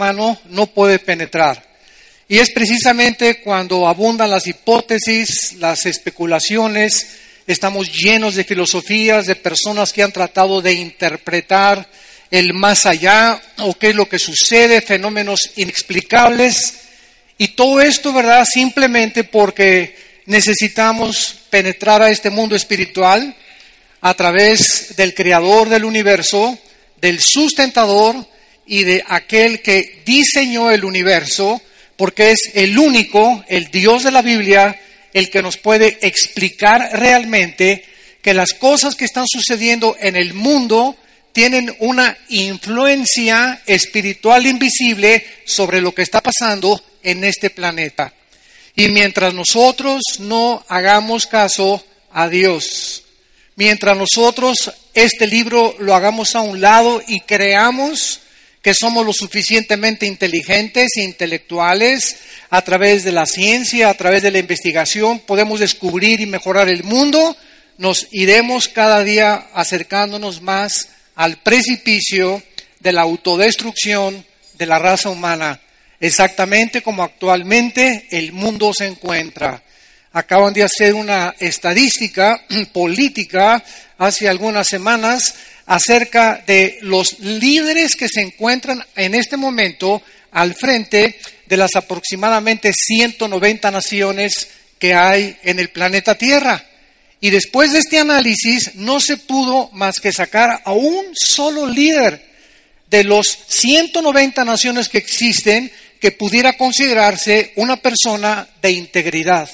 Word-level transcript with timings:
humano 0.00 0.40
no 0.48 0.66
puede 0.66 0.98
penetrar. 0.98 1.62
Y 2.26 2.38
es 2.38 2.50
precisamente 2.52 3.42
cuando 3.42 3.86
abundan 3.86 4.30
las 4.30 4.46
hipótesis, 4.46 5.56
las 5.58 5.84
especulaciones, 5.84 7.18
estamos 7.46 7.92
llenos 7.92 8.34
de 8.34 8.44
filosofías, 8.44 9.26
de 9.26 9.36
personas 9.36 9.92
que 9.92 10.02
han 10.02 10.12
tratado 10.12 10.62
de 10.62 10.72
interpretar 10.72 11.86
el 12.30 12.54
más 12.54 12.86
allá 12.86 13.42
o 13.58 13.74
qué 13.74 13.90
es 13.90 13.94
lo 13.94 14.08
que 14.08 14.18
sucede, 14.18 14.80
fenómenos 14.80 15.50
inexplicables. 15.56 16.76
Y 17.36 17.48
todo 17.48 17.82
esto, 17.82 18.14
¿verdad? 18.14 18.46
Simplemente 18.50 19.24
porque 19.24 20.22
necesitamos 20.24 21.40
penetrar 21.50 22.00
a 22.00 22.10
este 22.10 22.30
mundo 22.30 22.56
espiritual 22.56 23.36
a 24.00 24.14
través 24.14 24.96
del 24.96 25.14
creador 25.14 25.68
del 25.68 25.84
universo, 25.84 26.58
del 27.02 27.20
sustentador 27.20 28.29
y 28.70 28.84
de 28.84 29.02
aquel 29.08 29.62
que 29.62 30.00
diseñó 30.06 30.70
el 30.70 30.84
universo, 30.84 31.60
porque 31.96 32.30
es 32.30 32.52
el 32.54 32.78
único, 32.78 33.44
el 33.48 33.68
Dios 33.68 34.04
de 34.04 34.12
la 34.12 34.22
Biblia, 34.22 34.80
el 35.12 35.28
que 35.28 35.42
nos 35.42 35.56
puede 35.56 35.98
explicar 36.02 36.88
realmente 36.92 37.84
que 38.22 38.32
las 38.32 38.52
cosas 38.52 38.94
que 38.94 39.06
están 39.06 39.26
sucediendo 39.26 39.96
en 39.98 40.14
el 40.14 40.34
mundo 40.34 40.96
tienen 41.32 41.74
una 41.80 42.16
influencia 42.28 43.60
espiritual 43.66 44.46
invisible 44.46 45.26
sobre 45.44 45.80
lo 45.80 45.92
que 45.92 46.02
está 46.02 46.20
pasando 46.20 46.80
en 47.02 47.24
este 47.24 47.50
planeta. 47.50 48.14
Y 48.76 48.86
mientras 48.90 49.34
nosotros 49.34 50.00
no 50.20 50.64
hagamos 50.68 51.26
caso 51.26 51.84
a 52.12 52.28
Dios, 52.28 53.02
mientras 53.56 53.96
nosotros 53.96 54.70
este 54.94 55.26
libro 55.26 55.74
lo 55.80 55.96
hagamos 55.96 56.36
a 56.36 56.40
un 56.42 56.60
lado 56.60 57.02
y 57.08 57.18
creamos 57.18 58.20
que 58.62 58.74
somos 58.74 59.06
lo 59.06 59.12
suficientemente 59.12 60.06
inteligentes 60.06 60.90
e 60.96 61.02
intelectuales, 61.02 62.16
a 62.50 62.62
través 62.62 63.04
de 63.04 63.12
la 63.12 63.26
ciencia, 63.26 63.88
a 63.88 63.94
través 63.94 64.22
de 64.22 64.30
la 64.30 64.38
investigación, 64.38 65.20
podemos 65.20 65.60
descubrir 65.60 66.20
y 66.20 66.26
mejorar 66.26 66.68
el 66.68 66.84
mundo, 66.84 67.36
nos 67.78 68.08
iremos 68.10 68.68
cada 68.68 69.02
día 69.02 69.48
acercándonos 69.54 70.42
más 70.42 70.88
al 71.14 71.38
precipicio 71.38 72.42
de 72.80 72.92
la 72.92 73.02
autodestrucción 73.02 74.26
de 74.58 74.66
la 74.66 74.78
raza 74.78 75.08
humana, 75.08 75.60
exactamente 76.00 76.82
como 76.82 77.02
actualmente 77.02 78.08
el 78.10 78.32
mundo 78.32 78.74
se 78.74 78.86
encuentra. 78.86 79.62
Acaban 80.12 80.52
de 80.52 80.64
hacer 80.64 80.94
una 80.94 81.34
estadística 81.38 82.44
política 82.72 83.62
hace 83.96 84.28
algunas 84.28 84.66
semanas 84.66 85.34
acerca 85.70 86.42
de 86.48 86.78
los 86.82 87.20
líderes 87.20 87.94
que 87.94 88.08
se 88.08 88.20
encuentran 88.20 88.84
en 88.96 89.14
este 89.14 89.36
momento 89.36 90.02
al 90.32 90.52
frente 90.54 91.16
de 91.46 91.56
las 91.56 91.76
aproximadamente 91.76 92.72
190 92.74 93.70
naciones 93.70 94.48
que 94.80 94.94
hay 94.94 95.36
en 95.44 95.60
el 95.60 95.70
planeta 95.70 96.16
Tierra. 96.16 96.66
Y 97.20 97.30
después 97.30 97.72
de 97.72 97.78
este 97.78 98.00
análisis 98.00 98.74
no 98.74 98.98
se 98.98 99.16
pudo 99.16 99.70
más 99.72 100.00
que 100.00 100.12
sacar 100.12 100.60
a 100.64 100.72
un 100.72 101.14
solo 101.14 101.68
líder 101.68 102.20
de 102.88 103.04
los 103.04 103.26
190 103.46 104.44
naciones 104.44 104.88
que 104.88 104.98
existen 104.98 105.70
que 106.00 106.10
pudiera 106.10 106.54
considerarse 106.54 107.52
una 107.54 107.76
persona 107.76 108.48
de 108.60 108.72
integridad, 108.72 109.48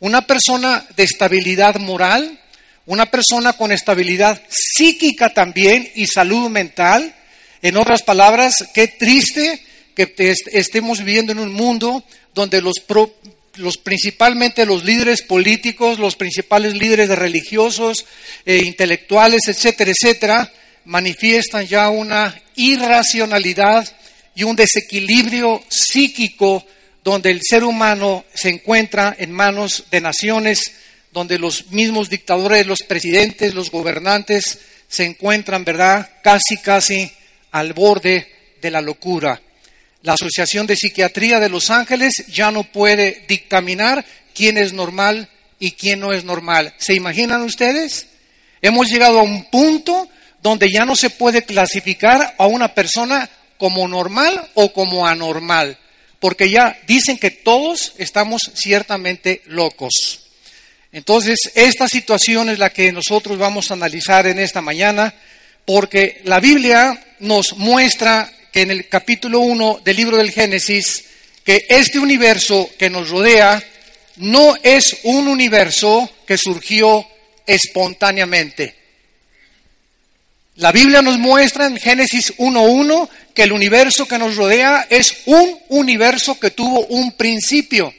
una 0.00 0.26
persona 0.26 0.84
de 0.96 1.04
estabilidad 1.04 1.76
moral, 1.76 2.40
una 2.86 3.06
persona 3.06 3.54
con 3.54 3.72
estabilidad 3.72 4.42
psíquica 4.48 5.30
también 5.30 5.90
y 5.94 6.06
salud 6.06 6.50
mental. 6.50 7.14
En 7.62 7.76
otras 7.76 8.02
palabras, 8.02 8.54
qué 8.74 8.88
triste 8.88 9.62
que 9.94 10.12
estemos 10.52 10.98
viviendo 10.98 11.32
en 11.32 11.38
un 11.38 11.52
mundo 11.52 12.04
donde 12.34 12.60
los, 12.60 12.74
los 13.56 13.78
principalmente 13.78 14.66
los 14.66 14.84
líderes 14.84 15.22
políticos, 15.22 15.98
los 15.98 16.16
principales 16.16 16.74
líderes 16.74 17.08
religiosos, 17.08 18.04
e 18.44 18.58
intelectuales, 18.58 19.42
etcétera, 19.46 19.92
etcétera, 19.92 20.52
manifiestan 20.84 21.66
ya 21.66 21.88
una 21.88 22.38
irracionalidad 22.56 23.88
y 24.34 24.42
un 24.42 24.56
desequilibrio 24.56 25.62
psíquico 25.68 26.66
donde 27.02 27.30
el 27.30 27.40
ser 27.42 27.64
humano 27.64 28.24
se 28.34 28.48
encuentra 28.48 29.14
en 29.18 29.30
manos 29.30 29.84
de 29.90 30.00
naciones 30.00 30.72
donde 31.14 31.38
los 31.38 31.70
mismos 31.70 32.10
dictadores, 32.10 32.66
los 32.66 32.80
presidentes, 32.80 33.54
los 33.54 33.70
gobernantes 33.70 34.58
se 34.88 35.04
encuentran, 35.04 35.64
¿verdad?, 35.64 36.10
casi, 36.24 36.58
casi 36.58 37.10
al 37.52 37.72
borde 37.72 38.56
de 38.60 38.70
la 38.72 38.80
locura. 38.80 39.40
La 40.02 40.14
Asociación 40.14 40.66
de 40.66 40.76
Psiquiatría 40.76 41.38
de 41.38 41.48
Los 41.48 41.70
Ángeles 41.70 42.24
ya 42.28 42.50
no 42.50 42.64
puede 42.64 43.24
dictaminar 43.28 44.04
quién 44.34 44.58
es 44.58 44.72
normal 44.72 45.28
y 45.60 45.70
quién 45.70 46.00
no 46.00 46.12
es 46.12 46.24
normal. 46.24 46.74
¿Se 46.78 46.94
imaginan 46.94 47.42
ustedes? 47.42 48.08
Hemos 48.60 48.88
llegado 48.88 49.20
a 49.20 49.22
un 49.22 49.44
punto 49.50 50.08
donde 50.42 50.68
ya 50.70 50.84
no 50.84 50.96
se 50.96 51.10
puede 51.10 51.44
clasificar 51.44 52.34
a 52.36 52.46
una 52.46 52.74
persona 52.74 53.30
como 53.56 53.86
normal 53.86 54.50
o 54.54 54.72
como 54.72 55.06
anormal, 55.06 55.78
porque 56.18 56.50
ya 56.50 56.76
dicen 56.88 57.18
que 57.18 57.30
todos 57.30 57.92
estamos 57.98 58.42
ciertamente 58.54 59.42
locos. 59.46 60.23
Entonces, 60.94 61.50
esta 61.56 61.88
situación 61.88 62.50
es 62.50 62.60
la 62.60 62.70
que 62.70 62.92
nosotros 62.92 63.36
vamos 63.36 63.68
a 63.68 63.74
analizar 63.74 64.28
en 64.28 64.38
esta 64.38 64.60
mañana, 64.60 65.12
porque 65.64 66.20
la 66.22 66.38
Biblia 66.38 67.04
nos 67.18 67.56
muestra 67.56 68.32
que 68.52 68.62
en 68.62 68.70
el 68.70 68.88
capítulo 68.88 69.40
1 69.40 69.80
del 69.84 69.96
libro 69.96 70.18
del 70.18 70.30
Génesis, 70.30 71.04
que 71.42 71.66
este 71.68 71.98
universo 71.98 72.70
que 72.78 72.90
nos 72.90 73.10
rodea 73.10 73.60
no 74.18 74.54
es 74.62 74.98
un 75.02 75.26
universo 75.26 76.08
que 76.28 76.38
surgió 76.38 77.04
espontáneamente. 77.44 78.76
La 80.54 80.70
Biblia 80.70 81.02
nos 81.02 81.18
muestra 81.18 81.66
en 81.66 81.76
Génesis 81.76 82.38
1.1 82.38 83.08
que 83.34 83.42
el 83.42 83.50
universo 83.50 84.06
que 84.06 84.18
nos 84.18 84.36
rodea 84.36 84.86
es 84.88 85.22
un 85.24 85.58
universo 85.70 86.38
que 86.38 86.52
tuvo 86.52 86.86
un 86.86 87.16
principio. 87.16 87.92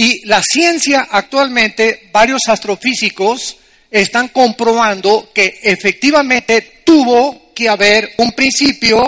Y 0.00 0.24
la 0.24 0.42
ciencia 0.42 1.08
actualmente, 1.10 2.08
varios 2.10 2.40
astrofísicos 2.48 3.58
están 3.90 4.28
comprobando 4.28 5.30
que 5.34 5.60
efectivamente 5.62 6.80
tuvo 6.86 7.52
que 7.54 7.68
haber 7.68 8.14
un 8.16 8.32
principio 8.32 9.04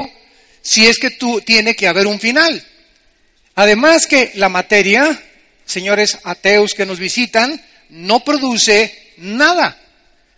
si 0.60 0.86
es 0.86 0.98
que 0.98 1.12
tú, 1.12 1.40
tiene 1.40 1.74
que 1.74 1.88
haber 1.88 2.06
un 2.06 2.20
final. 2.20 2.62
Además 3.54 4.06
que 4.06 4.32
la 4.34 4.50
materia, 4.50 5.18
señores 5.64 6.18
ateos 6.24 6.74
que 6.74 6.84
nos 6.84 6.98
visitan, 6.98 7.58
no 7.88 8.22
produce 8.22 9.14
nada. 9.16 9.80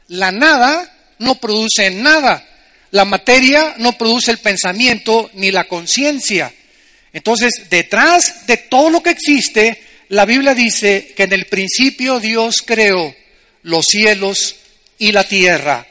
La 0.06 0.30
nada 0.30 0.88
no 1.18 1.34
produce 1.34 1.90
nada. 1.90 2.46
La 2.92 3.04
materia 3.04 3.74
no 3.78 3.98
produce 3.98 4.30
el 4.30 4.38
pensamiento 4.38 5.32
ni 5.34 5.50
la 5.50 5.64
conciencia. 5.64 6.54
Entonces, 7.12 7.68
detrás 7.68 8.46
de 8.46 8.56
todo 8.56 8.88
lo 8.88 9.02
que 9.02 9.10
existe, 9.10 9.93
la 10.08 10.24
Biblia 10.24 10.54
dice 10.54 11.12
que 11.16 11.24
en 11.24 11.32
el 11.32 11.46
principio 11.46 12.20
Dios 12.20 12.56
creó 12.64 13.14
los 13.62 13.86
cielos 13.86 14.56
y 14.98 15.12
la 15.12 15.24
tierra. 15.24 15.86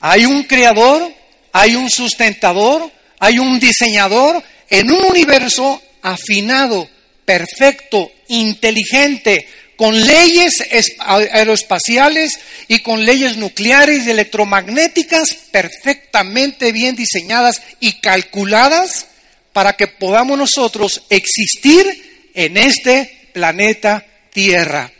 Hay 0.00 0.26
un 0.26 0.44
creador, 0.44 1.12
hay 1.52 1.76
un 1.76 1.90
sustentador, 1.90 2.90
hay 3.18 3.38
un 3.38 3.58
diseñador 3.58 4.42
en 4.68 4.90
un 4.90 5.04
universo 5.04 5.82
afinado, 6.02 6.88
perfecto, 7.24 8.10
inteligente, 8.28 9.48
con 9.76 10.00
leyes 10.06 10.62
aeroespaciales 11.00 12.38
y 12.68 12.80
con 12.80 13.04
leyes 13.04 13.36
nucleares 13.36 14.06
y 14.06 14.10
electromagnéticas 14.10 15.34
perfectamente 15.50 16.70
bien 16.70 16.94
diseñadas 16.94 17.60
y 17.80 17.94
calculadas 17.94 19.06
para 19.52 19.72
que 19.74 19.88
podamos 19.88 20.38
nosotros 20.38 21.02
existir 21.08 22.30
en 22.34 22.56
este 22.56 23.23
planeta 23.34 24.06
Tierra. 24.32 24.90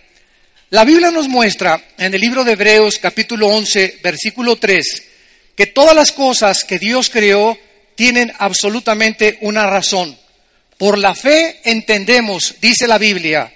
La 0.71 0.85
Biblia 0.85 1.13
nos 1.13 1.29
muestra 1.29 1.81
en 1.97 2.13
el 2.13 2.21
libro 2.21 2.43
de 2.43 2.53
Hebreos 2.53 2.99
capítulo 2.99 3.47
11, 3.47 4.01
versículo 4.03 4.57
3, 4.57 5.03
que 5.55 5.67
todas 5.67 5.95
las 5.95 6.11
cosas 6.11 6.65
que 6.65 6.81
Dios 6.81 7.09
creó 7.09 7.57
tienen 7.95 8.33
absolutamente 8.39 9.39
una 9.43 9.69
razón. 9.69 10.19
Por 10.77 10.99
la 10.99 11.15
fe 11.15 11.61
entendemos, 11.63 12.57
dice 12.61 12.89
la 12.89 12.99
Biblia, 12.99 13.55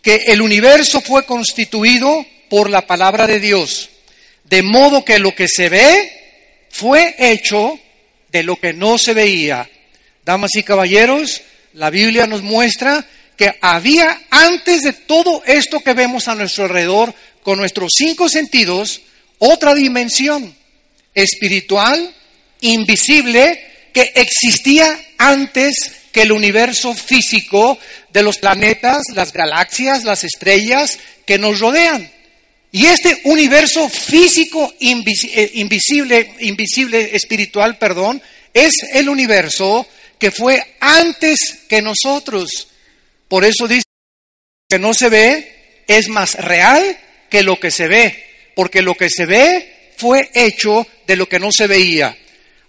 que 0.00 0.16
el 0.28 0.40
universo 0.40 1.02
fue 1.02 1.26
constituido 1.26 2.24
por 2.48 2.70
la 2.70 2.86
palabra 2.86 3.26
de 3.26 3.40
Dios, 3.40 3.90
de 4.44 4.62
modo 4.62 5.04
que 5.04 5.18
lo 5.18 5.34
que 5.34 5.48
se 5.48 5.68
ve 5.68 6.66
fue 6.70 7.14
hecho 7.18 7.78
de 8.32 8.42
lo 8.42 8.56
que 8.56 8.72
no 8.72 8.96
se 8.96 9.12
veía. 9.12 9.68
Damas 10.24 10.56
y 10.56 10.62
caballeros, 10.62 11.42
la 11.74 11.90
Biblia 11.90 12.26
nos 12.26 12.42
muestra 12.42 13.06
que 13.36 13.56
había 13.60 14.22
antes 14.30 14.82
de 14.82 14.92
todo 14.92 15.42
esto 15.46 15.80
que 15.80 15.94
vemos 15.94 16.28
a 16.28 16.34
nuestro 16.34 16.64
alrededor, 16.64 17.14
con 17.42 17.58
nuestros 17.58 17.92
cinco 17.96 18.28
sentidos, 18.28 19.02
otra 19.38 19.74
dimensión 19.74 20.54
espiritual, 21.14 22.14
invisible, 22.60 23.90
que 23.92 24.12
existía 24.14 24.98
antes 25.18 25.92
que 26.12 26.22
el 26.22 26.32
universo 26.32 26.94
físico 26.94 27.78
de 28.12 28.22
los 28.22 28.38
planetas, 28.38 29.02
las 29.14 29.32
galaxias, 29.32 30.04
las 30.04 30.24
estrellas 30.24 30.98
que 31.26 31.38
nos 31.38 31.60
rodean. 31.60 32.10
Y 32.70 32.86
este 32.86 33.20
universo 33.24 33.88
físico 33.88 34.74
eh, 34.80 35.50
invisible, 35.54 36.34
invisible, 36.40 37.14
espiritual, 37.14 37.78
perdón, 37.78 38.20
es 38.52 38.74
el 38.92 39.08
universo 39.08 39.86
que 40.18 40.30
fue 40.30 40.76
antes 40.80 41.38
que 41.68 41.82
nosotros. 41.82 42.68
Por 43.34 43.44
eso 43.44 43.66
dice 43.66 43.82
que 44.68 44.78
no 44.78 44.94
se 44.94 45.08
ve 45.08 45.82
es 45.88 46.06
más 46.06 46.36
real 46.36 46.96
que 47.28 47.42
lo 47.42 47.58
que 47.58 47.72
se 47.72 47.88
ve, 47.88 48.52
porque 48.54 48.80
lo 48.80 48.94
que 48.94 49.10
se 49.10 49.26
ve 49.26 49.90
fue 49.96 50.30
hecho 50.34 50.86
de 51.04 51.16
lo 51.16 51.28
que 51.28 51.40
no 51.40 51.50
se 51.50 51.66
veía. 51.66 52.16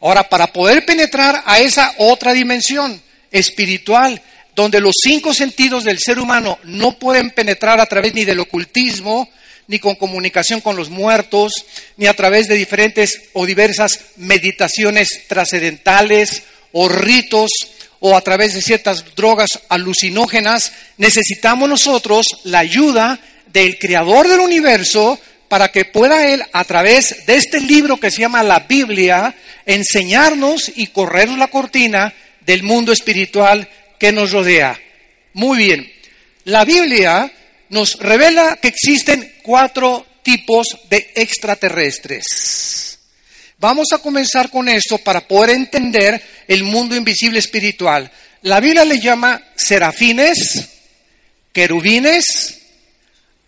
Ahora, 0.01 0.27
para 0.27 0.51
poder 0.51 0.83
penetrar 0.83 1.43
a 1.45 1.59
esa 1.59 1.93
otra 1.99 2.33
dimensión 2.33 2.99
espiritual, 3.29 4.19
donde 4.55 4.81
los 4.81 4.95
cinco 5.03 5.35
sentidos 5.35 5.83
del 5.83 5.99
ser 5.99 6.17
humano 6.17 6.57
no 6.63 6.97
pueden 6.97 7.29
penetrar 7.29 7.79
a 7.79 7.85
través 7.85 8.15
ni 8.15 8.25
del 8.25 8.39
ocultismo, 8.39 9.29
ni 9.67 9.77
con 9.77 9.93
comunicación 9.93 10.61
con 10.61 10.75
los 10.75 10.89
muertos, 10.89 11.63
ni 11.95 12.07
a 12.07 12.15
través 12.15 12.47
de 12.47 12.55
diferentes 12.55 13.21
o 13.33 13.45
diversas 13.45 13.99
meditaciones 14.15 15.27
trascendentales 15.27 16.41
o 16.71 16.89
ritos 16.89 17.51
o 17.99 18.15
a 18.15 18.21
través 18.21 18.53
de 18.53 18.61
ciertas 18.61 19.03
drogas 19.15 19.59
alucinógenas, 19.69 20.71
necesitamos 20.97 21.69
nosotros 21.69 22.25
la 22.43 22.59
ayuda 22.59 23.19
del 23.51 23.77
creador 23.79 24.27
del 24.27 24.39
universo 24.39 25.19
para 25.47 25.69
que 25.69 25.85
pueda 25.85 26.27
Él, 26.27 26.43
a 26.51 26.63
través 26.63 27.25
de 27.25 27.35
este 27.35 27.61
libro 27.61 27.97
que 27.97 28.11
se 28.11 28.21
llama 28.21 28.43
la 28.43 28.59
Biblia, 28.59 29.33
enseñarnos 29.65 30.71
y 30.75 30.87
correr 30.87 31.29
la 31.29 31.47
cortina 31.47 32.13
del 32.41 32.63
mundo 32.63 32.91
espiritual 32.91 33.69
que 33.99 34.11
nos 34.11 34.31
rodea. 34.31 34.79
Muy 35.33 35.57
bien, 35.57 35.91
la 36.45 36.65
Biblia 36.65 37.31
nos 37.69 37.97
revela 37.99 38.57
que 38.61 38.67
existen 38.67 39.35
cuatro 39.43 40.05
tipos 40.23 40.67
de 40.89 41.11
extraterrestres. 41.15 42.84
Vamos 43.57 43.87
a 43.93 43.99
comenzar 43.99 44.49
con 44.49 44.67
esto 44.67 44.97
para 44.97 45.27
poder 45.27 45.51
entender 45.51 46.21
el 46.47 46.63
mundo 46.63 46.95
invisible 46.95 47.39
espiritual. 47.39 48.11
La 48.41 48.59
Biblia 48.59 48.85
le 48.85 48.99
llama 48.99 49.41
serafines, 49.55 50.67
querubines, 51.53 52.59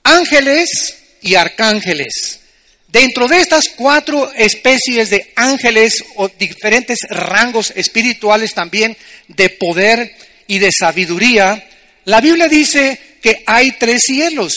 ángeles 0.04 0.98
y 1.22 1.36
arcángeles. 1.36 2.40
Dentro 2.88 3.28
de 3.28 3.42
estas 3.42 3.66
cuatro 3.76 4.32
especies 4.34 5.10
de 5.10 5.34
ángeles 5.36 6.04
o 6.16 6.30
diferentes 6.30 7.00
rangos 7.10 7.74
espirituales 7.76 8.54
también 8.54 8.96
de 9.28 9.50
poder 9.50 10.16
y 10.48 10.60
de 10.60 10.72
sabiduría, 10.72 11.68
la 12.06 12.22
Biblia 12.22 12.48
dice 12.48 13.00
que 13.22 13.44
hay 13.46 13.74
tres 13.74 14.04
cielos. 14.04 14.54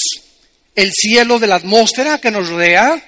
El 0.77 0.93
cielo 0.93 1.41
de 1.41 1.49
la 1.49 1.57
atmósfera 1.57 2.21
que 2.21 2.31
nos 2.31 2.49
rodea, 2.49 3.03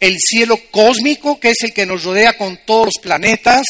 el 0.00 0.16
cielo 0.18 0.58
cósmico 0.70 1.40
que 1.40 1.50
es 1.50 1.62
el 1.62 1.72
que 1.72 1.86
nos 1.86 2.04
rodea 2.04 2.34
con 2.34 2.58
todos 2.64 2.86
los 2.86 3.02
planetas 3.02 3.64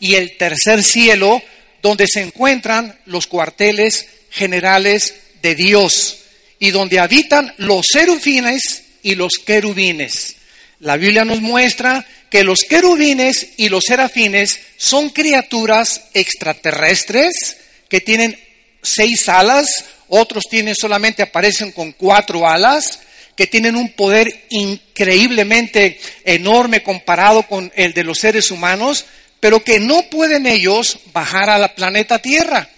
y 0.00 0.14
el 0.14 0.36
tercer 0.36 0.82
cielo 0.82 1.42
donde 1.82 2.06
se 2.06 2.20
encuentran 2.20 2.98
los 3.06 3.26
cuarteles 3.26 4.06
generales 4.30 5.14
de 5.42 5.54
Dios 5.54 6.18
y 6.58 6.70
donde 6.70 6.98
habitan 6.98 7.54
los 7.58 7.86
serufines 7.92 8.84
y 9.02 9.14
los 9.14 9.34
querubines. 9.44 10.36
La 10.80 10.96
Biblia 10.96 11.24
nos 11.24 11.40
muestra 11.40 12.06
que 12.30 12.44
los 12.44 12.60
querubines 12.68 13.48
y 13.56 13.68
los 13.68 13.84
serafines 13.84 14.60
son 14.76 15.10
criaturas 15.10 16.02
extraterrestres 16.14 17.56
que 17.88 18.00
tienen 18.00 18.38
seis 18.82 19.28
alas, 19.28 19.84
otros 20.08 20.44
tienen 20.48 20.74
solamente 20.74 21.22
aparecen 21.22 21.72
con 21.72 21.92
cuatro 21.92 22.48
alas, 22.48 23.00
que 23.38 23.46
tienen 23.46 23.76
un 23.76 23.90
poder 23.90 24.46
increíblemente 24.50 26.00
enorme 26.24 26.82
comparado 26.82 27.44
con 27.44 27.70
el 27.76 27.94
de 27.94 28.02
los 28.02 28.18
seres 28.18 28.50
humanos, 28.50 29.04
pero 29.38 29.62
que 29.62 29.78
no 29.78 30.02
pueden 30.10 30.44
ellos 30.44 30.98
bajar 31.12 31.48
a 31.48 31.56
la 31.56 31.72
planeta 31.72 32.18
Tierra. 32.18 32.68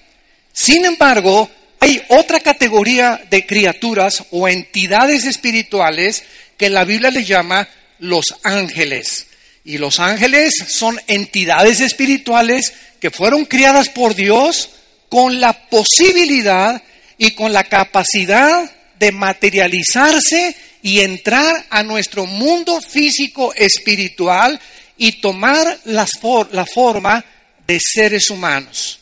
Sin 0.53 0.85
embargo, 0.85 1.49
hay 1.79 2.03
otra 2.09 2.41
categoría 2.41 3.23
de 3.31 3.47
criaturas 3.47 4.25
o 4.33 4.49
entidades 4.49 5.25
espirituales 5.25 6.25
que 6.59 6.69
la 6.69 6.85
Biblia 6.85 7.11
le 7.11 7.25
llama 7.25 7.67
los 7.99 8.27
ángeles. 8.43 9.29
Y 9.65 9.79
los 9.79 9.99
ángeles 9.99 10.53
son 10.69 11.01
entidades 11.07 11.81
espirituales 11.81 12.75
que 13.01 13.11
fueron 13.11 13.47
criadas 13.47 13.89
por 13.89 14.15
Dios 14.15 14.69
con 15.09 15.41
la 15.41 15.55
posibilidad 15.71 16.83
y 17.17 17.31
con 17.31 17.55
la 17.55 17.65
capacidad 17.65 18.71
de 19.01 19.13
materializarse 19.13 20.55
y 20.83 21.01
entrar 21.01 21.67
a 21.71 21.83
nuestro 21.83 22.27
mundo 22.27 22.81
físico 22.83 23.55
espiritual 23.55 24.61
y 24.99 25.13
tomar 25.23 25.81
la 25.85 26.07
forma 26.67 27.25
de 27.67 27.81
seres 27.81 28.29
humanos. 28.29 28.99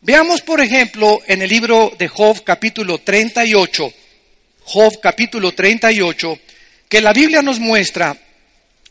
Veamos, 0.00 0.40
por 0.40 0.62
ejemplo, 0.62 1.20
en 1.26 1.42
el 1.42 1.50
libro 1.50 1.92
de 1.98 2.08
Job 2.08 2.42
capítulo 2.42 2.98
38, 2.98 3.92
Job 4.64 5.00
capítulo 5.00 5.52
38, 5.52 6.38
que 6.88 7.02
la 7.02 7.12
Biblia 7.12 7.42
nos 7.42 7.60
muestra 7.60 8.16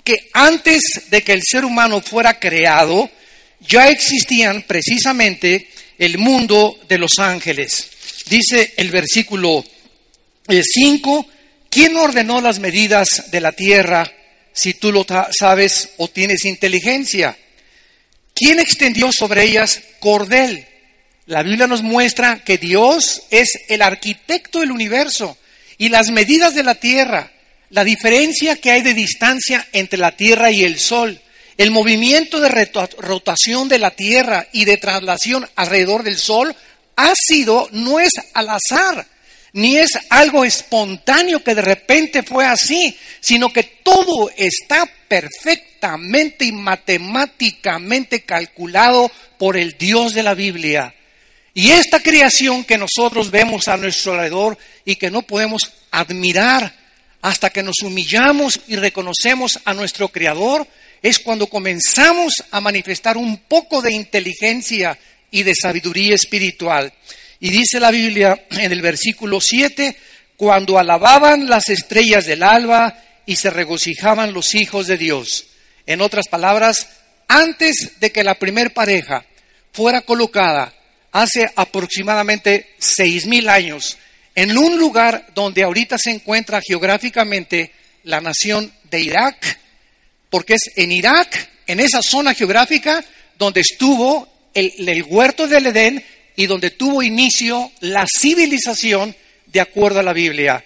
que 0.04 0.30
antes 0.34 0.82
de 1.10 1.24
que 1.24 1.34
el 1.34 1.42
ser 1.44 1.66
humano 1.66 2.00
fuera 2.00 2.40
creado, 2.40 3.10
ya 3.60 3.90
existían 3.90 4.62
precisamente 4.64 5.70
el 5.98 6.20
mundo 6.20 6.80
de 6.88 7.00
los 7.00 7.18
ángeles. 7.18 7.90
Dice 8.28 8.74
el 8.78 8.92
versículo 8.92 9.66
5, 10.50 11.28
¿quién 11.70 11.96
ordenó 11.96 12.42
las 12.42 12.60
medidas 12.60 13.32
de 13.32 13.42
la 13.42 13.52
tierra 13.52 14.12
si 14.52 14.74
tú 14.74 14.92
lo 14.92 15.06
sabes 15.38 15.92
o 15.98 16.08
tienes 16.08 16.46
inteligencia? 16.46 17.38
¿Quién 18.36 18.60
extendió 18.60 19.12
sobre 19.12 19.44
ellas 19.44 19.82
cordel? 20.00 20.68
La 21.26 21.44
Biblia 21.44 21.68
nos 21.68 21.84
muestra 21.84 22.44
que 22.44 22.58
Dios 22.58 23.24
es 23.30 23.50
el 23.70 23.82
arquitecto 23.82 24.60
del 24.60 24.72
universo 24.72 25.38
y 25.78 25.90
las 25.90 26.10
medidas 26.10 26.54
de 26.54 26.64
la 26.64 26.76
tierra, 26.76 27.32
la 27.70 27.84
diferencia 27.84 28.58
que 28.58 28.72
hay 28.72 28.82
de 28.82 28.94
distancia 28.94 29.68
entre 29.72 30.00
la 30.00 30.16
tierra 30.16 30.52
y 30.52 30.64
el 30.64 30.80
sol, 30.80 31.22
el 31.58 31.72
movimiento 31.72 32.40
de 32.42 32.50
rotación 32.98 33.70
de 33.70 33.80
la 33.80 33.92
tierra 33.92 34.48
y 34.52 34.66
de 34.66 34.78
traslación 34.78 35.48
alrededor 35.56 36.04
del 36.04 36.18
sol 36.18 36.54
ha 36.96 37.14
sido, 37.16 37.70
no 37.72 38.00
es 38.00 38.12
al 38.34 38.50
azar, 38.50 39.08
ni 39.54 39.78
es 39.78 39.92
algo 40.10 40.44
espontáneo 40.44 41.44
que 41.44 41.56
de 41.56 41.62
repente 41.62 42.24
fue 42.24 42.46
así, 42.46 42.98
sino 43.20 43.54
que 43.54 43.64
todo 43.84 44.30
está 44.36 44.90
perfectamente 45.08 46.46
y 46.46 46.52
matemáticamente 46.52 48.24
calculado 48.24 49.12
por 49.38 49.56
el 49.56 49.78
Dios 49.78 50.14
de 50.14 50.24
la 50.24 50.34
Biblia. 50.34 50.94
Y 51.54 51.70
esta 51.70 52.02
creación 52.02 52.64
que 52.66 52.80
nosotros 52.80 53.30
vemos 53.30 53.68
a 53.68 53.78
nuestro 53.78 54.14
alrededor 54.14 54.58
y 54.86 54.96
que 54.96 55.12
no 55.12 55.22
podemos 55.22 55.72
admirar 55.92 56.74
hasta 57.22 57.52
que 57.52 57.64
nos 57.64 57.82
humillamos 57.84 58.60
y 58.68 58.76
reconocemos 58.76 59.60
a 59.64 59.74
nuestro 59.74 60.10
Creador, 60.10 60.68
es 61.02 61.20
cuando 61.20 61.48
comenzamos 61.48 62.34
a 62.52 62.60
manifestar 62.60 63.18
un 63.18 63.38
poco 63.38 63.82
de 63.82 63.94
inteligencia 63.94 64.98
y 65.32 65.44
de 65.44 65.54
sabiduría 65.56 66.16
espiritual. 66.16 66.92
Y 67.44 67.50
dice 67.50 67.78
la 67.82 67.92
Biblia 67.92 68.46
en 68.52 68.72
el 68.72 68.82
versículo 68.82 69.42
7, 69.42 69.98
cuando 70.38 70.80
alababan 70.80 71.50
las 71.50 71.68
estrellas 71.68 72.26
del 72.26 72.42
alba 72.42 72.98
y 73.26 73.36
se 73.36 73.50
regocijaban 73.50 74.32
los 74.32 74.56
hijos 74.56 74.88
de 74.88 74.96
Dios. 74.96 75.48
En 75.86 76.00
otras 76.00 76.30
palabras, 76.30 76.88
antes 77.28 78.00
de 78.00 78.14
que 78.14 78.24
la 78.24 78.36
primer 78.36 78.74
pareja 78.74 79.26
fuera 79.74 80.00
colocada 80.00 80.74
hace 81.12 81.52
aproximadamente 81.54 82.76
seis 82.80 83.26
mil 83.26 83.50
años 83.50 83.98
en 84.36 84.58
un 84.58 84.78
lugar 84.78 85.28
donde 85.36 85.64
ahorita 85.64 85.98
se 85.98 86.12
encuentra 86.12 86.62
geográficamente 86.66 87.74
la 88.04 88.22
nación 88.22 88.72
de 88.90 89.02
Irak, 89.02 89.60
porque 90.30 90.54
es 90.54 90.62
en 90.78 90.94
Irak, 90.94 91.50
en 91.68 91.82
esa 91.82 92.02
zona 92.02 92.34
geográfica, 92.36 93.04
donde 93.38 93.60
estuvo 93.60 94.30
el, 94.54 94.72
el 94.88 95.04
huerto 95.04 95.46
del 95.46 95.68
Edén 95.68 96.06
y 96.36 96.46
donde 96.46 96.72
tuvo 96.72 97.04
inicio 97.04 97.72
la 97.82 98.06
civilización 98.08 99.16
de 99.48 99.62
acuerdo 99.62 100.00
a 100.00 100.04
la 100.04 100.14
Biblia. 100.14 100.64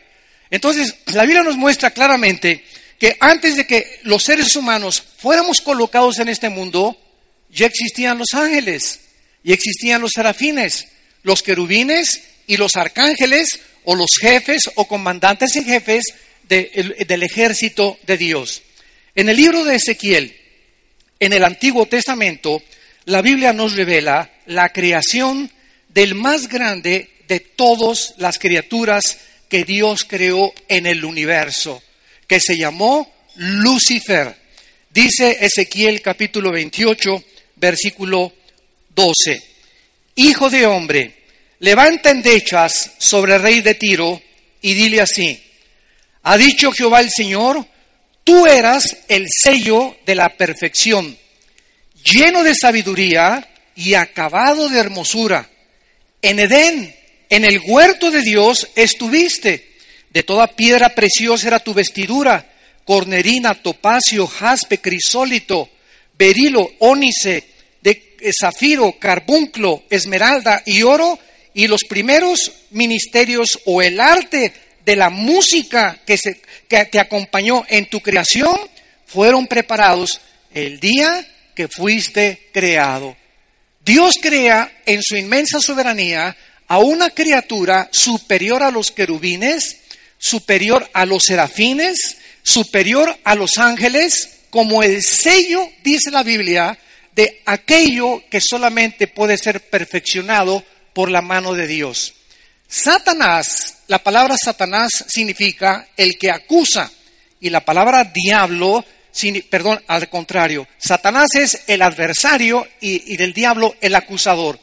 Entonces, 0.50 0.96
la 1.08 1.24
Biblia 1.24 1.44
nos 1.44 1.58
muestra 1.58 1.92
claramente 1.92 2.64
que 2.98 3.18
antes 3.20 3.58
de 3.58 3.68
que 3.68 4.00
los 4.04 4.24
seres 4.24 4.56
humanos 4.56 5.04
fuéramos 5.18 5.62
colocados 5.62 6.20
en 6.20 6.30
este 6.30 6.50
mundo, 6.50 6.98
ya 7.50 7.66
existían 7.66 8.18
los 8.18 8.34
ángeles 8.34 9.00
y 9.44 9.54
existían 9.54 10.02
los 10.02 10.12
serafines, 10.14 10.88
los 11.24 11.44
querubines 11.44 12.22
y 12.48 12.58
los 12.58 12.76
arcángeles 12.76 13.60
o 13.84 13.96
los 13.96 14.12
jefes 14.20 14.64
o 14.76 14.88
comandantes 14.88 15.56
y 15.56 15.64
jefes 15.64 16.06
del 16.48 17.24
ejército 17.24 18.00
de 18.06 18.18
Dios. 18.18 18.62
En 19.16 19.30
el 19.30 19.36
libro 19.36 19.64
de 19.64 19.76
Ezequiel, 19.76 20.36
en 21.20 21.34
el 21.34 21.44
Antiguo 21.44 21.88
Testamento, 21.88 22.62
la 23.06 23.22
Biblia 23.22 23.54
nos 23.54 23.76
revela 23.76 24.32
la 24.46 24.70
creación 24.70 25.52
del 25.98 26.14
más 26.14 26.48
grande 26.48 27.10
de 27.28 27.40
todas 27.40 28.14
las 28.18 28.38
criaturas 28.38 29.18
que 29.50 29.64
Dios 29.64 30.06
creó 30.08 30.54
en 30.68 30.86
el 30.86 31.04
universo, 31.04 31.82
que 32.28 32.40
se 32.40 32.56
llamó 32.56 33.12
Lucifer. 33.38 34.38
Dice 34.92 35.40
Ezequiel 35.42 36.04
capítulo 36.04 36.52
28, 36.52 37.24
versículo 37.56 38.32
12. 38.94 39.42
Hijo 40.18 40.52
de 40.52 40.68
hombre, 40.68 41.16
levanta 41.62 42.12
endechas 42.12 42.92
sobre 43.00 43.34
el 43.34 43.42
rey 43.42 43.62
de 43.62 43.74
Tiro 43.74 44.22
y 44.62 44.76
dile 44.76 45.02
así, 45.02 45.42
ha 46.22 46.38
dicho 46.38 46.72
Jehová 46.74 47.00
el 47.00 47.10
Señor, 47.10 47.66
tú 48.24 48.46
eras 48.46 48.98
el 49.08 49.26
sello 49.32 49.98
de 50.06 50.14
la 50.14 50.30
perfección, 50.30 51.18
lleno 52.04 52.44
de 52.44 52.54
sabiduría 52.54 53.50
y 53.76 53.96
acabado 53.96 54.70
de 54.70 54.78
hermosura. 54.78 55.50
En 56.22 56.40
Edén, 56.40 56.96
en 57.30 57.46
el 57.46 57.60
huerto 57.66 58.12
de 58.12 58.22
Dios, 58.22 58.70
estuviste. 58.76 59.68
De 60.10 60.24
toda 60.24 60.48
piedra 60.48 60.90
preciosa 60.90 61.48
era 61.48 61.60
tu 61.60 61.74
vestidura, 61.74 62.50
cornerina, 62.86 63.54
topacio, 63.56 64.26
jaspe, 64.26 64.80
crisólito, 64.80 65.70
berilo, 66.18 66.72
ónice, 66.80 67.44
de 67.82 68.32
zafiro, 68.40 68.94
carbunclo, 68.98 69.84
esmeralda 69.90 70.64
y 70.66 70.84
oro, 70.84 71.20
y 71.54 71.68
los 71.68 71.84
primeros 71.84 72.52
ministerios 72.72 73.60
o 73.66 73.82
el 73.82 74.00
arte 74.00 74.54
de 74.86 74.96
la 74.96 75.10
música 75.10 76.00
que, 76.06 76.18
se, 76.18 76.42
que 76.68 76.86
te 76.86 77.00
acompañó 77.00 77.66
en 77.68 77.90
tu 77.90 78.00
creación 78.00 78.58
fueron 79.06 79.48
preparados 79.48 80.22
el 80.54 80.80
día 80.80 81.28
que 81.56 81.68
fuiste 81.68 82.50
creado. 82.54 83.16
Dios 83.88 84.16
crea 84.22 84.82
en 84.86 85.02
su 85.02 85.16
inmensa 85.16 85.62
soberanía 85.62 86.36
a 86.68 86.78
una 86.80 87.12
criatura 87.12 87.88
superior 87.90 88.62
a 88.62 88.70
los 88.70 88.92
querubines, 88.92 89.78
superior 90.18 90.90
a 90.92 91.06
los 91.06 91.24
serafines, 91.24 92.18
superior 92.44 93.18
a 93.24 93.34
los 93.34 93.52
ángeles, 93.58 94.40
como 94.50 94.84
el 94.84 95.02
sello, 95.02 95.70
dice 95.86 96.12
la 96.12 96.24
Biblia, 96.24 96.78
de 97.16 97.42
aquello 97.46 98.24
que 98.30 98.42
solamente 98.42 99.08
puede 99.08 99.38
ser 99.38 99.62
perfeccionado 99.70 100.66
por 100.92 101.10
la 101.10 101.22
mano 101.22 101.54
de 101.54 101.66
Dios. 101.66 102.14
Satanás, 102.68 103.78
la 103.88 104.04
palabra 104.04 104.36
Satanás 104.38 104.92
significa 105.08 105.88
el 105.96 106.18
que 106.18 106.30
acusa 106.30 106.92
y 107.40 107.50
la 107.50 107.64
palabra 107.64 108.12
diablo, 108.14 108.84
perdón, 109.50 109.84
al 109.88 110.10
contrario, 110.10 110.68
Satanás 110.78 111.30
es 111.36 111.64
el 111.68 111.82
adversario 111.82 112.68
y, 112.80 113.18
del 113.18 113.34
diablo 113.34 113.76
el 113.82 113.96
acusador. 113.96 114.60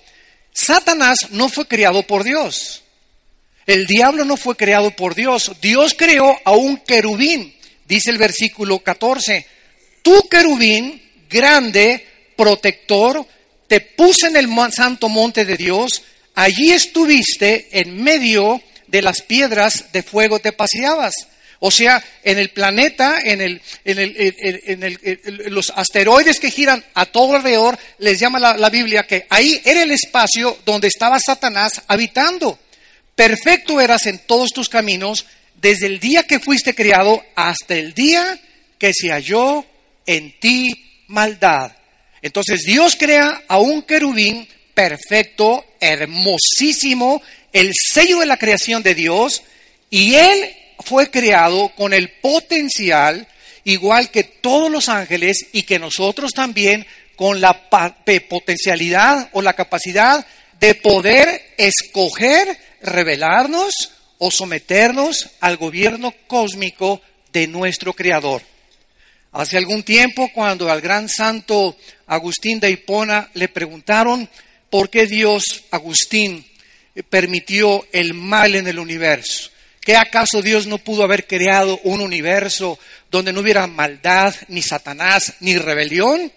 Satanás 0.52 1.30
no 1.30 1.48
fue 1.48 1.66
creado 1.66 2.02
por 2.04 2.24
Dios. 2.24 2.82
El 3.66 3.86
diablo 3.86 4.24
no 4.24 4.36
fue 4.36 4.56
creado 4.56 4.90
por 4.90 5.14
Dios. 5.14 5.52
Dios 5.60 5.94
creó 5.96 6.38
a 6.44 6.52
un 6.52 6.76
querubín, 6.78 7.54
dice 7.86 8.10
el 8.10 8.18
versículo 8.18 8.78
14. 8.78 9.46
Tu 10.02 10.28
querubín, 10.28 11.02
grande, 11.28 12.06
protector, 12.36 13.26
te 13.66 13.80
puse 13.80 14.26
en 14.26 14.36
el 14.36 14.48
santo 14.72 15.08
monte 15.08 15.44
de 15.44 15.56
Dios, 15.56 16.02
allí 16.34 16.70
estuviste 16.70 17.68
en 17.72 18.02
medio 18.02 18.62
de 18.86 19.02
las 19.02 19.22
piedras 19.22 19.86
de 19.92 20.02
fuego 20.02 20.38
te 20.38 20.52
paseabas. 20.52 21.14
O 21.66 21.70
sea, 21.70 22.04
en 22.22 22.38
el 22.38 22.50
planeta, 22.50 23.20
en, 23.24 23.40
el, 23.40 23.62
en, 23.86 24.82
el, 24.82 25.44
los 25.46 25.72
asteroides 25.74 26.38
que 26.38 26.50
giran 26.50 26.84
a 26.92 27.06
todo 27.06 27.36
alrededor, 27.36 27.78
les 28.00 28.20
llama 28.20 28.38
la, 28.38 28.58
la 28.58 28.68
Biblia 28.68 29.06
que 29.06 29.26
ahí 29.30 29.62
era 29.64 29.82
el 29.82 29.90
espacio 29.90 30.58
donde 30.66 30.88
estaba 30.88 31.18
Satanás 31.18 31.80
habitando. 31.88 32.58
Perfecto 33.14 33.80
eras 33.80 34.04
en 34.04 34.18
todos 34.18 34.50
tus 34.50 34.68
caminos, 34.68 35.24
desde 35.54 35.86
el 35.86 36.00
día 36.00 36.24
que 36.24 36.38
fuiste 36.38 36.74
criado 36.74 37.24
hasta 37.34 37.76
el 37.76 37.94
día 37.94 38.38
que 38.76 38.92
se 38.92 39.08
halló 39.08 39.64
en 40.04 40.38
ti 40.38 41.04
maldad. 41.06 41.72
Entonces 42.20 42.64
Dios 42.66 42.94
crea 42.94 43.44
a 43.48 43.56
un 43.56 43.80
querubín 43.84 44.46
perfecto, 44.74 45.64
hermosísimo, 45.80 47.22
el 47.54 47.70
sello 47.72 48.18
de 48.18 48.26
la 48.26 48.36
creación 48.36 48.82
de 48.82 48.94
Dios, 48.94 49.42
y 49.88 50.16
él 50.16 50.54
fue 50.84 51.10
creado 51.10 51.70
con 51.76 51.92
el 51.92 52.10
potencial, 52.10 53.26
igual 53.64 54.10
que 54.10 54.24
todos 54.24 54.70
los 54.70 54.88
ángeles, 54.88 55.46
y 55.52 55.62
que 55.62 55.78
nosotros 55.78 56.32
también, 56.32 56.86
con 57.16 57.40
la 57.40 57.68
potencialidad 58.28 59.28
o 59.32 59.42
la 59.42 59.54
capacidad 59.54 60.26
de 60.60 60.74
poder 60.74 61.54
escoger, 61.56 62.58
revelarnos 62.82 63.72
o 64.18 64.30
someternos 64.30 65.30
al 65.40 65.56
gobierno 65.56 66.14
cósmico 66.26 67.00
de 67.32 67.46
nuestro 67.46 67.92
Creador. 67.92 68.42
Hace 69.32 69.58
algún 69.58 69.82
tiempo, 69.82 70.30
cuando 70.32 70.70
al 70.70 70.80
gran 70.80 71.08
santo 71.08 71.76
Agustín 72.06 72.60
de 72.60 72.70
Hipona 72.70 73.30
le 73.34 73.48
preguntaron 73.48 74.28
por 74.70 74.90
qué 74.90 75.06
Dios, 75.06 75.64
Agustín, 75.70 76.46
permitió 77.10 77.84
el 77.92 78.14
mal 78.14 78.54
en 78.54 78.68
el 78.68 78.78
universo. 78.78 79.50
¿Qué 79.84 79.96
acaso 79.96 80.40
Dios 80.40 80.66
no 80.66 80.78
pudo 80.78 81.04
haber 81.04 81.26
creado 81.26 81.78
un 81.84 82.00
universo 82.00 82.78
donde 83.10 83.32
no 83.32 83.40
hubiera 83.40 83.66
maldad, 83.66 84.34
ni 84.48 84.62
Satanás, 84.62 85.34
ni 85.40 85.58
rebelión? 85.58 86.32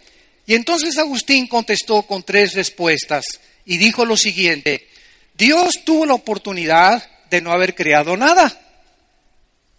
Y 0.46 0.54
entonces 0.54 0.98
Agustín 0.98 1.48
contestó 1.48 2.02
con 2.04 2.24
tres 2.24 2.54
respuestas 2.54 3.26
y 3.66 3.78
dijo 3.78 4.06
lo 4.06 4.18
siguiente, 4.18 4.88
Dios 5.34 5.82
tuvo 5.86 6.06
la 6.06 6.16
oportunidad 6.16 7.10
de 7.30 7.42
no 7.42 7.52
haber 7.52 7.74
creado 7.74 8.18
nada. 8.18 8.62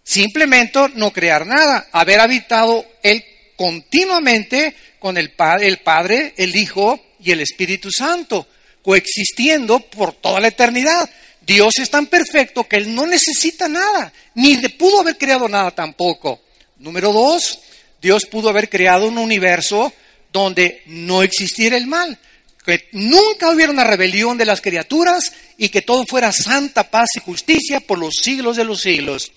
Simplemente 0.03 0.79
no 0.95 1.11
crear 1.11 1.45
nada, 1.45 1.89
haber 1.91 2.19
habitado 2.21 2.83
Él 3.03 3.23
continuamente 3.55 4.75
con 4.97 5.17
el, 5.17 5.33
el 5.61 5.77
Padre, 5.79 6.33
el 6.37 6.55
Hijo 6.55 6.99
y 7.19 7.31
el 7.31 7.41
Espíritu 7.41 7.91
Santo, 7.91 8.47
coexistiendo 8.81 9.79
por 9.79 10.13
toda 10.13 10.39
la 10.39 10.47
eternidad. 10.47 11.07
Dios 11.41 11.73
es 11.79 11.89
tan 11.89 12.07
perfecto 12.07 12.63
que 12.65 12.77
Él 12.77 12.93
no 12.93 13.05
necesita 13.05 13.67
nada, 13.67 14.13
ni 14.35 14.57
pudo 14.69 15.01
haber 15.01 15.17
creado 15.17 15.47
nada 15.47 15.71
tampoco. 15.71 16.41
Número 16.77 17.11
dos, 17.11 17.59
Dios 18.01 18.25
pudo 18.25 18.49
haber 18.49 18.69
creado 18.69 19.07
un 19.07 19.17
universo 19.17 19.91
donde 20.31 20.83
no 20.85 21.23
existiera 21.23 21.75
el 21.75 21.87
mal, 21.87 22.17
que 22.65 22.87
nunca 22.91 23.49
hubiera 23.49 23.71
una 23.71 23.83
rebelión 23.83 24.37
de 24.37 24.45
las 24.45 24.61
criaturas 24.61 25.33
y 25.57 25.69
que 25.69 25.81
todo 25.81 26.05
fuera 26.05 26.31
santa 26.31 26.89
paz 26.89 27.09
y 27.15 27.19
justicia 27.19 27.79
por 27.79 27.97
los 27.97 28.15
siglos 28.21 28.57
de 28.57 28.63
los 28.63 28.81
siglos. 28.81 29.31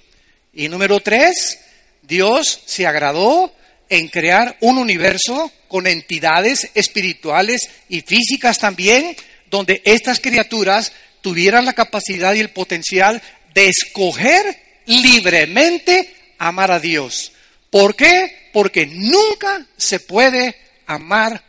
Y 0.52 0.68
número 0.68 1.00
tres, 1.00 1.58
Dios 2.02 2.60
se 2.66 2.86
agradó 2.86 3.54
en 3.88 4.08
crear 4.08 4.56
un 4.60 4.78
universo 4.78 5.50
con 5.68 5.86
entidades 5.86 6.70
espirituales 6.74 7.68
y 7.88 8.02
físicas 8.02 8.58
también, 8.58 9.16
donde 9.50 9.82
estas 9.84 10.20
criaturas 10.20 10.92
tuvieran 11.22 11.64
la 11.64 11.72
capacidad 11.72 12.34
y 12.34 12.40
el 12.40 12.50
potencial 12.50 13.22
de 13.54 13.68
escoger 13.68 14.82
libremente 14.86 16.14
amar 16.38 16.70
a 16.70 16.80
Dios. 16.80 17.32
¿Por 17.70 17.96
qué? 17.96 18.50
Porque 18.52 18.86
nunca 18.86 19.66
se 19.76 20.00
puede 20.00 20.54
amar 20.86 21.42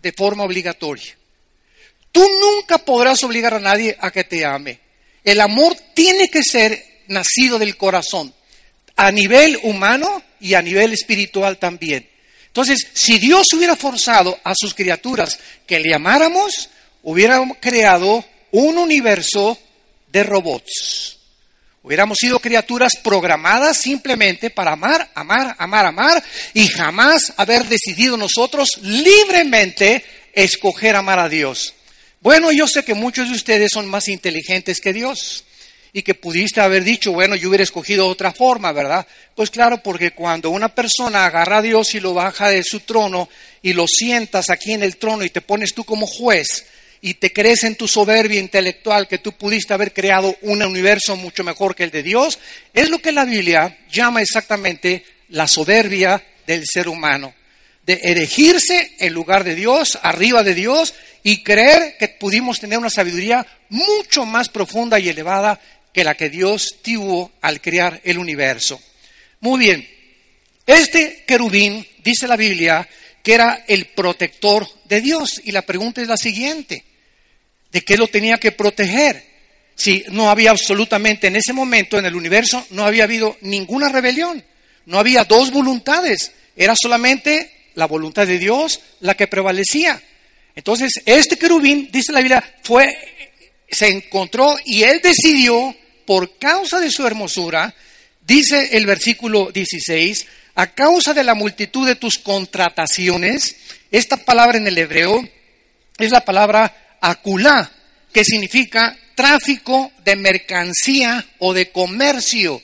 de 0.00 0.12
forma 0.12 0.44
obligatoria. 0.44 1.16
Tú 2.12 2.24
nunca 2.40 2.78
podrás 2.78 3.22
obligar 3.24 3.54
a 3.54 3.60
nadie 3.60 3.96
a 4.00 4.10
que 4.10 4.24
te 4.24 4.44
ame. 4.44 4.78
El 5.24 5.40
amor 5.40 5.76
tiene 5.94 6.28
que 6.28 6.42
ser 6.42 7.02
nacido 7.08 7.58
del 7.58 7.76
corazón, 7.76 8.32
a 8.96 9.10
nivel 9.10 9.58
humano 9.62 10.22
y 10.40 10.54
a 10.54 10.62
nivel 10.62 10.92
espiritual 10.92 11.58
también. 11.58 12.08
Entonces, 12.46 12.86
si 12.92 13.18
Dios 13.18 13.46
hubiera 13.54 13.76
forzado 13.76 14.38
a 14.42 14.54
sus 14.54 14.74
criaturas 14.74 15.38
que 15.66 15.80
le 15.80 15.94
amáramos, 15.94 16.70
hubiera 17.02 17.40
creado 17.60 18.24
un 18.52 18.78
universo 18.78 19.58
de 20.10 20.22
robots. 20.22 21.18
Hubiéramos 21.82 22.18
sido 22.18 22.38
criaturas 22.38 22.92
programadas 23.02 23.78
simplemente 23.78 24.50
para 24.50 24.72
amar, 24.72 25.10
amar, 25.14 25.54
amar, 25.58 25.86
amar 25.86 26.24
y 26.52 26.66
jamás 26.68 27.32
haber 27.36 27.64
decidido 27.64 28.16
nosotros 28.16 28.68
libremente 28.82 30.04
escoger 30.34 30.96
amar 30.96 31.18
a 31.18 31.28
Dios. 31.28 31.74
Bueno, 32.20 32.52
yo 32.52 32.66
sé 32.66 32.84
que 32.84 32.94
muchos 32.94 33.28
de 33.28 33.36
ustedes 33.36 33.70
son 33.72 33.86
más 33.86 34.08
inteligentes 34.08 34.80
que 34.80 34.92
Dios 34.92 35.44
y 35.92 36.02
que 36.02 36.14
pudiste 36.14 36.60
haber 36.60 36.84
dicho, 36.84 37.12
bueno, 37.12 37.36
yo 37.36 37.48
hubiera 37.48 37.64
escogido 37.64 38.06
otra 38.06 38.32
forma, 38.32 38.72
¿verdad? 38.72 39.06
Pues 39.34 39.50
claro, 39.50 39.82
porque 39.82 40.10
cuando 40.10 40.50
una 40.50 40.68
persona 40.68 41.26
agarra 41.26 41.58
a 41.58 41.62
Dios 41.62 41.94
y 41.94 42.00
lo 42.00 42.12
baja 42.12 42.48
de 42.48 42.64
su 42.64 42.80
trono 42.80 43.28
y 43.62 43.72
lo 43.72 43.86
sientas 43.86 44.50
aquí 44.50 44.72
en 44.72 44.82
el 44.82 44.96
trono 44.96 45.24
y 45.24 45.30
te 45.30 45.40
pones 45.40 45.72
tú 45.72 45.84
como 45.84 46.06
juez 46.06 46.66
y 47.00 47.14
te 47.14 47.32
crees 47.32 47.64
en 47.64 47.76
tu 47.76 47.86
soberbia 47.86 48.40
intelectual 48.40 49.06
que 49.06 49.18
tú 49.18 49.32
pudiste 49.32 49.74
haber 49.74 49.92
creado 49.92 50.36
un 50.42 50.62
universo 50.62 51.16
mucho 51.16 51.44
mejor 51.44 51.74
que 51.74 51.84
el 51.84 51.90
de 51.90 52.02
Dios, 52.02 52.38
es 52.74 52.90
lo 52.90 52.98
que 52.98 53.12
la 53.12 53.24
Biblia 53.24 53.78
llama 53.90 54.22
exactamente 54.22 55.04
la 55.28 55.46
soberbia 55.46 56.22
del 56.46 56.64
ser 56.66 56.88
humano. 56.88 57.34
de 57.86 58.00
erigirse 58.02 58.96
en 58.98 59.14
lugar 59.14 59.44
de 59.44 59.54
Dios, 59.54 59.98
arriba 60.02 60.42
de 60.42 60.52
Dios, 60.52 60.92
y 61.22 61.42
creer 61.42 61.96
que 61.98 62.08
pudimos 62.08 62.60
tener 62.60 62.78
una 62.78 62.90
sabiduría 62.90 63.46
mucho 63.70 64.26
más 64.26 64.50
profunda 64.50 64.98
y 64.98 65.08
elevada 65.08 65.58
que 65.90 66.04
la 66.04 66.14
que 66.14 66.28
Dios 66.28 66.76
tuvo 66.82 67.32
al 67.40 67.62
crear 67.62 67.98
el 68.04 68.18
universo. 68.18 68.78
Muy 69.40 69.58
bien, 69.58 69.88
este 70.66 71.24
querubín, 71.26 71.86
dice 72.04 72.28
la 72.28 72.36
Biblia, 72.36 72.86
que 73.22 73.32
era 73.32 73.64
el 73.66 73.86
protector 73.86 74.68
de 74.84 75.00
Dios. 75.00 75.40
Y 75.44 75.52
la 75.52 75.62
pregunta 75.62 76.02
es 76.02 76.08
la 76.08 76.16
siguiente, 76.16 76.84
¿de 77.70 77.82
qué 77.82 77.96
lo 77.96 78.08
tenía 78.08 78.38
que 78.38 78.52
proteger? 78.52 79.24
Si 79.74 80.04
no 80.10 80.30
había 80.30 80.50
absolutamente 80.50 81.28
en 81.28 81.36
ese 81.36 81.52
momento 81.52 81.98
en 81.98 82.06
el 82.06 82.16
universo, 82.16 82.66
no 82.70 82.84
había 82.84 83.04
habido 83.04 83.36
ninguna 83.42 83.88
rebelión, 83.88 84.44
no 84.86 84.98
había 84.98 85.24
dos 85.24 85.52
voluntades, 85.52 86.32
era 86.56 86.74
solamente 86.74 87.52
la 87.74 87.86
voluntad 87.86 88.26
de 88.26 88.38
Dios 88.38 88.80
la 89.00 89.14
que 89.14 89.28
prevalecía. 89.28 90.02
Entonces, 90.56 90.94
este 91.06 91.38
querubín, 91.38 91.88
dice 91.92 92.12
la 92.12 92.20
Biblia, 92.20 92.56
fue, 92.64 92.88
se 93.70 93.88
encontró 93.88 94.56
y 94.64 94.82
él 94.82 95.00
decidió, 95.00 95.74
por 96.04 96.38
causa 96.38 96.80
de 96.80 96.90
su 96.90 97.06
hermosura, 97.06 97.72
dice 98.26 98.70
el 98.72 98.84
versículo 98.86 99.52
16, 99.52 100.26
a 100.56 100.74
causa 100.74 101.14
de 101.14 101.22
la 101.22 101.34
multitud 101.34 101.86
de 101.86 101.94
tus 101.94 102.18
contrataciones, 102.18 103.54
esta 103.92 104.16
palabra 104.16 104.58
en 104.58 104.66
el 104.66 104.76
hebreo 104.76 105.22
es 105.98 106.10
la 106.10 106.24
palabra 106.24 106.87
aculá, 107.00 107.70
que 108.12 108.24
significa 108.24 108.96
tráfico 109.14 109.92
de 110.04 110.16
mercancía 110.16 111.24
o 111.38 111.52
de 111.52 111.70
comercio. 111.70 112.62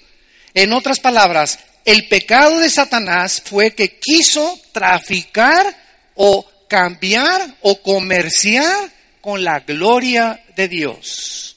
En 0.54 0.72
otras 0.72 1.00
palabras, 1.00 1.58
el 1.84 2.08
pecado 2.08 2.60
de 2.60 2.70
Satanás 2.70 3.42
fue 3.44 3.72
que 3.72 3.98
quiso 3.98 4.58
traficar 4.72 5.66
o 6.14 6.48
cambiar 6.68 7.56
o 7.60 7.82
comerciar 7.82 8.90
con 9.20 9.42
la 9.42 9.60
gloria 9.60 10.42
de 10.56 10.68
Dios. 10.68 11.56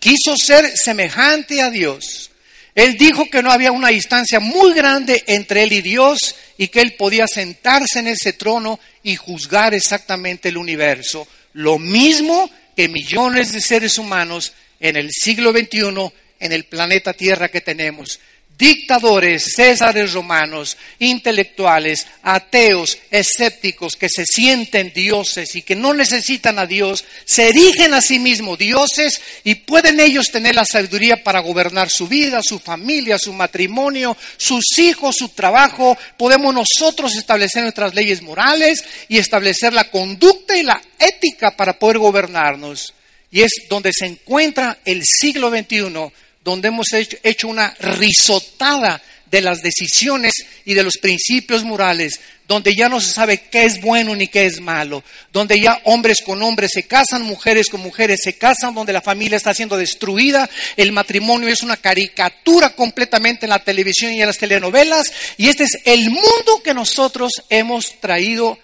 Quiso 0.00 0.36
ser 0.36 0.76
semejante 0.76 1.60
a 1.60 1.70
Dios. 1.70 2.30
Él 2.74 2.96
dijo 2.96 3.28
que 3.28 3.42
no 3.42 3.50
había 3.50 3.72
una 3.72 3.88
distancia 3.88 4.40
muy 4.40 4.72
grande 4.72 5.24
entre 5.26 5.64
él 5.64 5.72
y 5.72 5.82
Dios 5.82 6.36
y 6.56 6.68
que 6.68 6.80
él 6.80 6.94
podía 6.94 7.26
sentarse 7.26 7.98
en 7.98 8.08
ese 8.08 8.32
trono 8.34 8.78
y 9.02 9.16
juzgar 9.16 9.74
exactamente 9.74 10.48
el 10.48 10.56
universo. 10.56 11.26
Lo 11.52 11.78
mismo 11.78 12.50
que 12.76 12.88
millones 12.88 13.52
de 13.52 13.60
seres 13.60 13.98
humanos 13.98 14.52
en 14.80 14.96
el 14.96 15.10
siglo 15.10 15.52
XXI 15.52 16.12
en 16.40 16.52
el 16.52 16.64
planeta 16.64 17.12
Tierra 17.12 17.48
que 17.48 17.60
tenemos 17.60 18.20
dictadores, 18.58 19.52
césares 19.54 20.12
romanos, 20.12 20.76
intelectuales, 20.98 22.06
ateos, 22.22 22.98
escépticos, 23.10 23.94
que 23.94 24.08
se 24.08 24.24
sienten 24.26 24.92
dioses 24.92 25.54
y 25.54 25.62
que 25.62 25.76
no 25.76 25.94
necesitan 25.94 26.58
a 26.58 26.66
Dios, 26.66 27.04
se 27.24 27.50
erigen 27.50 27.94
a 27.94 28.02
sí 28.02 28.18
mismos 28.18 28.58
dioses 28.58 29.20
y 29.44 29.54
pueden 29.54 30.00
ellos 30.00 30.32
tener 30.32 30.56
la 30.56 30.64
sabiduría 30.64 31.22
para 31.22 31.38
gobernar 31.40 31.88
su 31.88 32.08
vida, 32.08 32.40
su 32.42 32.58
familia, 32.58 33.16
su 33.16 33.32
matrimonio, 33.32 34.16
sus 34.36 34.78
hijos, 34.78 35.16
su 35.16 35.28
trabajo. 35.28 35.96
Podemos 36.16 36.52
nosotros 36.52 37.16
establecer 37.16 37.62
nuestras 37.62 37.94
leyes 37.94 38.22
morales 38.22 38.84
y 39.08 39.18
establecer 39.18 39.72
la 39.72 39.88
conducta 39.88 40.56
y 40.56 40.64
la 40.64 40.82
ética 40.98 41.56
para 41.56 41.78
poder 41.78 41.98
gobernarnos. 41.98 42.92
Y 43.30 43.42
es 43.42 43.52
donde 43.68 43.92
se 43.92 44.06
encuentra 44.06 44.78
el 44.84 45.04
siglo 45.04 45.50
XXI 45.50 46.10
donde 46.48 46.68
hemos 46.68 46.86
hecho 46.94 47.46
una 47.46 47.74
risotada 47.78 49.02
de 49.30 49.42
las 49.42 49.60
decisiones 49.60 50.32
y 50.64 50.72
de 50.72 50.82
los 50.82 50.96
principios 50.96 51.62
morales, 51.62 52.20
donde 52.46 52.74
ya 52.74 52.88
no 52.88 53.02
se 53.02 53.12
sabe 53.12 53.42
qué 53.50 53.64
es 53.64 53.82
bueno 53.82 54.16
ni 54.16 54.28
qué 54.28 54.46
es 54.46 54.58
malo, 54.58 55.04
donde 55.30 55.60
ya 55.60 55.78
hombres 55.84 56.22
con 56.24 56.42
hombres 56.42 56.70
se 56.72 56.84
casan, 56.84 57.20
mujeres 57.20 57.68
con 57.68 57.82
mujeres 57.82 58.20
se 58.22 58.38
casan, 58.38 58.74
donde 58.74 58.94
la 58.94 59.02
familia 59.02 59.36
está 59.36 59.52
siendo 59.52 59.76
destruida, 59.76 60.48
el 60.78 60.92
matrimonio 60.92 61.50
es 61.50 61.62
una 61.62 61.76
caricatura 61.76 62.70
completamente 62.70 63.44
en 63.44 63.50
la 63.50 63.62
televisión 63.62 64.14
y 64.14 64.22
en 64.22 64.26
las 64.28 64.38
telenovelas, 64.38 65.12
y 65.36 65.48
este 65.48 65.64
es 65.64 65.78
el 65.84 66.08
mundo 66.08 66.62
que 66.64 66.72
nosotros 66.72 67.32
hemos 67.50 68.00
traído 68.00 68.58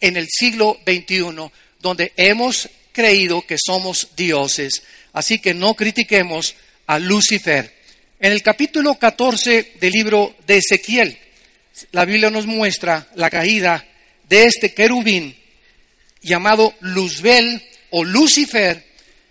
en 0.00 0.16
el 0.16 0.28
siglo 0.28 0.78
XXI, 0.86 1.50
donde 1.80 2.12
hemos 2.16 2.68
creído 2.92 3.42
que 3.42 3.56
somos 3.58 4.10
dioses. 4.14 4.84
Así 5.12 5.40
que 5.40 5.54
no 5.54 5.74
critiquemos 5.74 6.54
a 6.88 6.98
Lucifer. 6.98 7.72
En 8.18 8.32
el 8.32 8.42
capítulo 8.42 8.96
14 8.96 9.74
del 9.78 9.92
libro 9.92 10.34
de 10.46 10.56
Ezequiel, 10.58 11.16
la 11.92 12.04
Biblia 12.04 12.30
nos 12.30 12.46
muestra 12.46 13.06
la 13.14 13.30
caída 13.30 13.86
de 14.28 14.44
este 14.44 14.74
querubín 14.74 15.36
llamado 16.22 16.74
Luzbel 16.80 17.62
o 17.90 18.04
Lucifer, 18.04 18.84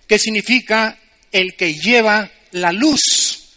que 0.07 0.19
significa 0.19 0.97
el 1.31 1.55
que 1.55 1.73
lleva 1.73 2.31
la 2.51 2.71
luz, 2.71 3.49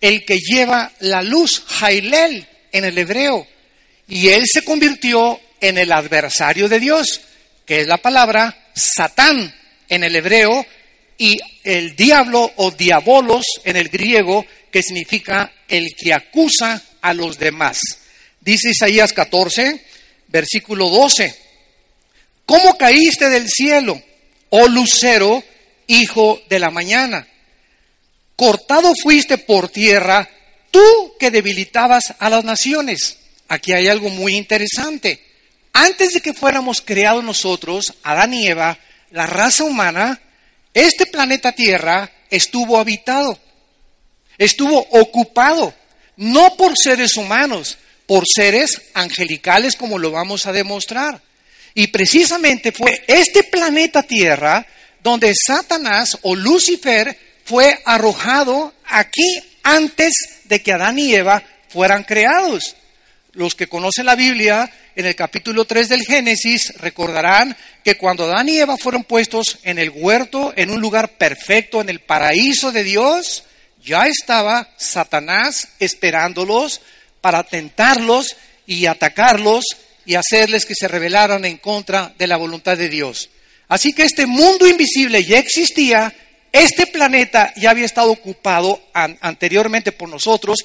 el 0.00 0.24
que 0.24 0.38
lleva 0.38 0.92
la 1.00 1.22
luz, 1.22 1.62
Jailel 1.66 2.46
en 2.72 2.84
el 2.84 2.98
hebreo. 2.98 3.46
Y 4.08 4.28
él 4.28 4.44
se 4.52 4.64
convirtió 4.64 5.40
en 5.60 5.78
el 5.78 5.92
adversario 5.92 6.68
de 6.68 6.80
Dios, 6.80 7.20
que 7.64 7.80
es 7.80 7.86
la 7.86 7.98
palabra 7.98 8.68
Satán 8.74 9.54
en 9.88 10.02
el 10.04 10.16
hebreo, 10.16 10.66
y 11.18 11.36
el 11.62 11.94
diablo 11.96 12.52
o 12.56 12.70
diabolos 12.70 13.44
en 13.64 13.76
el 13.76 13.88
griego, 13.88 14.44
que 14.70 14.82
significa 14.82 15.52
el 15.68 15.94
que 15.96 16.12
acusa 16.12 16.82
a 17.00 17.14
los 17.14 17.38
demás. 17.38 17.80
Dice 18.40 18.70
Isaías 18.70 19.12
14, 19.12 19.84
versículo 20.28 20.88
12, 20.88 21.34
¿cómo 22.44 22.76
caíste 22.76 23.30
del 23.30 23.48
cielo, 23.48 24.00
oh 24.50 24.68
lucero, 24.68 25.42
hijo 25.86 26.40
de 26.48 26.58
la 26.58 26.70
mañana? 26.70 27.26
Cortado 28.36 28.92
fuiste 29.00 29.38
por 29.38 29.68
tierra, 29.68 30.28
tú 30.70 31.14
que 31.18 31.30
debilitabas 31.30 32.14
a 32.18 32.28
las 32.28 32.44
naciones. 32.44 33.18
Aquí 33.48 33.72
hay 33.72 33.88
algo 33.88 34.08
muy 34.08 34.34
interesante. 34.34 35.22
Antes 35.72 36.14
de 36.14 36.20
que 36.20 36.34
fuéramos 36.34 36.80
creados 36.80 37.22
nosotros, 37.22 37.94
Adán 38.02 38.34
y 38.34 38.46
Eva, 38.46 38.78
la 39.10 39.26
raza 39.26 39.64
humana 39.64 40.20
este 40.74 41.06
planeta 41.06 41.52
Tierra 41.52 42.10
estuvo 42.28 42.78
habitado, 42.78 43.38
estuvo 44.36 44.78
ocupado, 44.90 45.72
no 46.16 46.56
por 46.56 46.76
seres 46.76 47.16
humanos, 47.16 47.78
por 48.06 48.24
seres 48.26 48.82
angelicales 48.94 49.76
como 49.76 49.98
lo 49.98 50.10
vamos 50.10 50.46
a 50.46 50.52
demostrar. 50.52 51.22
Y 51.74 51.86
precisamente 51.88 52.72
fue 52.72 53.04
este 53.06 53.44
planeta 53.44 54.02
Tierra 54.02 54.66
donde 55.02 55.32
Satanás 55.34 56.18
o 56.22 56.34
Lucifer 56.34 57.16
fue 57.44 57.80
arrojado 57.84 58.74
aquí 58.86 59.42
antes 59.62 60.12
de 60.44 60.62
que 60.62 60.72
Adán 60.72 60.98
y 60.98 61.14
Eva 61.14 61.42
fueran 61.68 62.04
creados. 62.04 62.76
Los 63.32 63.54
que 63.54 63.66
conocen 63.66 64.06
la 64.06 64.14
Biblia 64.14 64.70
en 64.96 65.06
el 65.06 65.16
capítulo 65.16 65.64
3 65.64 65.88
del 65.88 66.04
Génesis, 66.04 66.74
recordarán 66.78 67.56
que 67.82 67.96
cuando 67.96 68.24
Adán 68.24 68.48
y 68.48 68.58
Eva 68.58 68.76
fueron 68.76 69.04
puestos 69.04 69.58
en 69.64 69.78
el 69.78 69.90
huerto, 69.90 70.52
en 70.56 70.70
un 70.70 70.80
lugar 70.80 71.18
perfecto, 71.18 71.80
en 71.80 71.88
el 71.88 72.00
paraíso 72.00 72.70
de 72.70 72.84
Dios, 72.84 73.44
ya 73.82 74.06
estaba 74.06 74.70
Satanás 74.76 75.68
esperándolos 75.78 76.80
para 77.20 77.42
tentarlos 77.42 78.36
y 78.66 78.86
atacarlos 78.86 79.64
y 80.06 80.14
hacerles 80.14 80.66
que 80.66 80.74
se 80.74 80.88
rebelaran 80.88 81.44
en 81.44 81.58
contra 81.58 82.14
de 82.16 82.26
la 82.26 82.36
voluntad 82.36 82.76
de 82.76 82.88
Dios. 82.88 83.30
Así 83.68 83.92
que 83.92 84.04
este 84.04 84.26
mundo 84.26 84.66
invisible 84.68 85.24
ya 85.24 85.38
existía, 85.38 86.14
este 86.52 86.86
planeta 86.86 87.52
ya 87.56 87.70
había 87.70 87.86
estado 87.86 88.12
ocupado 88.12 88.80
anteriormente 88.92 89.90
por 89.90 90.08
nosotros 90.08 90.64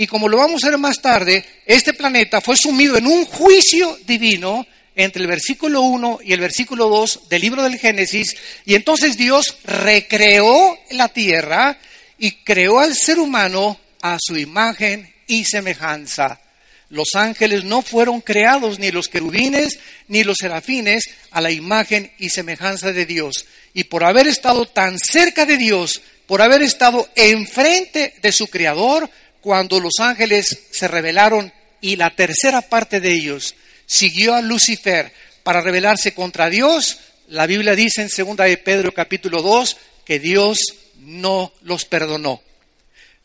y 0.00 0.06
como 0.06 0.30
lo 0.30 0.38
vamos 0.38 0.64
a 0.64 0.70
ver 0.70 0.78
más 0.78 1.02
tarde, 1.02 1.44
este 1.66 1.92
planeta 1.92 2.40
fue 2.40 2.56
sumido 2.56 2.96
en 2.96 3.06
un 3.06 3.26
juicio 3.26 3.98
divino 4.06 4.66
entre 4.96 5.20
el 5.20 5.28
versículo 5.28 5.82
1 5.82 6.20
y 6.24 6.32
el 6.32 6.40
versículo 6.40 6.88
2 6.88 7.28
del 7.28 7.42
libro 7.42 7.62
del 7.62 7.78
Génesis, 7.78 8.34
y 8.64 8.76
entonces 8.76 9.18
Dios 9.18 9.58
recreó 9.62 10.78
la 10.92 11.08
tierra 11.08 11.78
y 12.16 12.30
creó 12.30 12.80
al 12.80 12.94
ser 12.94 13.18
humano 13.18 13.78
a 14.00 14.16
su 14.18 14.38
imagen 14.38 15.12
y 15.26 15.44
semejanza. 15.44 16.40
Los 16.88 17.08
ángeles 17.14 17.64
no 17.64 17.82
fueron 17.82 18.22
creados, 18.22 18.78
ni 18.78 18.90
los 18.90 19.08
querubines, 19.08 19.80
ni 20.08 20.24
los 20.24 20.38
serafines, 20.38 21.10
a 21.30 21.42
la 21.42 21.50
imagen 21.50 22.10
y 22.16 22.30
semejanza 22.30 22.90
de 22.94 23.04
Dios. 23.04 23.44
Y 23.74 23.84
por 23.84 24.04
haber 24.04 24.28
estado 24.28 24.64
tan 24.64 24.98
cerca 24.98 25.44
de 25.44 25.58
Dios, 25.58 26.00
por 26.26 26.40
haber 26.40 26.62
estado 26.62 27.06
enfrente 27.16 28.14
de 28.22 28.32
su 28.32 28.46
Creador, 28.46 29.10
cuando 29.40 29.80
los 29.80 29.94
ángeles 30.00 30.58
se 30.70 30.88
rebelaron 30.88 31.52
y 31.80 31.96
la 31.96 32.10
tercera 32.10 32.62
parte 32.62 33.00
de 33.00 33.12
ellos 33.12 33.54
siguió 33.86 34.34
a 34.34 34.42
Lucifer 34.42 35.12
para 35.42 35.60
rebelarse 35.60 36.14
contra 36.14 36.50
Dios, 36.50 36.98
la 37.28 37.46
Biblia 37.46 37.74
dice 37.74 38.02
en 38.02 38.08
2 38.08 38.36
de 38.36 38.56
Pedro 38.58 38.92
capítulo 38.92 39.42
2 39.42 39.76
que 40.04 40.18
Dios 40.18 40.58
no 40.98 41.52
los 41.62 41.84
perdonó. 41.84 42.42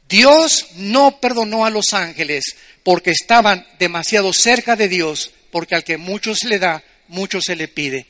Dios 0.07 0.67
no 0.75 1.19
perdonó 1.19 1.65
a 1.65 1.69
los 1.69 1.93
ángeles 1.93 2.55
porque 2.83 3.11
estaban 3.11 3.65
demasiado 3.79 4.31
cerca 4.33 4.75
de 4.75 4.87
Dios, 4.87 5.31
porque 5.51 5.75
al 5.75 5.83
que 5.83 5.97
mucho 5.97 6.35
se 6.35 6.47
le 6.47 6.59
da, 6.59 6.83
mucho 7.07 7.41
se 7.41 7.55
le 7.55 7.67
pide. 7.67 8.05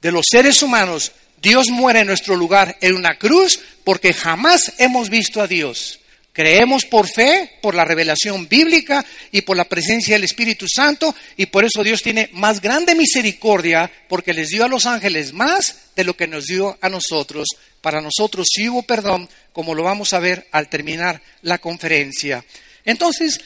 De 0.00 0.12
los 0.12 0.26
seres 0.30 0.62
humanos, 0.62 1.12
Dios 1.42 1.68
muere 1.70 2.00
en 2.00 2.06
nuestro 2.06 2.36
lugar 2.36 2.76
en 2.80 2.94
una 2.94 3.18
cruz 3.18 3.60
porque 3.82 4.14
jamás 4.14 4.72
hemos 4.78 5.10
visto 5.10 5.40
a 5.42 5.46
Dios. 5.46 6.00
Creemos 6.34 6.84
por 6.84 7.08
fe, 7.08 7.48
por 7.62 7.76
la 7.76 7.84
revelación 7.84 8.48
bíblica 8.48 9.06
y 9.30 9.42
por 9.42 9.56
la 9.56 9.66
presencia 9.66 10.16
del 10.16 10.24
Espíritu 10.24 10.66
Santo 10.68 11.14
y 11.36 11.46
por 11.46 11.64
eso 11.64 11.84
Dios 11.84 12.02
tiene 12.02 12.28
más 12.32 12.60
grande 12.60 12.96
misericordia 12.96 13.88
porque 14.08 14.34
les 14.34 14.48
dio 14.48 14.64
a 14.64 14.68
los 14.68 14.84
ángeles 14.84 15.32
más 15.32 15.76
de 15.94 16.02
lo 16.02 16.16
que 16.16 16.26
nos 16.26 16.46
dio 16.46 16.76
a 16.80 16.88
nosotros. 16.88 17.46
Para 17.80 18.00
nosotros 18.00 18.48
sí 18.52 18.68
hubo 18.68 18.82
perdón, 18.82 19.28
como 19.52 19.76
lo 19.76 19.84
vamos 19.84 20.12
a 20.12 20.18
ver 20.18 20.48
al 20.50 20.68
terminar 20.68 21.22
la 21.42 21.58
conferencia. 21.58 22.44
Entonces, 22.84 23.40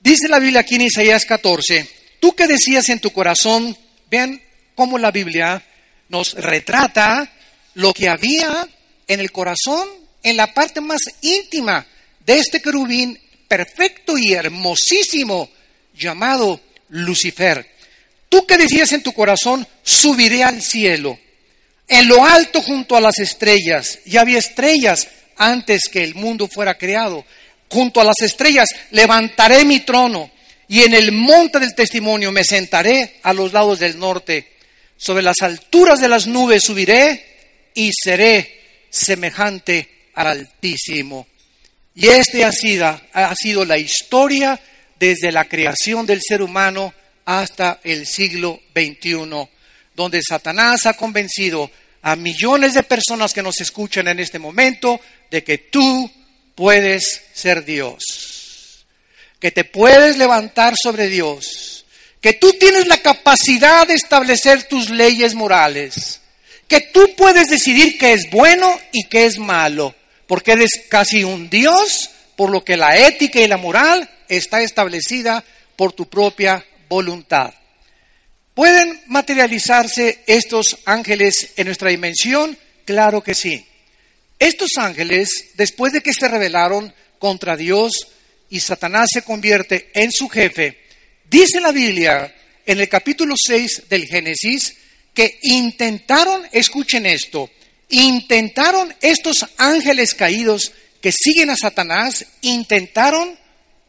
dice 0.00 0.28
la 0.28 0.38
Biblia 0.38 0.60
aquí 0.60 0.74
en 0.74 0.82
Isaías 0.82 1.24
14, 1.24 1.88
tú 2.20 2.34
que 2.34 2.46
decías 2.46 2.90
en 2.90 3.00
tu 3.00 3.10
corazón, 3.10 3.74
vean 4.10 4.38
cómo 4.74 4.98
la 4.98 5.12
Biblia 5.12 5.64
nos 6.10 6.34
retrata 6.34 7.32
lo 7.72 7.94
que 7.94 8.10
había 8.10 8.68
en 9.08 9.20
el 9.20 9.32
corazón, 9.32 9.88
en 10.22 10.36
la 10.36 10.52
parte 10.52 10.82
más 10.82 11.00
íntima 11.22 11.86
de 12.24 12.38
este 12.38 12.60
querubín 12.60 13.18
perfecto 13.48 14.16
y 14.16 14.32
hermosísimo 14.32 15.50
llamado 15.94 16.60
Lucifer. 16.88 17.68
Tú 18.28 18.46
que 18.46 18.58
decías 18.58 18.92
en 18.92 19.02
tu 19.02 19.12
corazón, 19.12 19.66
subiré 19.82 20.42
al 20.42 20.60
cielo, 20.62 21.18
en 21.86 22.08
lo 22.08 22.24
alto 22.24 22.62
junto 22.62 22.96
a 22.96 23.00
las 23.00 23.18
estrellas. 23.18 23.98
Ya 24.06 24.22
había 24.22 24.38
estrellas 24.38 25.08
antes 25.36 25.82
que 25.90 26.02
el 26.02 26.14
mundo 26.14 26.48
fuera 26.48 26.76
creado. 26.76 27.24
Junto 27.68 28.00
a 28.00 28.04
las 28.04 28.20
estrellas 28.22 28.68
levantaré 28.90 29.64
mi 29.64 29.80
trono 29.80 30.30
y 30.68 30.82
en 30.82 30.94
el 30.94 31.12
monte 31.12 31.60
del 31.60 31.74
testimonio 31.74 32.32
me 32.32 32.44
sentaré 32.44 33.20
a 33.22 33.32
los 33.32 33.52
lados 33.52 33.78
del 33.78 33.98
norte. 33.98 34.52
Sobre 34.96 35.22
las 35.22 35.42
alturas 35.42 36.00
de 36.00 36.08
las 36.08 36.26
nubes 36.26 36.64
subiré 36.64 37.24
y 37.74 37.90
seré 37.92 38.86
semejante 38.90 40.08
al 40.14 40.26
Altísimo. 40.28 41.26
Y 41.94 42.08
este 42.08 42.44
ha 42.44 42.50
sido, 42.50 43.00
ha 43.12 43.34
sido 43.36 43.64
la 43.64 43.78
historia 43.78 44.60
desde 44.98 45.30
la 45.30 45.44
creación 45.44 46.06
del 46.06 46.20
ser 46.26 46.42
humano 46.42 46.92
hasta 47.24 47.80
el 47.84 48.06
siglo 48.06 48.60
XXI, 48.74 49.48
donde 49.94 50.20
Satanás 50.26 50.86
ha 50.86 50.94
convencido 50.94 51.70
a 52.02 52.16
millones 52.16 52.74
de 52.74 52.82
personas 52.82 53.32
que 53.32 53.42
nos 53.42 53.60
escuchan 53.60 54.08
en 54.08 54.18
este 54.18 54.38
momento 54.38 55.00
de 55.30 55.44
que 55.44 55.58
tú 55.58 56.10
puedes 56.54 57.22
ser 57.32 57.64
Dios, 57.64 58.86
que 59.38 59.52
te 59.52 59.64
puedes 59.64 60.18
levantar 60.18 60.74
sobre 60.76 61.08
Dios, 61.08 61.86
que 62.20 62.34
tú 62.34 62.52
tienes 62.54 62.88
la 62.88 62.98
capacidad 62.98 63.86
de 63.86 63.94
establecer 63.94 64.64
tus 64.64 64.90
leyes 64.90 65.34
morales, 65.34 66.20
que 66.66 66.80
tú 66.80 67.14
puedes 67.16 67.48
decidir 67.48 67.96
qué 67.98 68.14
es 68.14 68.30
bueno 68.30 68.78
y 68.92 69.04
qué 69.04 69.26
es 69.26 69.38
malo 69.38 69.94
porque 70.26 70.52
eres 70.52 70.70
casi 70.88 71.24
un 71.24 71.50
Dios, 71.50 72.10
por 72.36 72.50
lo 72.50 72.64
que 72.64 72.76
la 72.76 72.96
ética 72.96 73.40
y 73.40 73.48
la 73.48 73.56
moral 73.56 74.08
está 74.28 74.62
establecida 74.62 75.44
por 75.76 75.92
tu 75.92 76.08
propia 76.08 76.64
voluntad. 76.88 77.52
¿Pueden 78.54 79.02
materializarse 79.06 80.22
estos 80.26 80.78
ángeles 80.84 81.52
en 81.56 81.66
nuestra 81.66 81.90
dimensión? 81.90 82.56
Claro 82.84 83.22
que 83.22 83.34
sí. 83.34 83.66
Estos 84.38 84.70
ángeles, 84.76 85.50
después 85.54 85.92
de 85.92 86.00
que 86.00 86.12
se 86.12 86.28
rebelaron 86.28 86.94
contra 87.18 87.56
Dios 87.56 87.92
y 88.50 88.60
Satanás 88.60 89.08
se 89.12 89.22
convierte 89.22 89.90
en 89.94 90.12
su 90.12 90.28
jefe, 90.28 90.78
dice 91.28 91.60
la 91.60 91.72
Biblia 91.72 92.32
en 92.66 92.80
el 92.80 92.88
capítulo 92.88 93.34
6 93.36 93.84
del 93.88 94.06
Génesis 94.06 94.76
que 95.12 95.38
intentaron, 95.42 96.42
escuchen 96.52 97.06
esto, 97.06 97.50
intentaron 97.94 98.94
estos 99.00 99.46
ángeles 99.56 100.14
caídos 100.14 100.72
que 101.00 101.12
siguen 101.12 101.48
a 101.50 101.56
Satanás, 101.56 102.26
intentaron 102.42 103.38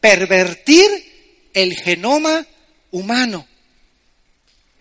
pervertir 0.00 0.88
el 1.54 1.74
genoma 1.74 2.46
humano. 2.90 3.46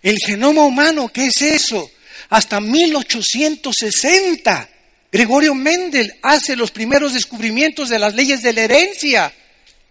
El 0.01 0.17
genoma 0.25 0.65
humano, 0.65 1.09
¿qué 1.09 1.27
es 1.27 1.39
eso? 1.41 1.91
Hasta 2.29 2.59
1860, 2.59 4.69
Gregorio 5.11 5.53
Mendel 5.55 6.15
hace 6.21 6.55
los 6.55 6.71
primeros 6.71 7.13
descubrimientos 7.13 7.89
de 7.89 7.99
las 7.99 8.15
leyes 8.15 8.41
de 8.41 8.53
la 8.53 8.61
herencia. 8.61 9.33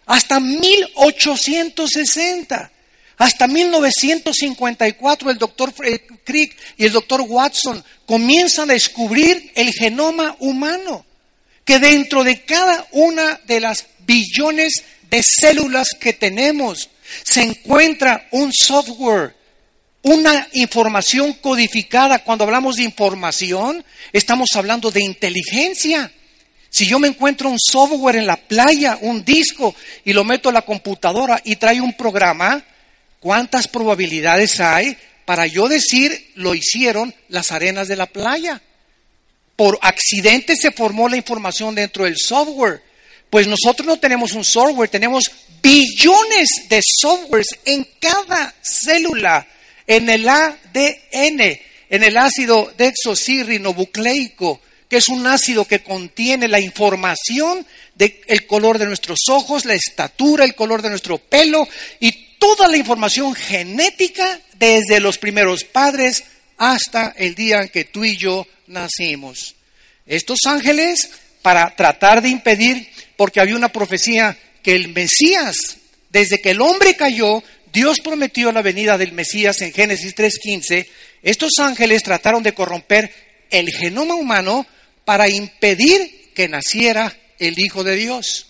Hasta 0.06 0.38
1860. 0.38 2.70
Hasta 3.16 3.46
1954 3.46 5.30
el 5.30 5.38
doctor 5.38 5.72
Crick 6.24 6.56
y 6.76 6.86
el 6.86 6.92
doctor 6.92 7.20
Watson 7.20 7.84
comienzan 8.06 8.70
a 8.70 8.74
descubrir 8.74 9.52
el 9.54 9.72
genoma 9.72 10.36
humano, 10.40 11.06
que 11.64 11.78
dentro 11.78 12.24
de 12.24 12.42
cada 12.44 12.86
una 12.92 13.40
de 13.46 13.60
las 13.60 13.86
billones 14.00 14.82
de 15.10 15.22
células 15.22 15.88
que 15.98 16.12
tenemos 16.12 16.90
se 17.22 17.42
encuentra 17.42 18.26
un 18.32 18.52
software, 18.52 19.36
una 20.02 20.48
información 20.52 21.34
codificada. 21.34 22.24
Cuando 22.24 22.44
hablamos 22.44 22.76
de 22.76 22.82
información, 22.82 23.84
estamos 24.12 24.50
hablando 24.54 24.90
de 24.90 25.02
inteligencia. 25.02 26.10
Si 26.68 26.86
yo 26.86 26.98
me 26.98 27.06
encuentro 27.06 27.48
un 27.48 27.60
software 27.60 28.16
en 28.16 28.26
la 28.26 28.36
playa, 28.36 28.98
un 29.00 29.24
disco, 29.24 29.74
y 30.04 30.12
lo 30.12 30.24
meto 30.24 30.48
a 30.48 30.52
la 30.52 30.62
computadora 30.62 31.40
y 31.44 31.56
trae 31.56 31.80
un 31.80 31.96
programa, 31.96 32.64
¿Cuántas 33.24 33.68
probabilidades 33.68 34.60
hay 34.60 34.98
para 35.24 35.46
yo 35.46 35.66
decir 35.66 36.32
lo 36.34 36.54
hicieron 36.54 37.14
las 37.28 37.52
arenas 37.52 37.88
de 37.88 37.96
la 37.96 38.04
playa? 38.04 38.60
Por 39.56 39.78
accidente 39.80 40.54
se 40.56 40.72
formó 40.72 41.08
la 41.08 41.16
información 41.16 41.74
dentro 41.74 42.04
del 42.04 42.16
software. 42.18 42.82
Pues 43.30 43.46
nosotros 43.46 43.86
no 43.86 43.98
tenemos 43.98 44.34
un 44.34 44.44
software, 44.44 44.90
tenemos 44.90 45.30
billones 45.62 46.48
de 46.68 46.82
softwares 46.82 47.46
en 47.64 47.88
cada 47.98 48.54
célula, 48.60 49.48
en 49.86 50.10
el 50.10 50.28
ADN, 50.28 51.40
en 51.88 52.02
el 52.02 52.18
ácido 52.18 52.74
desoxirribonucleico, 52.76 54.60
que 54.86 54.98
es 54.98 55.08
un 55.08 55.26
ácido 55.26 55.64
que 55.64 55.82
contiene 55.82 56.46
la 56.46 56.60
información 56.60 57.66
del 57.94 58.46
color 58.46 58.78
de 58.78 58.84
nuestros 58.84 59.20
ojos, 59.30 59.64
la 59.64 59.72
estatura, 59.72 60.44
el 60.44 60.54
color 60.54 60.82
de 60.82 60.90
nuestro 60.90 61.16
pelo 61.16 61.66
y 62.00 62.23
toda 62.44 62.68
la 62.68 62.76
información 62.76 63.34
genética 63.34 64.38
desde 64.58 65.00
los 65.00 65.16
primeros 65.16 65.64
padres 65.64 66.24
hasta 66.58 67.14
el 67.16 67.34
día 67.34 67.62
en 67.62 67.70
que 67.70 67.84
tú 67.84 68.04
y 68.04 68.18
yo 68.18 68.46
nacimos. 68.66 69.54
Estos 70.04 70.40
ángeles, 70.44 71.08
para 71.40 71.74
tratar 71.74 72.20
de 72.20 72.28
impedir, 72.28 72.86
porque 73.16 73.40
había 73.40 73.56
una 73.56 73.70
profecía 73.70 74.36
que 74.62 74.74
el 74.74 74.88
Mesías, 74.88 75.56
desde 76.10 76.42
que 76.42 76.50
el 76.50 76.60
hombre 76.60 76.96
cayó, 76.96 77.42
Dios 77.72 78.00
prometió 78.00 78.52
la 78.52 78.60
venida 78.60 78.98
del 78.98 79.12
Mesías 79.12 79.62
en 79.62 79.72
Génesis 79.72 80.14
3.15, 80.14 80.86
estos 81.22 81.52
ángeles 81.60 82.02
trataron 82.02 82.42
de 82.42 82.52
corromper 82.52 83.10
el 83.48 83.70
genoma 83.70 84.16
humano 84.16 84.66
para 85.06 85.30
impedir 85.30 86.30
que 86.34 86.50
naciera 86.50 87.10
el 87.38 87.58
Hijo 87.58 87.84
de 87.84 87.96
Dios. 87.96 88.48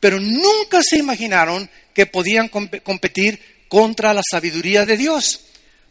Pero 0.00 0.18
nunca 0.18 0.80
se 0.82 0.96
imaginaron 0.96 1.70
que 1.94 2.06
podían 2.06 2.48
competir 2.48 3.40
contra 3.68 4.12
la 4.14 4.22
sabiduría 4.28 4.84
de 4.86 4.96
Dios. 4.96 5.42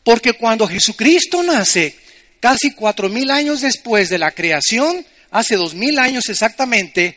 Porque 0.04 0.34
cuando 0.34 0.67
Jesucristo 0.67 1.43
nace, 1.43 1.95
casi 2.39 2.72
cuatro 2.72 3.10
mil 3.10 3.30
años 3.30 3.62
después 3.62 4.10
de 4.10 4.17
la 4.17 4.32
creación, 4.32 5.06
hace 5.32 5.56
dos 5.56 5.76
mil 5.76 6.00
años 6.00 6.28
exactamente, 6.30 7.15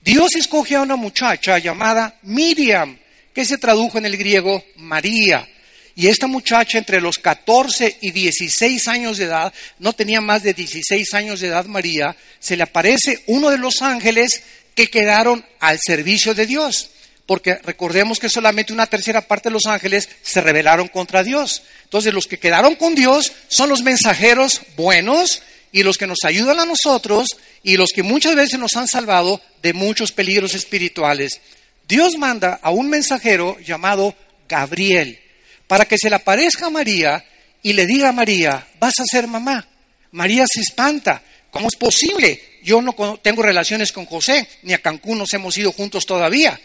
Dios 0.00 0.34
escoge 0.34 0.76
a 0.76 0.82
una 0.82 0.96
muchacha 0.96 1.58
llamada 1.58 2.18
Miriam, 2.22 2.98
que 3.34 3.44
se 3.44 3.58
tradujo 3.58 3.98
en 3.98 4.06
el 4.06 4.16
griego 4.16 4.64
María. 4.76 5.46
Y 5.94 6.06
esta 6.06 6.26
muchacha 6.26 6.78
entre 6.78 7.00
los 7.00 7.18
14 7.18 7.98
y 8.00 8.10
16 8.12 8.88
años 8.88 9.18
de 9.18 9.24
edad, 9.24 9.52
no 9.78 9.92
tenía 9.92 10.20
más 10.22 10.42
de 10.42 10.54
16 10.54 11.12
años 11.14 11.40
de 11.40 11.48
edad 11.48 11.66
María, 11.66 12.16
se 12.38 12.56
le 12.56 12.62
aparece 12.62 13.22
uno 13.26 13.50
de 13.50 13.58
los 13.58 13.82
ángeles 13.82 14.42
que 14.80 14.90
quedaron 14.90 15.44
al 15.58 15.78
servicio 15.78 16.34
de 16.34 16.46
Dios 16.46 16.90
porque 17.26 17.56
recordemos 17.62 18.18
que 18.18 18.28
solamente 18.28 18.72
una 18.72 18.86
tercera 18.86 19.20
parte 19.20 19.50
de 19.50 19.52
los 19.52 19.66
ángeles 19.66 20.08
se 20.22 20.40
rebelaron 20.40 20.88
contra 20.88 21.22
Dios. 21.22 21.62
Entonces 21.84 22.12
los 22.12 22.26
que 22.26 22.40
quedaron 22.40 22.74
con 22.74 22.96
Dios 22.96 23.30
son 23.46 23.68
los 23.68 23.82
mensajeros 23.82 24.62
buenos 24.76 25.42
y 25.70 25.84
los 25.84 25.96
que 25.96 26.08
nos 26.08 26.24
ayudan 26.24 26.58
a 26.58 26.64
nosotros 26.64 27.28
y 27.62 27.76
los 27.76 27.90
que 27.90 28.02
muchas 28.02 28.34
veces 28.34 28.58
nos 28.58 28.74
han 28.76 28.88
salvado 28.88 29.40
de 29.62 29.74
muchos 29.74 30.10
peligros 30.10 30.54
espirituales. 30.54 31.40
Dios 31.86 32.16
manda 32.16 32.58
a 32.62 32.70
un 32.70 32.88
mensajero 32.88 33.56
llamado 33.60 34.16
Gabriel 34.48 35.20
para 35.68 35.84
que 35.84 35.98
se 35.98 36.08
le 36.10 36.16
aparezca 36.16 36.66
a 36.66 36.70
María 36.70 37.24
y 37.62 37.74
le 37.74 37.86
diga 37.86 38.08
a 38.08 38.12
María, 38.12 38.66
vas 38.80 38.98
a 38.98 39.04
ser 39.04 39.28
mamá. 39.28 39.68
María 40.10 40.46
se 40.52 40.62
espanta. 40.62 41.22
¿Cómo 41.50 41.68
es 41.68 41.76
posible? 41.76 42.40
Yo 42.62 42.80
no 42.82 42.94
tengo 43.22 43.42
relaciones 43.42 43.92
con 43.92 44.06
José, 44.06 44.46
ni 44.62 44.72
a 44.72 44.78
Cancún 44.78 45.18
nos 45.18 45.32
hemos 45.34 45.56
ido 45.58 45.72
juntos 45.72 46.06
todavía. 46.06 46.58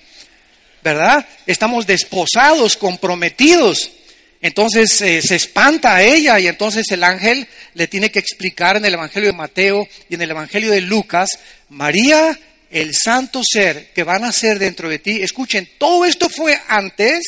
¿verdad? 0.85 1.27
Estamos 1.47 1.87
desposados, 1.87 2.77
comprometidos. 2.77 3.89
Entonces 4.39 5.01
eh, 5.01 5.19
se 5.23 5.35
espanta 5.35 5.95
a 5.95 6.03
ella 6.03 6.39
y 6.39 6.47
entonces 6.47 6.85
el 6.91 7.03
ángel 7.03 7.47
le 7.73 7.87
tiene 7.87 8.11
que 8.11 8.19
explicar 8.19 8.77
en 8.77 8.85
el 8.85 8.93
Evangelio 8.93 9.29
de 9.29 9.35
Mateo 9.35 9.87
y 10.07 10.13
en 10.13 10.21
el 10.21 10.29
Evangelio 10.29 10.69
de 10.69 10.81
Lucas, 10.81 11.39
María, 11.69 12.39
el 12.69 12.93
santo 12.93 13.41
ser 13.43 13.91
que 13.93 14.03
van 14.03 14.23
a 14.23 14.31
ser 14.31 14.59
dentro 14.59 14.87
de 14.87 14.99
ti. 14.99 15.23
Escuchen, 15.23 15.67
todo 15.79 16.05
esto 16.05 16.29
fue 16.29 16.55
antes, 16.67 17.23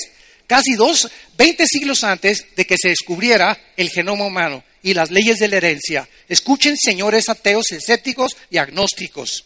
casi 0.46 0.76
dos, 0.76 1.10
veinte 1.36 1.66
siglos 1.66 2.04
antes 2.04 2.46
de 2.56 2.68
que 2.68 2.76
se 2.80 2.90
descubriera 2.90 3.60
el 3.76 3.90
genoma 3.90 4.26
humano 4.26 4.64
y 4.84 4.94
las 4.94 5.12
leyes 5.12 5.38
de 5.38 5.48
la 5.48 5.58
herencia. 5.58 6.08
Escuchen, 6.28 6.78
señores 6.78 7.30
ateos, 7.30 7.72
escépticos 7.72 8.36
y 8.50 8.58
agnósticos. 8.58 9.46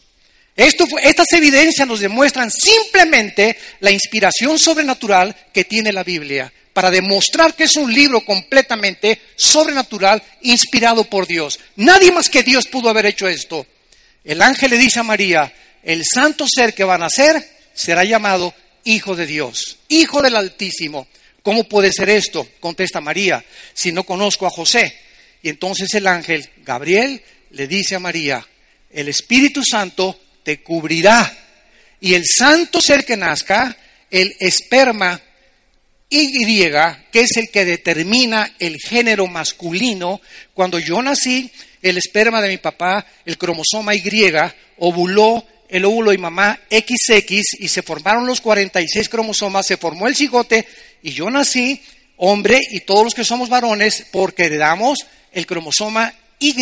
Esto, 0.56 0.86
estas 1.02 1.32
evidencias 1.34 1.88
nos 1.88 2.02
demuestran 2.02 2.52
simplemente 2.52 3.58
la 3.80 3.92
inspiración 3.92 4.60
sobrenatural 4.60 5.36
que 5.54 5.64
tiene 5.64 5.94
la 5.94 6.04
Biblia 6.04 6.52
para 6.74 6.92
demostrar 6.92 7.54
que 7.54 7.66
es 7.66 7.76
un 7.76 7.94
libro 7.94 8.22
completamente 8.22 9.20
sobrenatural, 9.36 10.22
inspirado 10.42 11.04
por 11.04 11.28
Dios. 11.28 11.60
Nadie 11.76 12.12
más 12.12 12.30
que 12.30 12.44
Dios 12.44 12.68
pudo 12.68 12.90
haber 12.90 13.06
hecho 13.06 13.28
esto. 13.28 13.66
El 14.24 14.42
ángel 14.42 14.72
le 14.72 14.78
dice 14.78 15.00
a 15.00 15.04
María, 15.04 15.52
el 15.84 16.04
santo 16.06 16.46
ser 16.48 16.74
que 16.74 16.84
va 16.84 16.96
a 16.96 17.00
nacer 17.00 17.44
será 17.74 18.04
llamado 18.04 18.54
Hijo 18.84 19.16
de 19.16 19.26
Dios, 19.26 19.80
Hijo 19.90 20.22
del 20.22 20.36
Altísimo. 20.36 21.08
¿Cómo 21.44 21.64
puede 21.64 21.92
ser 21.92 22.10
esto? 22.10 22.48
Contesta 22.60 23.02
María, 23.02 23.44
si 23.74 23.92
no 23.92 24.04
conozco 24.04 24.46
a 24.46 24.52
José. 24.52 24.96
Y 25.42 25.50
entonces 25.50 25.94
el 25.94 26.08
ángel 26.08 26.50
Gabriel 26.64 27.22
le 27.52 27.68
dice 27.68 27.96
a 27.96 28.00
María, 28.00 28.46
el 28.92 29.08
Espíritu 29.08 29.64
Santo 29.64 30.20
te 30.44 30.62
cubrirá 30.62 31.38
y 32.00 32.14
el 32.14 32.24
santo 32.26 32.82
ser 32.82 33.06
que 33.06 33.18
nazca, 33.18 33.76
el 34.10 34.36
esperma 34.40 35.22
y, 36.10 36.60
que 37.12 37.22
es 37.22 37.38
el 37.38 37.50
que 37.50 37.64
determina 37.64 38.56
el 38.60 38.78
género 38.78 39.28
masculino, 39.28 40.20
cuando 40.54 40.78
yo 40.78 41.02
nací, 41.02 41.50
el 41.82 41.98
esperma 41.98 42.42
de 42.42 42.50
mi 42.50 42.58
papá, 42.58 43.06
el 43.26 43.38
cromosoma 43.38 43.96
Y, 43.96 44.02
ovuló 44.78 45.46
el 45.70 45.86
óvulo 45.86 46.12
y 46.12 46.18
mamá 46.18 46.60
XX 46.70 47.60
y 47.60 47.68
se 47.70 47.82
formaron 47.82 48.28
los 48.28 48.42
46 48.42 49.08
cromosomas, 49.08 49.66
se 49.66 49.78
formó 49.78 50.08
el 50.08 50.16
cigote 50.16 50.68
y 51.02 51.12
yo 51.12 51.30
nací 51.30 51.82
hombre 52.24 52.60
y 52.70 52.82
todos 52.82 53.04
los 53.04 53.14
que 53.16 53.26
somos 53.26 53.50
varones 53.50 54.06
porque 54.12 54.46
heredamos 54.46 55.00
el 55.32 55.46
cromosoma 55.46 56.14
Y 56.40 56.56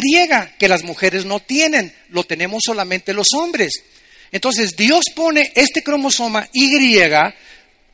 que 0.57 0.67
las 0.67 0.83
mujeres 0.83 1.25
no 1.25 1.39
tienen, 1.39 1.93
lo 2.09 2.23
tenemos 2.23 2.63
solamente 2.65 3.13
los 3.13 3.33
hombres. 3.33 3.83
Entonces 4.31 4.75
Dios 4.75 5.05
pone 5.15 5.51
este 5.55 5.83
cromosoma 5.83 6.47
Y 6.53 6.97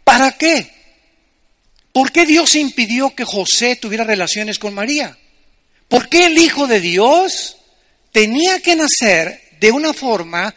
¿para 0.03 0.31
qué? 0.31 0.71
¿Por 1.91 2.11
qué 2.11 2.25
Dios 2.25 2.55
impidió 2.55 3.15
que 3.15 3.23
José 3.23 3.75
tuviera 3.77 4.03
relaciones 4.03 4.59
con 4.59 4.73
María? 4.73 5.17
¿Por 5.87 6.09
qué 6.09 6.27
el 6.27 6.37
Hijo 6.37 6.67
de 6.67 6.81
Dios 6.81 7.57
tenía 8.11 8.59
que 8.59 8.75
nacer 8.75 9.41
de 9.59 9.71
una 9.71 9.93
forma 9.93 10.53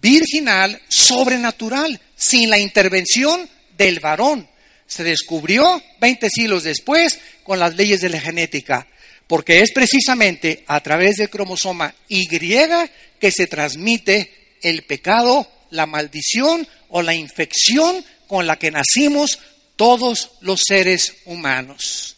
virginal, 0.00 0.80
sobrenatural, 0.88 2.00
sin 2.16 2.48
la 2.48 2.58
intervención 2.58 3.48
del 3.76 4.00
varón? 4.00 4.48
Se 4.86 5.04
descubrió 5.04 5.82
20 6.00 6.28
siglos 6.30 6.62
después 6.62 7.18
con 7.42 7.58
las 7.58 7.74
leyes 7.74 8.00
de 8.00 8.08
la 8.08 8.20
genética, 8.20 8.86
porque 9.26 9.60
es 9.60 9.72
precisamente 9.72 10.64
a 10.66 10.80
través 10.80 11.16
del 11.16 11.30
cromosoma 11.30 11.94
Y 12.08 12.28
que 12.28 13.30
se 13.30 13.46
transmite 13.46 14.56
el 14.62 14.84
pecado, 14.84 15.50
la 15.70 15.86
maldición 15.86 16.66
o 16.88 17.02
la 17.02 17.14
infección 17.14 18.04
con 18.26 18.46
la 18.46 18.58
que 18.58 18.70
nacimos 18.70 19.38
todos 19.76 20.32
los 20.40 20.62
seres 20.66 21.16
humanos. 21.24 22.16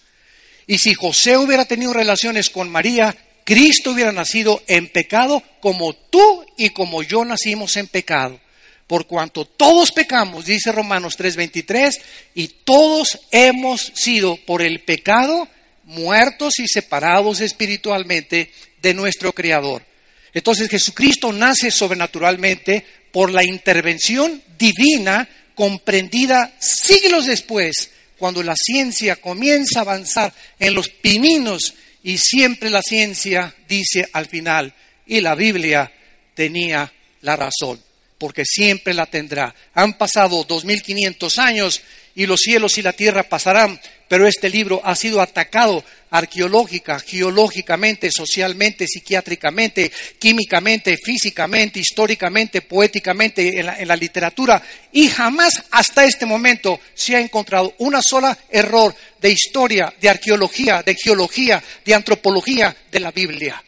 Y 0.67 0.79
si 0.79 0.95
José 0.95 1.37
hubiera 1.37 1.65
tenido 1.65 1.93
relaciones 1.93 2.51
con 2.51 2.69
María, 2.69 3.17
Cristo 3.45 3.93
hubiera 3.93 4.13
nacido 4.13 4.63
en 4.67 4.89
pecado 4.89 5.43
como 5.61 5.95
tú 5.95 6.45
y 6.59 6.71
como 6.71 7.03
yo 7.03 7.25
nacimos 7.25 7.77
en 7.79 7.87
pecado. 7.87 8.39
Por 8.88 9.07
cuanto 9.07 9.44
todos 9.44 9.92
pecamos, 9.92 10.46
dice 10.46 10.72
Romanos 10.72 11.16
3:23, 11.16 12.01
y 12.35 12.48
todos 12.48 13.20
hemos 13.31 13.92
sido 13.94 14.37
por 14.44 14.62
el 14.62 14.81
pecado 14.81 15.46
muertos 15.85 16.59
y 16.59 16.66
separados 16.66 17.40
espiritualmente 17.40 18.51
de 18.83 18.94
nuestro 18.94 19.33
Creador. 19.33 19.85
Entonces 20.33 20.68
Jesucristo 20.68 21.33
nace 21.33 21.70
sobrenaturalmente 21.70 22.85
por 23.12 23.31
la 23.31 23.44
intervención 23.44 24.42
divina 24.59 25.29
comprendida 25.55 26.55
siglos 26.59 27.27
después, 27.27 27.90
cuando 28.18 28.42
la 28.42 28.55
ciencia 28.57 29.16
comienza 29.16 29.81
a 29.81 29.83
avanzar 29.83 30.33
en 30.59 30.74
los 30.74 30.88
pininos 30.88 31.74
y 32.03 32.18
siempre 32.18 32.70
la 32.70 32.83
ciencia 32.83 33.55
dice 33.68 34.09
al 34.12 34.27
final, 34.27 34.74
y 35.07 35.20
la 35.20 35.35
Biblia 35.35 35.92
tenía 36.35 36.92
la 37.22 37.37
razón, 37.37 37.83
porque 38.19 38.45
siempre 38.45 38.93
la 38.93 39.07
tendrá. 39.07 39.55
Han 39.75 39.95
pasado 39.95 40.45
2500 40.45 41.39
años 41.39 41.81
y 42.15 42.27
los 42.27 42.41
cielos 42.41 42.77
y 42.79 42.83
la 42.83 42.93
tierra 42.93 43.23
pasarán, 43.23 43.81
pero 44.09 44.27
este 44.27 44.51
libro 44.51 44.81
ha 44.85 44.97
sido 44.97 45.21
atacado 45.21 45.85
arqueológica, 46.11 46.99
geológicamente, 46.99 48.11
socialmente, 48.11 48.87
psiquiátricamente, 48.89 49.93
químicamente, 50.19 50.97
físicamente, 50.97 51.79
históricamente, 51.79 52.63
poéticamente, 52.63 53.61
en 53.61 53.67
la, 53.67 53.79
en 53.79 53.87
la, 53.87 53.95
literatura, 53.95 54.61
y 54.91 55.09
jamás 55.09 55.63
hasta 55.71 56.05
este 56.05 56.27
momento 56.27 56.81
se 56.95 57.15
ha 57.15 57.21
encontrado 57.21 57.75
una 57.79 58.01
sola 58.03 58.37
error 58.49 58.95
de 59.21 59.31
historia, 59.31 59.95
de 60.01 60.09
arqueología, 60.09 60.83
de 60.83 60.97
geología, 60.97 61.63
de 61.85 61.95
antropología 61.95 62.75
de 62.91 63.01
la 63.01 63.13
Biblia. 63.13 63.63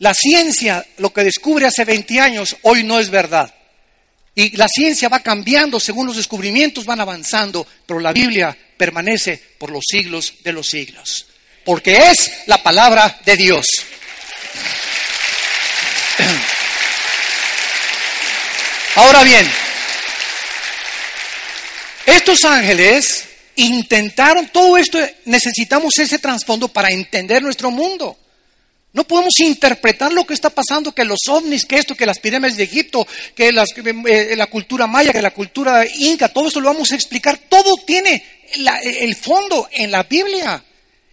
La 0.00 0.12
ciencia, 0.14 0.84
lo 0.96 1.12
que 1.12 1.22
descubre 1.24 1.66
hace 1.66 1.84
20 1.84 2.20
años, 2.20 2.56
hoy 2.62 2.84
no 2.84 2.98
es 2.98 3.10
verdad. 3.10 3.54
Y 4.34 4.56
la 4.56 4.66
ciencia 4.66 5.10
va 5.10 5.20
cambiando 5.20 5.78
según 5.78 6.06
los 6.06 6.16
descubrimientos 6.16 6.86
van 6.86 7.00
avanzando, 7.00 7.66
pero 7.86 8.00
la 8.00 8.12
Biblia 8.12 8.56
permanece 8.78 9.36
por 9.58 9.70
los 9.70 9.84
siglos 9.86 10.36
de 10.42 10.54
los 10.54 10.68
siglos, 10.68 11.26
porque 11.66 12.10
es 12.10 12.32
la 12.46 12.62
palabra 12.62 13.20
de 13.26 13.36
Dios. 13.36 13.66
Ahora 18.96 19.22
bien, 19.22 19.46
estos 22.06 22.42
ángeles 22.44 23.26
intentaron, 23.56 24.48
todo 24.48 24.78
esto 24.78 24.98
necesitamos 25.26 25.98
ese 25.98 26.18
trasfondo 26.18 26.68
para 26.68 26.90
entender 26.90 27.42
nuestro 27.42 27.70
mundo. 27.70 28.16
No 28.92 29.04
podemos 29.04 29.38
interpretar 29.40 30.12
lo 30.12 30.26
que 30.26 30.34
está 30.34 30.50
pasando, 30.50 30.92
que 30.92 31.04
los 31.04 31.20
ovnis, 31.28 31.64
que 31.64 31.76
esto, 31.76 31.94
que 31.94 32.06
las 32.06 32.18
pirámides 32.18 32.56
de 32.56 32.64
Egipto, 32.64 33.06
que 33.36 33.48
eh, 33.48 34.36
la 34.36 34.46
cultura 34.46 34.86
maya, 34.88 35.12
que 35.12 35.22
la 35.22 35.30
cultura 35.30 35.84
inca, 35.86 36.28
todo 36.28 36.48
eso 36.48 36.60
lo 36.60 36.68
vamos 36.72 36.90
a 36.90 36.96
explicar. 36.96 37.38
Todo 37.48 37.76
tiene 37.86 38.22
el 38.52 39.14
fondo 39.14 39.68
en 39.70 39.92
la 39.92 40.02
Biblia. 40.02 40.64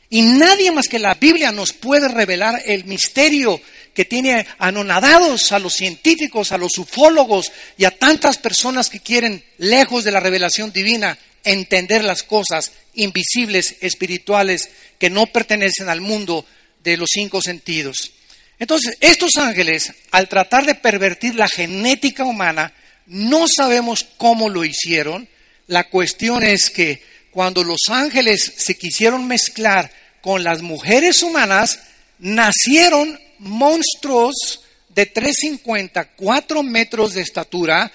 Y 0.10 0.22
nadie 0.22 0.72
más 0.72 0.88
que 0.88 1.00
la 1.00 1.14
Biblia 1.16 1.52
nos 1.52 1.74
puede 1.74 2.08
revelar 2.08 2.62
el 2.66 2.86
misterio 2.86 3.62
que 3.94 4.06
tiene 4.06 4.46
anonadados 4.58 5.52
a 5.52 5.60
los 5.60 5.74
científicos, 5.74 6.52
a 6.52 6.58
los 6.58 6.78
ufólogos 6.78 7.52
y 7.78 7.86
a 7.86 7.92
tantas 7.92 8.38
personas 8.38 8.90
que 8.90 9.00
quieren, 9.00 9.44
lejos 9.58 10.04
de 10.04 10.12
la 10.12 10.20
revelación 10.20 10.72
divina, 10.72 11.18
entender 11.44 12.04
las 12.04 12.24
cosas 12.24 12.72
invisibles, 12.94 13.76
espirituales, 13.82 14.70
que 14.98 15.10
no 15.10 15.28
pertenecen 15.28 15.90
al 15.90 16.02
mundo 16.02 16.46
de 16.84 16.98
los 16.98 17.10
cinco 17.12 17.42
sentidos. 17.42 18.12
Entonces, 18.60 18.98
estos 19.02 19.36
ángeles, 19.38 19.94
al 20.12 20.28
tratar 20.28 20.66
de 20.66 20.76
pervertir 20.76 21.36
la 21.36 21.48
genética 21.48 22.24
humana, 22.24 22.74
no 23.06 23.48
sabemos 23.48 24.06
cómo 24.18 24.50
lo 24.50 24.66
hicieron. 24.66 25.28
La 25.68 25.90
cuestión 25.90 26.44
es 26.44 26.70
que 26.70 27.02
cuando 27.32 27.64
los 27.64 27.82
ángeles 27.90 28.54
se 28.58 28.78
quisieron 28.78 29.28
mezclar 29.28 29.92
con 30.22 30.44
las 30.44 30.62
mujeres 30.62 31.22
humanas, 31.22 31.80
nacieron 32.20 33.20
monstruos 33.40 34.62
de 34.90 35.14
3,50, 35.14 36.10
4 36.16 36.64
metros 36.64 37.14
de 37.14 37.22
estatura, 37.22 37.92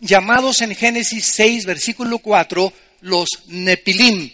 llamados 0.00 0.60
en 0.62 0.74
Génesis 0.74 1.26
6, 1.26 1.66
versículo 1.66 2.18
4, 2.18 2.72
los 3.02 3.28
Nepilim, 3.46 4.32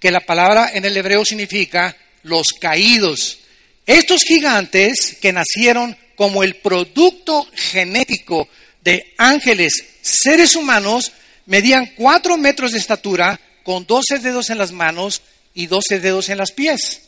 que 0.00 0.10
la 0.10 0.20
palabra 0.20 0.70
en 0.74 0.84
el 0.84 0.96
hebreo 0.96 1.24
significa 1.24 1.96
los 2.24 2.52
caídos. 2.52 3.38
Estos 3.86 4.22
gigantes 4.22 5.16
que 5.20 5.32
nacieron 5.32 5.96
como 6.16 6.42
el 6.42 6.56
producto 6.56 7.46
genético 7.54 8.48
de 8.82 9.14
ángeles, 9.16 9.72
seres 10.02 10.56
humanos, 10.56 11.12
medían 11.46 11.92
cuatro 11.96 12.36
metros 12.36 12.72
de 12.72 12.78
estatura, 12.78 13.40
con 13.62 13.86
doce 13.86 14.18
dedos 14.18 14.50
en 14.50 14.58
las 14.58 14.72
manos 14.72 15.22
y 15.54 15.66
doce 15.66 16.00
dedos 16.00 16.28
en 16.28 16.38
las 16.38 16.52
pies. 16.52 17.02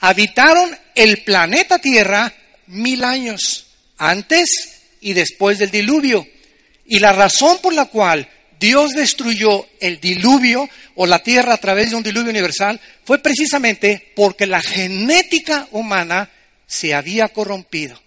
Habitaron 0.00 0.76
el 0.94 1.22
planeta 1.24 1.78
Tierra 1.78 2.32
mil 2.66 3.04
años, 3.04 3.66
antes 3.98 4.48
y 5.00 5.12
después 5.12 5.58
del 5.58 5.70
diluvio. 5.70 6.26
Y 6.86 6.98
la 7.00 7.12
razón 7.12 7.58
por 7.58 7.74
la 7.74 7.86
cual 7.86 8.28
Dios 8.58 8.92
destruyó 8.92 9.66
el 9.80 10.00
diluvio 10.00 10.68
o 10.96 11.06
la 11.06 11.20
tierra 11.20 11.54
a 11.54 11.58
través 11.58 11.90
de 11.90 11.96
un 11.96 12.02
diluvio 12.02 12.30
universal 12.30 12.80
fue 13.04 13.18
precisamente 13.20 14.12
porque 14.16 14.46
la 14.46 14.60
genética 14.60 15.68
humana 15.70 16.30
se 16.66 16.94
había 16.94 17.28
corrompido, 17.28 18.00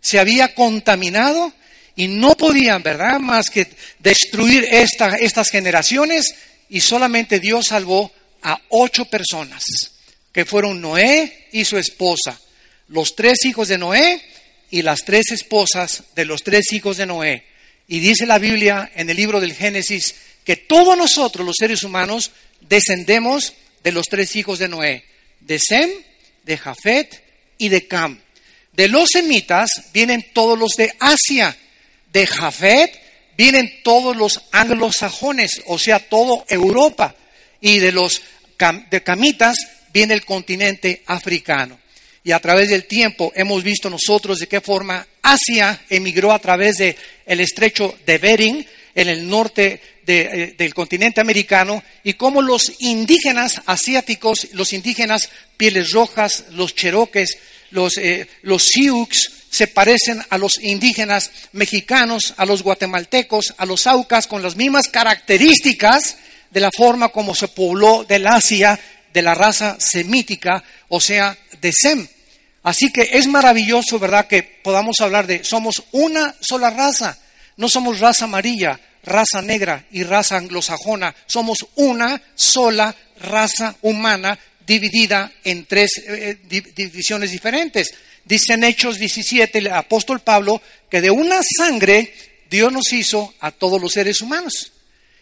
se 0.00 0.18
había 0.18 0.54
contaminado 0.54 1.52
y 1.96 2.08
no 2.08 2.36
podían, 2.36 2.82
¿verdad?, 2.82 3.20
más 3.20 3.50
que 3.50 3.68
destruir 4.00 4.66
estas 4.70 5.50
generaciones 5.50 6.34
y 6.68 6.80
solamente 6.80 7.38
Dios 7.38 7.68
salvó 7.68 8.12
a 8.42 8.60
ocho 8.70 9.04
personas, 9.06 9.62
que 10.32 10.44
fueron 10.44 10.80
Noé 10.80 11.48
y 11.52 11.64
su 11.64 11.78
esposa, 11.78 12.38
los 12.88 13.14
tres 13.14 13.44
hijos 13.44 13.68
de 13.68 13.78
Noé 13.78 14.20
y 14.70 14.82
las 14.82 15.04
tres 15.04 15.30
esposas 15.30 16.02
de 16.14 16.24
los 16.24 16.42
tres 16.42 16.72
hijos 16.72 16.96
de 16.96 17.06
Noé. 17.06 17.53
Y 17.88 18.00
dice 18.00 18.26
la 18.26 18.38
Biblia 18.38 18.90
en 18.94 19.10
el 19.10 19.16
libro 19.16 19.40
del 19.40 19.54
Génesis 19.54 20.14
que 20.44 20.56
todos 20.56 20.96
nosotros, 20.96 21.46
los 21.46 21.56
seres 21.58 21.82
humanos, 21.82 22.30
descendemos 22.60 23.54
de 23.82 23.92
los 23.92 24.06
tres 24.06 24.36
hijos 24.36 24.58
de 24.58 24.68
Noé, 24.68 25.04
de 25.40 25.58
Sem, 25.58 25.90
de 26.42 26.58
Jafet 26.58 27.22
y 27.58 27.68
de 27.68 27.86
Cam. 27.86 28.20
De 28.72 28.88
los 28.88 29.10
semitas 29.10 29.68
vienen 29.92 30.30
todos 30.32 30.58
los 30.58 30.72
de 30.72 30.94
Asia, 30.98 31.56
de 32.12 32.26
Jafet 32.26 33.00
vienen 33.36 33.82
todos 33.82 34.16
los 34.16 34.42
anglosajones, 34.52 35.62
o 35.66 35.78
sea, 35.78 35.98
toda 35.98 36.44
Europa, 36.48 37.14
y 37.60 37.78
de 37.78 37.92
los 37.92 38.22
de 38.90 39.02
camitas 39.02 39.56
viene 39.92 40.14
el 40.14 40.24
continente 40.24 41.02
africano. 41.06 41.78
Y 42.24 42.32
a 42.32 42.40
través 42.40 42.70
del 42.70 42.86
tiempo 42.86 43.32
hemos 43.36 43.62
visto 43.62 43.90
nosotros 43.90 44.38
de 44.38 44.46
qué 44.46 44.62
forma 44.62 45.06
Asia 45.20 45.82
emigró 45.90 46.32
a 46.32 46.38
través 46.38 46.78
del 46.78 46.96
el 47.26 47.40
estrecho 47.40 47.94
de 48.06 48.16
Bering 48.16 48.66
en 48.94 49.08
el 49.08 49.28
norte 49.28 49.80
eh, 50.06 50.54
del 50.56 50.72
continente 50.72 51.20
americano 51.20 51.82
y 52.02 52.14
cómo 52.14 52.40
los 52.40 52.72
indígenas 52.80 53.60
asiáticos, 53.66 54.48
los 54.52 54.72
indígenas 54.72 55.28
pieles 55.58 55.90
rojas, 55.92 56.44
los 56.52 56.74
cheroques, 56.74 57.36
los, 57.70 57.98
eh, 57.98 58.26
los 58.42 58.64
sioux, 58.64 59.30
se 59.50 59.66
parecen 59.66 60.22
a 60.30 60.38
los 60.38 60.58
indígenas 60.62 61.30
mexicanos, 61.52 62.34
a 62.36 62.46
los 62.46 62.62
guatemaltecos, 62.62 63.54
a 63.56 63.66
los 63.66 63.86
aucas, 63.86 64.26
con 64.26 64.42
las 64.42 64.56
mismas 64.56 64.88
características 64.88 66.16
de 66.50 66.60
la 66.60 66.70
forma 66.70 67.10
como 67.10 67.34
se 67.34 67.48
pobló 67.48 68.04
del 68.04 68.26
Asia, 68.26 68.78
de 69.12 69.22
la 69.22 69.34
raza 69.34 69.76
semítica, 69.78 70.62
o 70.88 71.00
sea, 71.00 71.38
de 71.64 71.72
Sem. 71.72 72.06
Así 72.62 72.92
que 72.92 73.08
es 73.12 73.26
maravilloso, 73.26 73.98
¿verdad?, 73.98 74.26
que 74.26 74.42
podamos 74.42 74.96
hablar 75.00 75.26
de 75.26 75.44
somos 75.44 75.82
una 75.92 76.34
sola 76.40 76.68
raza, 76.68 77.18
no 77.56 77.70
somos 77.70 78.00
raza 78.00 78.26
amarilla, 78.26 78.78
raza 79.02 79.40
negra 79.40 79.86
y 79.90 80.02
raza 80.02 80.36
anglosajona, 80.36 81.14
somos 81.26 81.66
una 81.76 82.20
sola 82.34 82.94
raza 83.18 83.74
humana 83.80 84.38
dividida 84.66 85.32
en 85.42 85.64
tres 85.64 86.02
eh, 86.06 86.38
divisiones 86.74 87.30
diferentes. 87.30 87.94
Dice 88.24 88.54
en 88.54 88.64
Hechos 88.64 88.98
17 88.98 89.58
el 89.58 89.68
apóstol 89.68 90.20
Pablo 90.20 90.60
que 90.90 91.00
de 91.00 91.10
una 91.10 91.40
sangre 91.42 92.12
Dios 92.50 92.70
nos 92.70 92.92
hizo 92.92 93.34
a 93.40 93.50
todos 93.50 93.80
los 93.80 93.92
seres 93.92 94.20
humanos. 94.20 94.73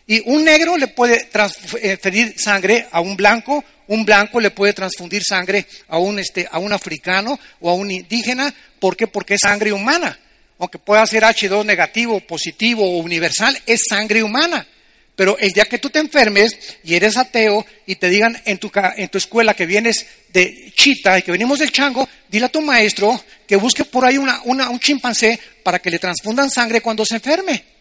Y 0.07 0.23
un 0.27 0.45
negro 0.45 0.77
le 0.77 0.89
puede 0.89 1.25
transferir 1.25 2.35
sangre 2.37 2.89
a 2.91 3.01
un 3.01 3.17
blanco, 3.17 3.65
un 3.89 4.05
blanco 4.05 4.41
le 4.41 4.51
puede 4.51 4.73
transfundir 4.73 5.23
sangre 5.23 5.67
a 5.89 5.99
un, 5.99 6.19
este, 6.19 6.49
a 6.51 6.59
un 6.59 6.73
africano 6.73 7.39
o 7.61 7.71
a 7.71 7.75
un 7.75 7.91
indígena. 7.91 8.53
¿Por 8.81 8.97
qué? 8.97 9.07
Porque 9.07 9.35
es 9.35 9.41
sangre 9.43 9.73
humana. 9.73 10.19
Aunque 10.59 10.79
pueda 10.79 11.07
ser 11.07 11.23
H2 11.23 11.65
negativo, 11.65 12.21
positivo 12.21 12.85
o 12.85 12.99
universal, 12.99 13.57
es 13.67 13.83
sangre 13.89 14.23
humana. 14.23 14.67
Pero 15.15 15.37
el 15.39 15.53
día 15.53 15.67
que 15.67 15.79
tú 15.79 15.91
te 15.91 15.99
enfermes 15.99 16.57
y 16.85 16.95
eres 16.95 17.17
ateo 17.17 17.67
y 17.87 17.97
te 17.97 18.09
digan 18.09 18.41
en 18.45 18.59
tu, 18.59 18.71
en 18.97 19.09
tu 19.09 19.19
escuela 19.19 19.55
que 19.55 19.67
vienes 19.67 20.07
de 20.33 20.73
chita 20.75 21.19
y 21.19 21.23
que 21.23 21.33
venimos 21.33 21.59
del 21.59 21.71
chango, 21.71 22.09
dile 22.29 22.47
a 22.47 22.49
tu 22.49 22.63
maestro 22.63 23.23
que 23.47 23.57
busque 23.57 23.85
por 23.85 24.07
ahí 24.07 24.17
una, 24.17 24.41
un 24.43 24.81
chimpancé 24.81 25.39
para 25.63 25.81
que 25.81 25.91
le 25.91 25.99
transfundan 25.99 26.51
sangre 26.51 26.81
cuando 26.81 27.05
se 27.05 27.17
enferme. 27.17 27.72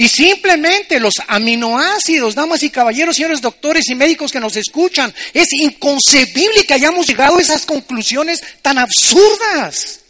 Y 0.00 0.08
simplemente 0.08 0.98
los 0.98 1.12
aminoácidos, 1.28 2.34
damas 2.34 2.62
y 2.62 2.70
caballeros, 2.70 3.16
señores 3.16 3.42
doctores 3.42 3.86
y 3.90 3.94
médicos 3.94 4.32
que 4.32 4.40
nos 4.40 4.56
escuchan, 4.56 5.12
es 5.34 5.48
inconcebible 5.52 6.64
que 6.64 6.72
hayamos 6.72 7.06
llegado 7.06 7.36
a 7.36 7.40
esas 7.42 7.66
conclusiones 7.66 8.40
tan 8.62 8.78
absurdas. 8.78 10.00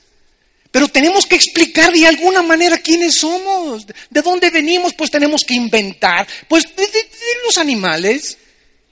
Pero 0.71 0.87
tenemos 0.87 1.27
que 1.27 1.35
explicar 1.35 1.93
de 1.93 2.07
alguna 2.07 2.41
manera 2.41 2.79
quiénes 2.79 3.17
somos, 3.17 3.85
de 3.85 4.23
dónde 4.23 4.51
venimos, 4.51 4.95
pues 4.95 5.11
tenemos 5.11 5.43
que 5.45 5.55
inventar, 5.55 6.25
pues 6.47 6.67
de, 6.77 6.87
los 7.45 7.59
animales, 7.59 8.39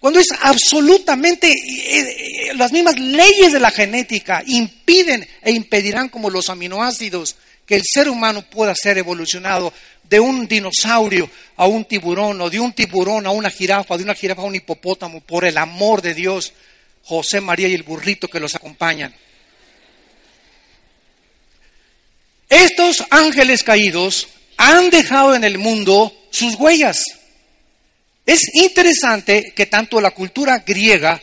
cuando 0.00 0.18
es 0.18 0.26
absolutamente 0.40 1.48
eh, 1.48 2.00
eh, 2.00 2.54
las 2.56 2.72
mismas 2.72 2.98
leyes 2.98 3.52
de 3.52 3.60
la 3.60 3.70
genética 3.70 4.42
impiden 4.44 5.28
e 5.42 5.52
impedirán 5.52 6.08
como 6.08 6.28
los 6.28 6.50
aminoácidos 6.50 7.36
que 7.68 7.76
el 7.76 7.82
ser 7.84 8.08
humano 8.08 8.42
pueda 8.50 8.74
ser 8.74 8.96
evolucionado 8.98 9.72
de 10.08 10.20
un 10.20 10.48
dinosaurio 10.48 11.30
a 11.56 11.66
un 11.66 11.84
tiburón 11.84 12.40
o 12.40 12.50
de 12.50 12.60
un 12.60 12.72
tiburón 12.72 13.26
a 13.26 13.30
una 13.30 13.50
jirafa, 13.50 13.96
de 13.96 14.04
una 14.04 14.14
jirafa 14.14 14.42
a 14.42 14.46
un 14.46 14.54
hipopótamo, 14.54 15.20
por 15.20 15.44
el 15.44 15.58
amor 15.58 16.02
de 16.02 16.14
Dios, 16.14 16.52
José 17.04 17.40
María 17.40 17.68
y 17.68 17.74
el 17.74 17.82
burrito 17.82 18.28
que 18.28 18.40
los 18.40 18.54
acompañan. 18.54 19.14
Estos 22.48 23.04
ángeles 23.10 23.62
caídos 23.62 24.28
han 24.56 24.90
dejado 24.90 25.34
en 25.34 25.44
el 25.44 25.58
mundo 25.58 26.12
sus 26.30 26.54
huellas. 26.54 27.04
Es 28.24 28.40
interesante 28.54 29.52
que 29.54 29.66
tanto 29.66 30.00
la 30.00 30.10
cultura 30.10 30.58
griega 30.66 31.20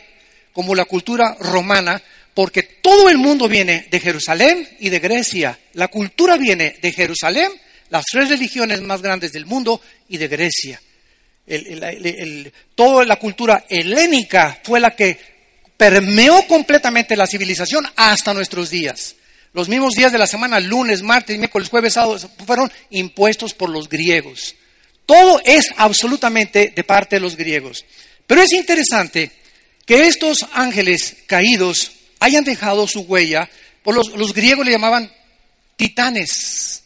como 0.52 0.74
la 0.74 0.84
cultura 0.84 1.36
romana, 1.40 2.02
porque 2.34 2.62
todo 2.62 3.08
el 3.08 3.18
mundo 3.18 3.48
viene 3.48 3.86
de 3.90 4.00
Jerusalén 4.00 4.68
y 4.80 4.88
de 4.88 5.00
Grecia. 5.00 5.58
La 5.74 5.88
cultura 5.88 6.36
viene 6.36 6.76
de 6.80 6.92
Jerusalén, 6.92 7.50
las 7.90 8.04
tres 8.04 8.28
religiones 8.28 8.80
más 8.82 9.02
grandes 9.02 9.32
del 9.32 9.46
mundo, 9.46 9.80
y 10.08 10.16
de 10.18 10.28
Grecia. 10.28 10.80
toda 12.74 13.04
la 13.04 13.16
cultura 13.16 13.64
helénica 13.68 14.60
fue 14.62 14.80
la 14.80 14.94
que 14.94 15.18
permeó 15.76 16.46
completamente 16.46 17.16
la 17.16 17.26
civilización 17.26 17.86
hasta 17.96 18.34
nuestros 18.34 18.70
días. 18.70 19.16
Los 19.52 19.68
mismos 19.68 19.94
días 19.94 20.12
de 20.12 20.18
la 20.18 20.26
semana, 20.26 20.60
lunes, 20.60 21.02
martes, 21.02 21.38
miércoles, 21.38 21.68
jueves, 21.68 21.94
sábado, 21.94 22.18
fueron 22.44 22.70
impuestos 22.90 23.54
por 23.54 23.70
los 23.70 23.88
griegos. 23.88 24.54
Todo 25.06 25.40
es 25.44 25.70
absolutamente 25.76 26.72
de 26.74 26.84
parte 26.84 27.16
de 27.16 27.20
los 27.20 27.36
griegos. 27.36 27.84
Pero 28.26 28.42
es 28.42 28.52
interesante 28.52 29.30
que 29.86 30.08
estos 30.08 30.46
ángeles 30.52 31.16
caídos 31.26 31.92
hayan 32.18 32.44
dejado 32.44 32.86
su 32.88 33.02
huella, 33.02 33.48
por 33.82 33.94
los, 33.94 34.08
los 34.08 34.34
griegos 34.34 34.66
le 34.66 34.72
llamaban 34.72 35.10
titanes. 35.76 36.82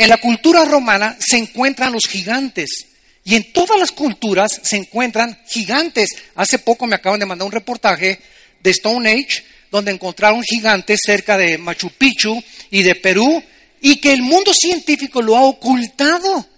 En 0.00 0.08
la 0.08 0.16
cultura 0.16 0.64
romana 0.64 1.14
se 1.20 1.36
encuentran 1.36 1.92
los 1.92 2.06
gigantes. 2.06 2.86
Y 3.22 3.34
en 3.34 3.52
todas 3.52 3.78
las 3.78 3.92
culturas 3.92 4.58
se 4.62 4.78
encuentran 4.78 5.38
gigantes. 5.46 6.08
Hace 6.36 6.58
poco 6.58 6.86
me 6.86 6.94
acaban 6.94 7.20
de 7.20 7.26
mandar 7.26 7.44
un 7.44 7.52
reportaje 7.52 8.18
de 8.62 8.70
Stone 8.70 9.10
Age 9.10 9.44
donde 9.70 9.90
encontraron 9.90 10.42
gigantes 10.42 11.00
cerca 11.04 11.36
de 11.36 11.58
Machu 11.58 11.90
Picchu 11.90 12.42
y 12.70 12.82
de 12.82 12.94
Perú, 12.94 13.44
y 13.82 13.96
que 13.96 14.14
el 14.14 14.22
mundo 14.22 14.54
científico 14.54 15.20
lo 15.20 15.36
ha 15.36 15.42
ocultado. 15.42 16.48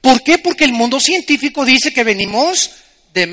¿Por 0.00 0.24
qué? 0.24 0.38
Porque 0.38 0.64
el 0.64 0.72
mundo 0.72 0.98
científico 0.98 1.64
dice 1.64 1.92
que 1.92 2.02
venimos 2.02 2.72
de, 3.12 3.26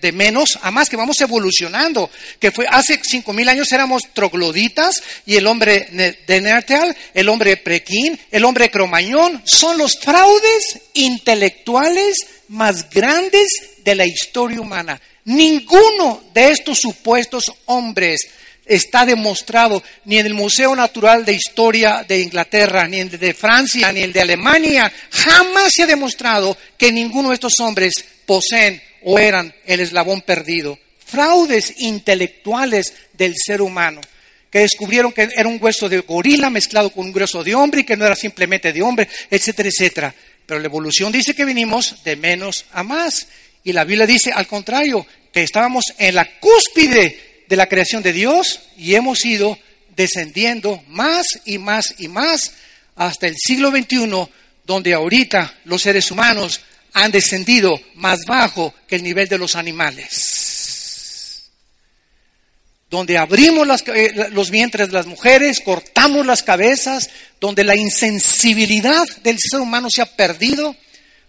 de, 0.00 0.12
menos 0.12 0.58
a 0.62 0.70
más, 0.70 0.88
que 0.88 0.96
vamos 0.96 1.20
evolucionando, 1.20 2.08
que 2.38 2.52
fue 2.52 2.66
hace 2.68 3.00
cinco 3.02 3.32
mil 3.32 3.48
años 3.48 3.72
éramos 3.72 4.02
trogloditas 4.12 5.02
y 5.26 5.36
el 5.36 5.46
hombre 5.46 5.88
de 5.90 6.94
el 7.14 7.28
hombre 7.28 7.56
prequín, 7.56 8.18
el 8.30 8.44
hombre 8.44 8.70
cromañón, 8.70 9.42
son 9.44 9.78
los 9.78 9.98
fraudes 9.98 10.80
intelectuales 10.94 12.16
más 12.48 12.88
grandes 12.90 13.48
de 13.84 13.94
la 13.94 14.06
historia 14.06 14.60
humana. 14.60 15.00
Ninguno 15.24 16.22
de 16.34 16.50
estos 16.50 16.78
supuestos 16.78 17.44
hombres 17.66 18.28
está 18.66 19.04
demostrado 19.04 19.82
ni 20.04 20.18
en 20.18 20.26
el 20.26 20.34
Museo 20.34 20.74
Natural 20.74 21.24
de 21.24 21.34
Historia 21.34 22.04
de 22.06 22.20
Inglaterra, 22.20 22.88
ni 22.88 23.00
en 23.00 23.10
el 23.10 23.18
de 23.18 23.34
Francia, 23.34 23.92
ni 23.92 24.00
en 24.00 24.06
el 24.06 24.12
de 24.12 24.20
Alemania. 24.20 24.92
Jamás 25.10 25.72
se 25.74 25.82
ha 25.82 25.86
demostrado 25.86 26.56
que 26.76 26.92
ninguno 26.92 27.28
de 27.28 27.34
estos 27.34 27.54
hombres 27.60 28.04
poseen 28.26 28.82
o 29.02 29.18
eran 29.18 29.54
el 29.66 29.80
eslabón 29.80 30.22
perdido. 30.22 30.78
Fraudes 31.04 31.74
intelectuales 31.78 32.94
del 33.12 33.34
ser 33.36 33.60
humano, 33.60 34.00
que 34.50 34.60
descubrieron 34.60 35.12
que 35.12 35.28
era 35.36 35.48
un 35.48 35.58
hueso 35.60 35.88
de 35.88 36.00
gorila 36.00 36.48
mezclado 36.50 36.90
con 36.90 37.06
un 37.06 37.16
hueso 37.16 37.44
de 37.44 37.54
hombre 37.54 37.82
y 37.82 37.84
que 37.84 37.96
no 37.96 38.06
era 38.06 38.16
simplemente 38.16 38.72
de 38.72 38.82
hombre, 38.82 39.08
etcétera, 39.30 39.68
etcétera. 39.68 40.14
Pero 40.46 40.60
la 40.60 40.66
evolución 40.66 41.12
dice 41.12 41.34
que 41.34 41.44
venimos 41.44 42.02
de 42.04 42.16
menos 42.16 42.64
a 42.72 42.82
más. 42.82 43.26
Y 43.62 43.72
la 43.72 43.84
Biblia 43.84 44.06
dice, 44.06 44.30
al 44.32 44.46
contrario, 44.46 45.06
que 45.32 45.42
estábamos 45.42 45.84
en 45.98 46.14
la 46.14 46.38
cúspide 46.38 47.33
de 47.48 47.56
la 47.56 47.68
creación 47.68 48.02
de 48.02 48.12
Dios 48.12 48.60
y 48.76 48.94
hemos 48.94 49.24
ido 49.24 49.58
descendiendo 49.96 50.82
más 50.88 51.26
y 51.44 51.58
más 51.58 51.94
y 51.98 52.08
más 52.08 52.52
hasta 52.96 53.26
el 53.26 53.34
siglo 53.36 53.70
XXI, 53.70 54.28
donde 54.64 54.94
ahorita 54.94 55.54
los 55.64 55.82
seres 55.82 56.10
humanos 56.10 56.60
han 56.92 57.10
descendido 57.10 57.78
más 57.94 58.20
bajo 58.26 58.72
que 58.86 58.96
el 58.96 59.02
nivel 59.02 59.28
de 59.28 59.38
los 59.38 59.56
animales. 59.56 61.50
Donde 62.88 63.18
abrimos 63.18 63.82
eh, 63.88 64.28
los 64.30 64.50
vientres 64.50 64.88
de 64.88 64.94
las 64.94 65.06
mujeres, 65.06 65.60
cortamos 65.60 66.24
las 66.24 66.44
cabezas, 66.44 67.10
donde 67.40 67.64
la 67.64 67.74
insensibilidad 67.74 69.04
del 69.22 69.36
ser 69.40 69.60
humano 69.60 69.88
se 69.90 70.02
ha 70.02 70.06
perdido, 70.06 70.76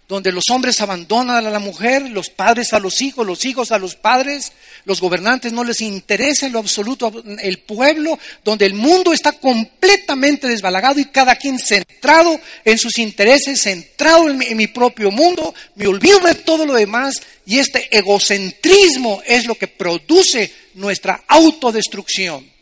donde 0.08 0.30
los 0.30 0.44
hombres 0.50 0.80
abandonan 0.80 1.44
a 1.44 1.50
la 1.50 1.58
mujer, 1.58 2.10
los 2.10 2.30
padres 2.30 2.72
a 2.72 2.78
los 2.78 3.02
hijos, 3.02 3.26
los 3.26 3.44
hijos 3.44 3.72
a 3.72 3.78
los 3.78 3.96
padres, 3.96 4.52
los 4.84 5.00
gobernantes 5.00 5.52
no 5.52 5.64
les 5.64 5.80
interesa 5.80 6.46
en 6.46 6.52
lo 6.52 6.60
absoluto 6.60 7.12
el 7.40 7.58
pueblo, 7.58 8.18
donde 8.44 8.66
el 8.66 8.74
mundo 8.74 9.12
está 9.12 9.32
completamente 9.32 10.46
desbalagado 10.46 11.00
y 11.00 11.06
cada 11.06 11.34
quien 11.34 11.58
centrado 11.58 12.40
en 12.64 12.78
sus 12.78 12.98
intereses, 12.98 13.62
centrado 13.62 14.28
en 14.28 14.38
mi, 14.38 14.46
en 14.46 14.56
mi 14.56 14.68
propio 14.68 15.10
mundo, 15.10 15.52
me 15.74 15.88
olvido 15.88 16.20
de 16.20 16.36
todo 16.36 16.64
lo 16.64 16.74
demás 16.74 17.20
y 17.44 17.58
este 17.58 17.88
egocentrismo 17.96 19.22
es 19.26 19.46
lo 19.46 19.56
que 19.56 19.66
produce 19.66 20.52
nuestra 20.74 21.24
autodestrucción. 21.26 22.56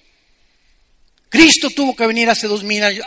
Cristo 1.28 1.68
tuvo 1.70 1.97
que 1.97 2.07
venir 2.07 2.30
hace 2.30 2.47
dos 2.47 2.62
mil 2.62 2.82
años, 2.82 3.05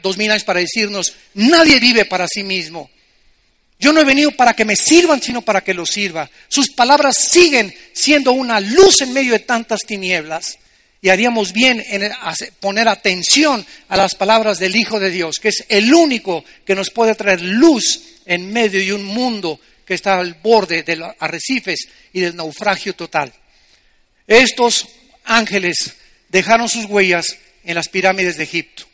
dos 0.00 0.16
mil 0.16 0.30
años 0.30 0.44
para 0.44 0.60
decirnos, 0.60 1.12
nadie 1.34 1.80
vive 1.80 2.04
para 2.04 2.28
sí 2.28 2.44
mismo. 2.44 2.88
Yo 3.78 3.92
no 3.92 4.00
he 4.00 4.04
venido 4.04 4.30
para 4.30 4.54
que 4.54 4.64
me 4.64 4.76
sirvan, 4.76 5.20
sino 5.20 5.42
para 5.42 5.62
que 5.62 5.74
los 5.74 5.90
sirva. 5.90 6.30
Sus 6.48 6.70
palabras 6.70 7.16
siguen 7.18 7.74
siendo 7.92 8.32
una 8.32 8.60
luz 8.60 9.00
en 9.00 9.12
medio 9.12 9.32
de 9.32 9.40
tantas 9.40 9.80
tinieblas. 9.80 10.58
Y 11.02 11.10
haríamos 11.10 11.52
bien 11.52 11.84
en 11.88 12.10
poner 12.60 12.88
atención 12.88 13.66
a 13.88 13.96
las 13.96 14.14
palabras 14.14 14.58
del 14.58 14.74
Hijo 14.74 14.98
de 14.98 15.10
Dios, 15.10 15.36
que 15.38 15.48
es 15.48 15.64
el 15.68 15.92
único 15.92 16.42
que 16.64 16.74
nos 16.74 16.88
puede 16.88 17.14
traer 17.14 17.42
luz 17.42 18.00
en 18.24 18.50
medio 18.50 18.80
de 18.80 18.94
un 18.94 19.04
mundo 19.04 19.60
que 19.84 19.94
está 19.94 20.18
al 20.18 20.34
borde 20.34 20.82
de 20.82 20.96
los 20.96 21.12
arrecifes 21.18 21.88
y 22.12 22.20
del 22.20 22.36
naufragio 22.36 22.94
total. 22.94 23.32
Estos 24.26 24.88
ángeles 25.24 25.94
dejaron 26.30 26.70
sus 26.70 26.86
huellas 26.86 27.36
en 27.64 27.74
las 27.74 27.88
pirámides 27.88 28.36
de 28.38 28.44
Egipto. 28.44 28.84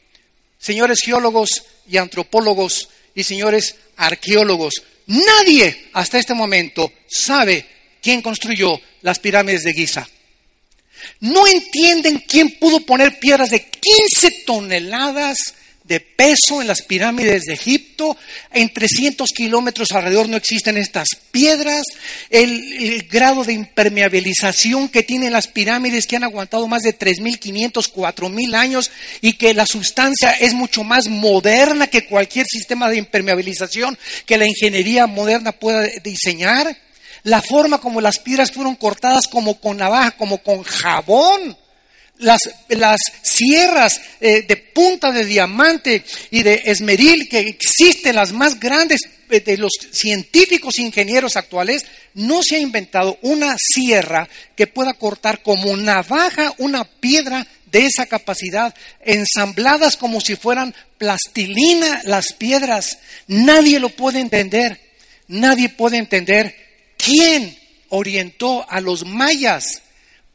Señores 0.59 1.01
geólogos 1.03 1.65
y 1.89 1.97
antropólogos 1.97 2.89
y 3.15 3.25
señores 3.25 3.77
arqueólogos, 3.97 4.75
nadie 5.07 5.89
hasta 5.93 6.19
este 6.19 6.35
momento 6.35 6.93
sabe 7.09 7.67
quién 8.03 8.23
construyó 8.23 8.81
las 9.03 9.19
pirámides 9.19 9.65
de 9.65 9.73
Giza. 9.73 10.09
No 11.21 11.47
entienden 11.47 12.19
quién 12.27 12.59
pudo 12.59 12.81
poner 12.81 13.19
piedras 13.19 13.51
de 13.51 13.67
15 13.67 14.43
toneladas 14.45 15.55
de 15.91 15.99
peso 15.99 16.63
en 16.63 16.69
las 16.69 16.83
pirámides 16.83 17.43
de 17.43 17.55
Egipto. 17.55 18.17
En 18.53 18.73
300 18.73 19.33
kilómetros 19.33 19.91
alrededor 19.91 20.29
no 20.29 20.37
existen 20.37 20.77
estas 20.77 21.09
piedras. 21.33 21.83
El, 22.31 23.09
grado 23.11 23.43
de 23.43 23.55
impermeabilización 23.55 24.89
que 24.89 25.03
tienen 25.03 25.33
las 25.33 25.49
pirámides 25.49 26.07
que 26.07 26.15
han 26.15 26.23
aguantado 26.23 26.69
más 26.69 26.83
de 26.83 26.97
3.500, 26.97 27.93
4.000 27.93 28.55
años 28.55 28.91
y 29.21 29.33
que 29.33 29.53
la 29.53 29.67
sustancia 29.67 30.31
es 30.31 30.55
mucho 30.55 30.85
más 30.85 31.09
moderna 31.09 31.89
que 31.89 32.07
cualquier 32.07 32.47
sistema 32.47 32.89
de 32.89 32.99
impermeabilización 32.99 33.99
que 34.27 34.39
la 34.39 34.47
ingeniería 34.47 35.09
moderna 35.09 35.51
pueda 35.51 35.83
diseñar. 36.05 36.77
La 37.25 37.43
forma 37.43 37.81
como 37.81 38.01
las 38.01 38.21
piedras 38.21 38.53
fueron 38.53 38.77
cortadas 38.77 39.27
como 39.27 39.61
con 39.61 39.79
navaja, 39.79 40.13
como 40.13 40.39
con 40.39 40.63
jabón 40.63 41.57
las, 42.21 42.41
las 42.69 43.01
sierras 43.23 44.01
eh, 44.21 44.43
de 44.43 44.57
punta 44.57 45.13
de 45.13 45.25
diamante 45.25 46.05
y 46.31 46.43
de 46.43 46.63
esmeril 46.67 47.29
que 47.29 47.41
existen, 47.41 48.17
las 48.17 48.33
más 48.33 48.59
grandes 48.59 49.01
eh, 49.29 49.41
de 49.41 49.57
los 49.57 49.73
científicos 49.91 50.79
ingenieros 50.79 51.37
actuales, 51.37 51.85
no 52.15 52.43
se 52.43 52.57
ha 52.57 52.59
inventado 52.59 53.19
una 53.23 53.57
sierra 53.59 54.29
que 54.57 54.67
pueda 54.67 54.95
cortar 54.95 55.43
como 55.43 55.77
navaja 55.77 56.53
una 56.59 56.85
piedra 56.85 57.47
de 57.71 57.87
esa 57.87 58.07
capacidad, 58.07 58.75
ensambladas 59.01 59.97
como 59.97 60.21
si 60.21 60.37
fueran 60.37 60.75
plastilina 60.99 62.01
las 62.05 62.33
piedras. 62.33 62.99
Nadie 63.29 63.79
lo 63.79 63.91
puede 63.91 64.21
entender. 64.21 64.81
Nadie 65.29 65.69
puede 65.69 65.99
entender 65.99 66.55
quién 66.97 67.57
orientó 67.89 68.69
a 68.69 68.81
los 68.81 69.05
mayas 69.05 69.83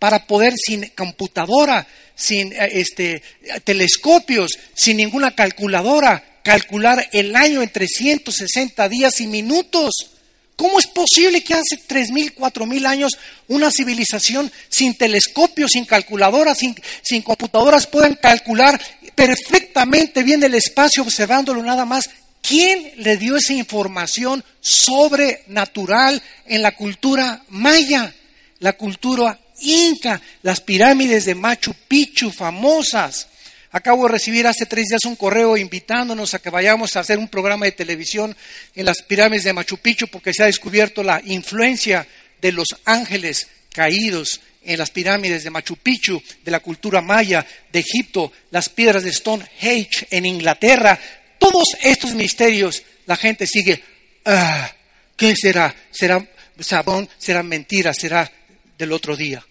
para 0.05 0.27
poder 0.27 0.53
sin 0.55 0.89
computadora, 0.89 1.87
sin 2.13 2.53
eh, 2.53 2.69
este, 2.73 3.23
telescopios, 3.63 4.51
sin 4.75 4.97
ninguna 4.97 5.33
calculadora, 5.33 6.23
calcular 6.43 7.09
el 7.11 7.35
año 7.35 7.63
en 7.63 7.71
360 7.71 8.87
días 8.87 9.19
y 9.19 9.25
minutos. 9.25 10.11
¿Cómo 10.55 10.77
es 10.77 10.85
posible 10.85 11.43
que 11.43 11.55
hace 11.55 11.79
3.000, 11.87 12.35
4.000 12.35 12.85
años 12.85 13.17
una 13.47 13.71
civilización 13.71 14.51
sin 14.69 14.93
telescopios, 14.93 15.71
sin 15.71 15.85
calculadoras, 15.85 16.59
sin, 16.59 16.75
sin 17.01 17.23
computadoras 17.23 17.87
puedan 17.87 18.13
calcular 18.13 18.79
perfectamente 19.15 20.21
bien 20.21 20.43
el 20.43 20.53
espacio 20.53 21.01
observándolo 21.01 21.63
nada 21.63 21.83
más? 21.83 22.11
¿Quién 22.43 22.91
le 22.97 23.17
dio 23.17 23.37
esa 23.37 23.53
información 23.53 24.45
sobrenatural 24.61 26.21
en 26.45 26.61
la 26.61 26.75
cultura 26.75 27.41
maya? 27.49 28.13
La 28.59 28.73
cultura 28.73 29.39
Inca, 29.61 30.21
las 30.41 30.61
pirámides 30.61 31.25
de 31.25 31.35
Machu 31.35 31.73
Picchu 31.87 32.31
famosas. 32.31 33.27
Acabo 33.71 34.03
de 34.03 34.13
recibir 34.13 34.47
hace 34.47 34.65
tres 34.65 34.87
días 34.87 35.03
un 35.05 35.15
correo 35.15 35.57
invitándonos 35.57 36.33
a 36.33 36.39
que 36.39 36.49
vayamos 36.49 36.95
a 36.95 37.01
hacer 37.01 37.17
un 37.17 37.27
programa 37.27 37.65
de 37.65 37.73
televisión 37.73 38.35
en 38.73 38.85
las 38.85 39.01
pirámides 39.01 39.43
de 39.43 39.53
Machu 39.53 39.77
Picchu 39.77 40.07
porque 40.07 40.33
se 40.33 40.43
ha 40.43 40.45
descubierto 40.45 41.03
la 41.03 41.21
influencia 41.25 42.07
de 42.41 42.51
los 42.51 42.67
ángeles 42.85 43.47
caídos 43.73 44.39
en 44.63 44.79
las 44.79 44.91
pirámides 44.91 45.43
de 45.43 45.49
Machu 45.49 45.75
Picchu, 45.77 46.21
de 46.43 46.51
la 46.51 46.59
cultura 46.59 47.01
maya, 47.01 47.45
de 47.71 47.79
Egipto, 47.79 48.31
las 48.51 48.69
piedras 48.69 49.03
de 49.03 49.11
Stonehenge 49.11 50.07
en 50.09 50.25
Inglaterra. 50.25 50.99
Todos 51.37 51.67
estos 51.81 52.13
misterios 52.13 52.81
la 53.05 53.15
gente 53.15 53.45
sigue. 53.45 53.83
Ah, 54.25 54.71
¿Qué 55.15 55.35
será? 55.35 55.73
¿Será 55.91 56.25
sabón? 56.59 57.09
¿Será 57.17 57.43
mentira? 57.43 57.93
¿Será 57.93 58.31
del 58.78 58.91
otro 58.91 59.15
día. 59.15 59.45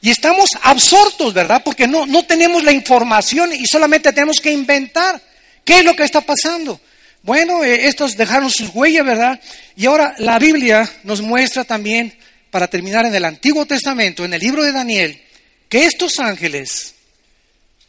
Y 0.00 0.10
estamos 0.10 0.50
absortos, 0.62 1.32
¿verdad? 1.32 1.62
Porque 1.64 1.86
no, 1.86 2.04
no 2.04 2.24
tenemos 2.24 2.62
la 2.62 2.72
información 2.72 3.52
y 3.54 3.66
solamente 3.66 4.12
tenemos 4.12 4.38
que 4.38 4.50
inventar. 4.50 5.20
¿Qué 5.64 5.78
es 5.78 5.84
lo 5.84 5.96
que 5.96 6.02
está 6.02 6.20
pasando? 6.20 6.78
Bueno, 7.22 7.64
eh, 7.64 7.86
estos 7.86 8.14
dejaron 8.14 8.50
sus 8.50 8.68
huellas, 8.74 9.06
¿verdad? 9.06 9.40
Y 9.76 9.86
ahora 9.86 10.14
la 10.18 10.38
Biblia 10.38 10.86
nos 11.04 11.22
muestra 11.22 11.64
también, 11.64 12.14
para 12.50 12.68
terminar 12.68 13.06
en 13.06 13.14
el 13.14 13.24
Antiguo 13.24 13.64
Testamento, 13.64 14.26
en 14.26 14.34
el 14.34 14.40
libro 14.40 14.62
de 14.62 14.72
Daniel, 14.72 15.22
que 15.70 15.86
estos 15.86 16.20
ángeles 16.20 16.94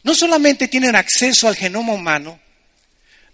no 0.02 0.14
solamente 0.14 0.68
tienen 0.68 0.96
acceso 0.96 1.48
al 1.48 1.54
genoma 1.54 1.92
humano, 1.92 2.40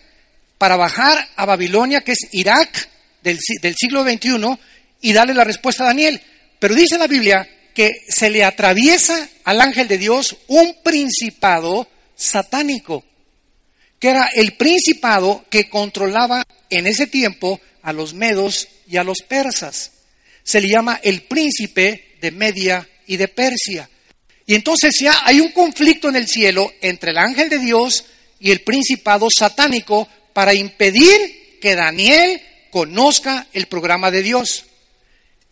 para 0.58 0.76
bajar 0.76 1.28
a 1.36 1.44
Babilonia, 1.44 2.02
que 2.02 2.12
es 2.12 2.28
Irak 2.32 2.88
del, 3.22 3.38
del 3.62 3.74
siglo 3.76 4.02
XXI, 4.02 4.58
y 5.00 5.12
darle 5.12 5.34
la 5.34 5.44
respuesta 5.44 5.84
a 5.84 5.88
Daniel. 5.88 6.20
Pero 6.58 6.74
dice 6.74 6.98
la 6.98 7.06
Biblia 7.06 7.48
que 7.74 7.92
se 8.08 8.30
le 8.30 8.44
atraviesa 8.44 9.28
al 9.44 9.60
ángel 9.60 9.86
de 9.86 9.98
Dios 9.98 10.36
un 10.48 10.82
principado 10.82 11.88
satánico, 12.16 13.04
que 14.00 14.08
era 14.10 14.30
el 14.34 14.56
principado 14.56 15.44
que 15.48 15.68
controlaba 15.68 16.44
en 16.70 16.86
ese 16.86 17.06
tiempo 17.06 17.60
a 17.82 17.92
los 17.92 18.14
medos 18.14 18.68
y 18.88 18.96
a 18.96 19.04
los 19.04 19.18
persas. 19.22 19.92
Se 20.48 20.62
le 20.62 20.68
llama 20.70 20.98
el 21.02 21.24
príncipe 21.24 22.16
de 22.22 22.30
Media 22.30 22.88
y 23.06 23.18
de 23.18 23.28
Persia. 23.28 23.86
Y 24.46 24.54
entonces 24.54 24.94
ya 24.98 25.20
hay 25.26 25.40
un 25.40 25.52
conflicto 25.52 26.08
en 26.08 26.16
el 26.16 26.26
cielo 26.26 26.72
entre 26.80 27.10
el 27.10 27.18
ángel 27.18 27.50
de 27.50 27.58
Dios 27.58 28.06
y 28.40 28.50
el 28.50 28.62
principado 28.62 29.28
satánico 29.30 30.08
para 30.32 30.54
impedir 30.54 31.58
que 31.60 31.74
Daniel 31.74 32.40
conozca 32.70 33.46
el 33.52 33.66
programa 33.66 34.10
de 34.10 34.22
Dios. 34.22 34.64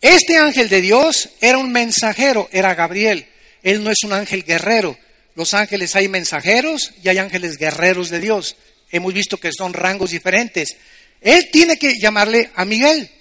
Este 0.01 0.37
ángel 0.37 0.67
de 0.67 0.81
Dios 0.81 1.29
era 1.41 1.59
un 1.59 1.71
mensajero, 1.71 2.49
era 2.51 2.73
Gabriel. 2.73 3.27
Él 3.61 3.83
no 3.83 3.91
es 3.91 3.99
un 4.03 4.13
ángel 4.13 4.45
guerrero. 4.45 4.97
Los 5.35 5.53
ángeles 5.53 5.95
hay 5.95 6.07
mensajeros 6.07 6.91
y 7.03 7.09
hay 7.09 7.19
ángeles 7.19 7.57
guerreros 7.57 8.09
de 8.09 8.19
Dios. 8.19 8.55
Hemos 8.89 9.13
visto 9.13 9.39
que 9.39 9.51
son 9.51 9.73
rangos 9.73 10.09
diferentes. 10.09 10.75
Él 11.21 11.49
tiene 11.51 11.77
que 11.77 11.99
llamarle 11.99 12.49
a 12.55 12.65
Miguel. 12.65 13.11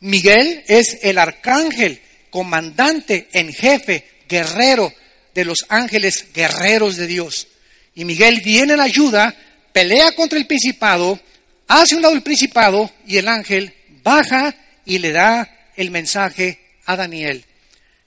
Miguel 0.00 0.64
es 0.66 0.98
el 1.02 1.18
arcángel, 1.18 2.00
comandante 2.30 3.28
en 3.32 3.52
jefe, 3.52 4.04
guerrero 4.28 4.92
de 5.34 5.44
los 5.44 5.66
ángeles 5.68 6.26
guerreros 6.32 6.96
de 6.96 7.06
Dios. 7.06 7.48
Y 7.94 8.04
Miguel 8.04 8.40
viene 8.42 8.74
en 8.74 8.80
ayuda, 8.80 9.34
pelea 9.72 10.12
contra 10.12 10.38
el 10.38 10.46
principado, 10.46 11.20
hace 11.68 11.96
un 11.96 12.02
lado 12.02 12.14
el 12.14 12.22
principado 12.22 12.90
y 13.06 13.18
el 13.18 13.28
ángel 13.28 13.74
baja 14.02 14.54
y 14.84 14.98
le 14.98 15.12
da 15.12 15.70
el 15.76 15.90
mensaje 15.90 16.60
a 16.86 16.96
Daniel. 16.96 17.44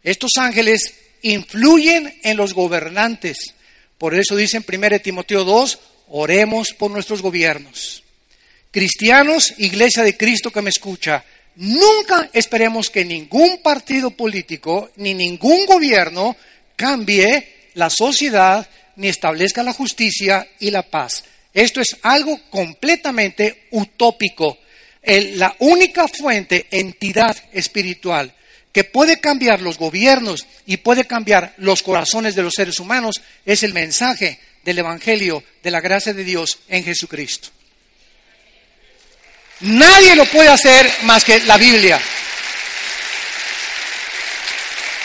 Estos 0.04 0.32
ángeles 0.38 0.96
influyen 1.22 2.20
en 2.24 2.38
los 2.38 2.54
gobernantes. 2.54 3.54
Por 3.98 4.16
eso 4.16 4.36
dice 4.36 4.58
en 4.58 4.66
1 4.68 5.00
Timoteo 5.00 5.44
2, 5.44 5.80
oremos 6.10 6.70
por 6.78 6.92
nuestros 6.92 7.22
gobiernos. 7.22 8.04
Cristianos, 8.72 9.54
iglesia 9.60 10.04
de 10.04 10.18
Cristo 10.18 10.52
que 10.52 10.62
me 10.62 10.72
escucha, 10.72 11.24
nunca 11.56 12.30
esperemos 12.34 12.90
que 12.90 13.06
ningún 13.06 13.60
partido 13.62 14.12
político 14.12 14.92
ni 14.98 15.14
ningún 15.14 15.66
gobierno 15.66 16.36
cambie 16.76 17.70
la 17.74 17.90
sociedad 17.90 18.68
ni 18.96 19.08
establezca 19.08 19.64
la 19.64 19.74
justicia 19.74 20.48
y 20.60 20.72
la 20.72 20.84
paz. 20.84 21.24
Esto 21.54 21.82
es 21.82 21.98
algo 22.02 22.40
completamente 22.50 23.68
utópico 23.72 24.58
la 25.06 25.56
única 25.60 26.08
fuente, 26.08 26.68
entidad 26.72 27.36
espiritual 27.52 28.34
que 28.72 28.84
puede 28.84 29.20
cambiar 29.20 29.62
los 29.62 29.78
gobiernos 29.78 30.48
y 30.66 30.78
puede 30.78 31.06
cambiar 31.06 31.54
los 31.58 31.84
corazones 31.84 32.36
de 32.36 32.42
los 32.42 32.54
seres 32.56 32.80
humanos 32.80 33.22
es 33.46 33.64
el 33.64 33.74
mensaje 33.74 34.40
del 34.64 34.80
Evangelio 34.80 35.44
de 35.62 35.72
la 35.72 35.82
gracia 35.82 36.14
de 36.14 36.24
Dios 36.24 36.60
en 36.70 36.84
Jesucristo. 36.84 37.50
Nadie 39.64 40.16
lo 40.16 40.26
puede 40.26 40.50
hacer 40.50 40.92
más 41.04 41.24
que 41.24 41.40
la 41.42 41.58
Biblia. 41.58 42.00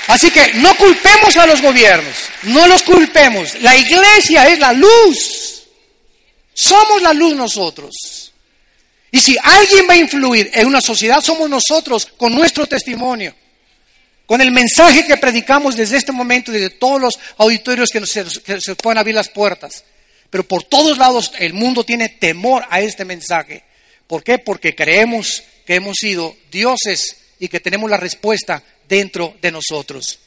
Así 0.09 0.31
que 0.31 0.55
no 0.55 0.75
culpemos 0.77 1.37
a 1.37 1.47
los 1.47 1.61
gobiernos, 1.61 2.15
no 2.45 2.67
los 2.67 2.83
culpemos. 2.83 3.55
La 3.61 3.77
iglesia 3.77 4.49
es 4.49 4.59
la 4.59 4.73
luz. 4.73 5.63
Somos 6.55 7.03
la 7.03 7.13
luz 7.13 7.37
nosotros. 7.37 8.33
Y 9.13 9.21
si 9.21 9.37
alguien 9.41 9.87
va 9.89 9.93
a 9.93 9.99
influir 9.99 10.51
en 10.55 10.67
una 10.67 10.81
sociedad, 10.81 11.21
somos 11.21 11.49
nosotros 11.49 12.07
con 12.17 12.35
nuestro 12.35 12.67
testimonio, 12.67 13.35
con 14.27 14.41
el 14.41 14.51
mensaje 14.51 15.07
que 15.07 15.17
predicamos 15.19 15.77
desde 15.77 15.99
este 15.99 16.11
momento, 16.11 16.51
desde 16.51 16.71
todos 16.71 17.01
los 17.01 17.19
auditorios 17.37 17.91
que, 17.91 18.05
se, 18.07 18.25
que 18.45 18.61
se 18.61 18.75
puedan 18.75 18.99
abrir 18.99 19.15
las 19.15 19.29
puertas. 19.29 19.85
Pero 20.31 20.43
por 20.43 20.65
todos 20.65 20.99
lados 20.99 21.33
el 21.39 21.53
mundo 21.55 21.85
tiene 21.85 22.09
temor 22.09 22.67
a 22.69 22.81
este 22.81 23.05
mensaje. 23.05 23.68
¿Por 24.09 24.25
qué? 24.25 24.39
Porque 24.39 24.75
creemos 24.75 25.45
que 25.65 25.77
hemos 25.77 25.99
sido 26.01 26.37
dioses 26.51 27.19
y 27.39 27.47
que 27.47 27.61
tenemos 27.61 27.89
la 27.89 27.99
respuesta 27.99 28.65
dentro 28.89 29.37
de 29.41 29.53
nosotros. 29.53 30.19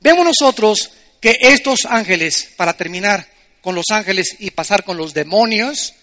Vemos 0.00 0.24
nosotros 0.24 0.92
que 1.20 1.36
estos 1.40 1.84
ángeles, 1.84 2.48
para 2.56 2.74
terminar 2.74 3.28
con 3.60 3.74
los 3.74 3.86
ángeles 3.90 4.36
y 4.38 4.50
pasar 4.52 4.84
con 4.84 4.96
los 4.96 5.12
demonios, 5.12 5.94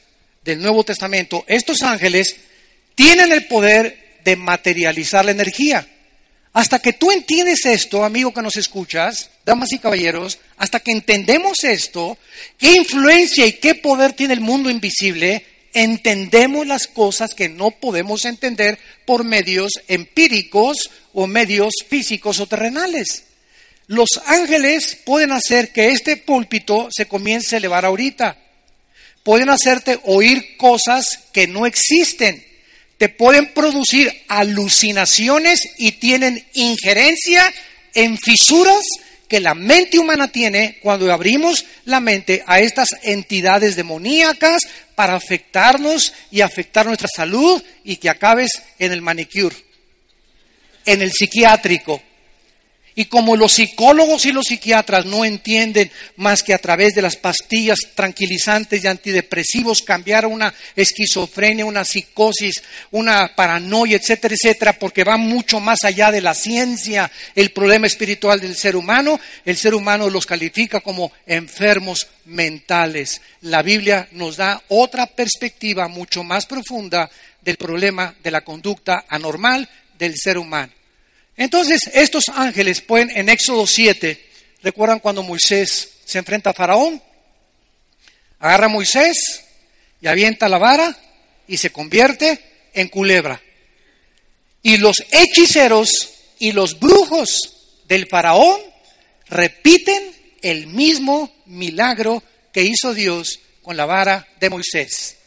del 0.43 0.61
Nuevo 0.61 0.83
Testamento, 0.83 1.45
estos 1.47 1.81
ángeles 1.81 2.35
tienen 2.95 3.31
el 3.31 3.47
poder 3.47 4.19
de 4.23 4.35
materializar 4.35 5.25
la 5.25 5.31
energía. 5.31 5.87
Hasta 6.51 6.79
que 6.79 6.93
tú 6.93 7.11
entiendes 7.11 7.65
esto, 7.65 8.03
amigo 8.03 8.33
que 8.33 8.41
nos 8.41 8.57
escuchas, 8.57 9.31
damas 9.43 9.71
y 9.71 9.79
caballeros, 9.79 10.37
hasta 10.57 10.79
que 10.79 10.91
entendemos 10.91 11.63
esto, 11.63 12.17
qué 12.59 12.73
influencia 12.73 13.45
y 13.45 13.53
qué 13.53 13.75
poder 13.75 14.13
tiene 14.13 14.35
el 14.35 14.41
mundo 14.41 14.69
invisible, 14.69 15.43
entendemos 15.73 16.67
las 16.67 16.87
cosas 16.87 17.33
que 17.33 17.49
no 17.49 17.71
podemos 17.71 18.25
entender 18.25 18.79
por 19.05 19.23
medios 19.23 19.71
empíricos 19.87 20.89
o 21.13 21.27
medios 21.27 21.73
físicos 21.87 22.39
o 22.39 22.47
terrenales. 22.47 23.23
Los 23.87 24.21
ángeles 24.25 24.97
pueden 25.05 25.31
hacer 25.31 25.71
que 25.71 25.89
este 25.89 26.17
púlpito 26.17 26.87
se 26.91 27.05
comience 27.05 27.55
a 27.55 27.57
elevar 27.57 27.85
ahorita 27.85 28.37
pueden 29.23 29.49
hacerte 29.49 29.99
oír 30.03 30.57
cosas 30.57 31.19
que 31.31 31.47
no 31.47 31.65
existen, 31.65 32.45
te 32.97 33.09
pueden 33.09 33.53
producir 33.53 34.13
alucinaciones 34.27 35.59
y 35.77 35.93
tienen 35.93 36.45
injerencia 36.53 37.51
en 37.93 38.17
fisuras 38.17 38.83
que 39.27 39.39
la 39.39 39.55
mente 39.55 39.97
humana 39.97 40.31
tiene 40.31 40.77
cuando 40.81 41.11
abrimos 41.11 41.65
la 41.85 41.99
mente 41.99 42.43
a 42.47 42.59
estas 42.59 42.89
entidades 43.03 43.75
demoníacas 43.75 44.61
para 44.95 45.15
afectarnos 45.15 46.13
y 46.31 46.41
afectar 46.41 46.85
nuestra 46.85 47.09
salud 47.13 47.61
y 47.83 47.97
que 47.97 48.09
acabes 48.09 48.51
en 48.79 48.91
el 48.91 49.01
manicure, 49.01 49.55
en 50.85 51.01
el 51.01 51.11
psiquiátrico, 51.11 52.01
y 52.95 53.05
como 53.05 53.35
los 53.35 53.53
psicólogos 53.53 54.25
y 54.25 54.31
los 54.31 54.45
psiquiatras 54.45 55.05
no 55.05 55.25
entienden 55.25 55.91
más 56.15 56.43
que 56.43 56.53
a 56.53 56.57
través 56.57 56.93
de 56.93 57.01
las 57.01 57.15
pastillas 57.15 57.79
tranquilizantes 57.95 58.83
y 58.83 58.87
antidepresivos 58.87 59.81
cambiar 59.81 60.25
una 60.25 60.53
esquizofrenia, 60.75 61.65
una 61.65 61.85
psicosis, 61.85 62.61
una 62.91 63.35
paranoia, 63.35 63.97
etcétera, 63.97 64.35
etcétera, 64.35 64.73
porque 64.73 65.03
va 65.03 65.17
mucho 65.17 65.59
más 65.59 65.83
allá 65.83 66.11
de 66.11 66.21
la 66.21 66.33
ciencia, 66.33 67.11
el 67.35 67.51
problema 67.51 67.87
espiritual 67.87 68.39
del 68.39 68.55
ser 68.55 68.75
humano, 68.75 69.19
el 69.45 69.57
ser 69.57 69.73
humano 69.73 70.09
los 70.09 70.25
califica 70.25 70.81
como 70.81 71.11
enfermos 71.25 72.07
mentales. 72.25 73.21
La 73.41 73.61
Biblia 73.61 74.07
nos 74.11 74.37
da 74.37 74.61
otra 74.69 75.07
perspectiva 75.07 75.87
mucho 75.87 76.23
más 76.23 76.45
profunda 76.45 77.09
del 77.41 77.57
problema 77.57 78.13
de 78.23 78.31
la 78.31 78.41
conducta 78.41 79.05
anormal 79.07 79.67
del 79.97 80.15
ser 80.15 80.37
humano. 80.37 80.71
Entonces, 81.35 81.89
estos 81.93 82.25
ángeles 82.29 82.81
pueden, 82.81 83.09
en 83.15 83.29
Éxodo 83.29 83.65
7, 83.65 84.29
¿recuerdan 84.61 84.99
cuando 84.99 85.23
Moisés 85.23 85.89
se 86.05 86.19
enfrenta 86.19 86.51
a 86.51 86.53
Faraón? 86.53 87.01
Agarra 88.39 88.65
a 88.65 88.69
Moisés 88.69 89.43
y 90.01 90.07
avienta 90.07 90.49
la 90.49 90.57
vara 90.57 90.95
y 91.47 91.57
se 91.57 91.71
convierte 91.71 92.69
en 92.73 92.89
culebra. 92.89 93.41
Y 94.61 94.77
los 94.77 94.97
hechiceros 95.11 96.13
y 96.39 96.51
los 96.51 96.79
brujos 96.79 97.81
del 97.87 98.07
Faraón 98.07 98.59
repiten 99.27 100.13
el 100.41 100.67
mismo 100.67 101.33
milagro 101.45 102.21
que 102.51 102.63
hizo 102.63 102.93
Dios 102.93 103.39
con 103.61 103.75
la 103.77 103.85
vara 103.85 104.27
de 104.39 104.49
Moisés, 104.49 105.17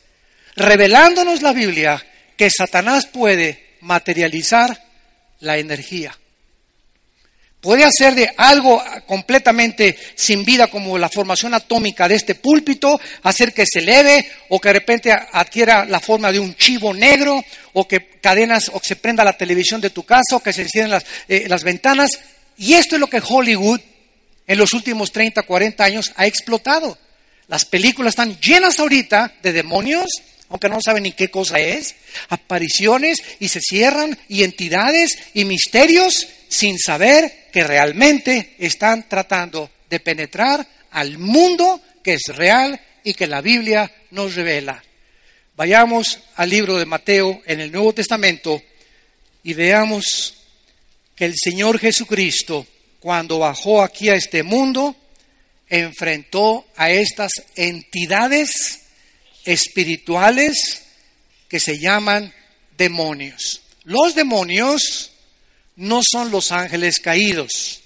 revelándonos 0.55 1.43
la 1.43 1.53
Biblia 1.53 2.05
que 2.37 2.51
Satanás 2.51 3.07
puede 3.07 3.77
materializar 3.81 4.86
la 5.41 5.59
energía. 5.59 6.17
Puede 7.61 7.85
hacer 7.85 8.15
de 8.15 8.31
algo 8.37 8.81
completamente 9.07 9.97
sin 10.15 10.45
vida 10.45 10.69
como 10.69 10.99
la 10.99 11.09
formación 11.09 11.53
atómica 11.53 12.07
de 12.07 12.15
este 12.15 12.37
púlpito, 12.37 13.01
hacer 13.23 13.53
que 13.53 13.65
se 13.67 13.81
eleve 13.81 14.31
o 14.51 14.61
que 14.61 14.69
de 14.69 14.75
repente 14.75 15.11
adquiera 15.11 15.85
la 15.85 15.99
forma 15.99 16.31
de 16.31 16.39
un 16.39 16.55
chivo 16.55 16.95
negro 16.95 17.43
o 17.73 17.89
que 17.89 18.21
cadenas 18.21 18.71
o 18.73 18.79
que 18.79 18.89
se 18.89 18.97
prenda 18.97 19.25
la 19.25 19.37
televisión 19.37 19.81
de 19.81 19.91
tu 19.91 20.05
casa 20.05 20.37
o 20.37 20.41
que 20.41 20.53
se 20.53 20.69
cierren 20.69 20.93
las, 20.93 21.07
eh, 21.27 21.47
las 21.49 21.65
ventanas. 21.65 22.21
Y 22.57 22.75
esto 22.75 22.95
es 22.95 23.01
lo 23.01 23.09
que 23.09 23.23
Hollywood 23.27 23.81
en 24.47 24.59
los 24.59 24.73
últimos 24.73 25.11
30, 25.11 25.43
40 25.43 25.83
años 25.85 26.13
ha 26.15 26.27
explotado. 26.27 26.97
Las 27.49 27.65
películas 27.65 28.11
están 28.11 28.39
llenas 28.39 28.79
ahorita 28.79 29.35
de 29.43 29.53
demonios, 29.53 30.07
aunque 30.49 30.69
no 30.69 30.79
saben 30.81 31.03
ni 31.03 31.13
qué 31.13 31.31
cosa 31.31 31.59
es, 31.59 31.95
apariciones 32.29 33.19
y 33.41 33.49
se 33.49 33.61
cierran 33.61 34.19
y 34.29 34.45
entidades 34.45 35.19
y 35.35 35.45
misterios 35.45 36.29
sin 36.49 36.79
saber 36.79 37.49
que 37.53 37.65
realmente 37.65 38.55
están 38.59 39.09
tratando 39.09 39.71
de 39.91 40.01
penetrar 40.01 40.67
al 40.93 41.19
mundo 41.19 41.81
que 42.03 42.15
es 42.15 42.23
real 42.29 42.81
y 43.03 43.15
que 43.15 43.27
la 43.27 43.41
Biblia 43.41 43.91
nos 44.11 44.35
revela. 44.35 44.83
Vayamos 45.57 46.21
al 46.37 46.51
libro 46.51 46.79
de 46.79 46.87
Mateo 46.87 47.43
en 47.47 47.61
el 47.61 47.73
Nuevo 47.73 47.93
Testamento 47.93 48.63
y 49.43 49.55
veamos 49.55 50.35
que 51.15 51.25
el 51.25 51.35
Señor 51.35 51.79
Jesucristo, 51.79 52.67
cuando 53.01 53.39
bajó 53.39 53.83
aquí 53.83 54.09
a 54.11 54.15
este 54.15 54.43
mundo, 54.43 54.95
enfrentó 55.69 56.67
a 56.77 56.91
estas 56.91 57.33
entidades 57.55 58.86
espirituales 59.47 60.83
que 61.49 61.61
se 61.61 61.79
llaman 61.79 62.35
demonios. 62.77 63.63
Los 63.85 64.15
demonios 64.15 65.13
no 65.77 66.03
son 66.03 66.31
los 66.31 66.53
ángeles 66.53 67.01
caídos. 67.01 67.81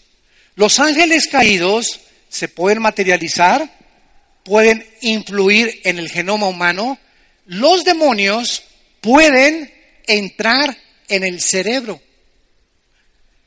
Los 0.57 0.81
ángeles 0.81 1.29
caídos 1.29 2.01
se 2.29 2.49
pueden 2.49 2.83
materializar, 2.83 3.71
pueden 4.43 4.85
influir 5.03 5.81
en 5.85 5.99
el 5.99 6.11
genoma 6.11 6.49
humano. 6.49 6.99
Los 7.47 7.85
demonios 7.85 8.63
pueden 9.01 9.73
entrar 10.07 10.77
en 11.09 11.25
el 11.25 11.41
cerebro. 11.41 12.01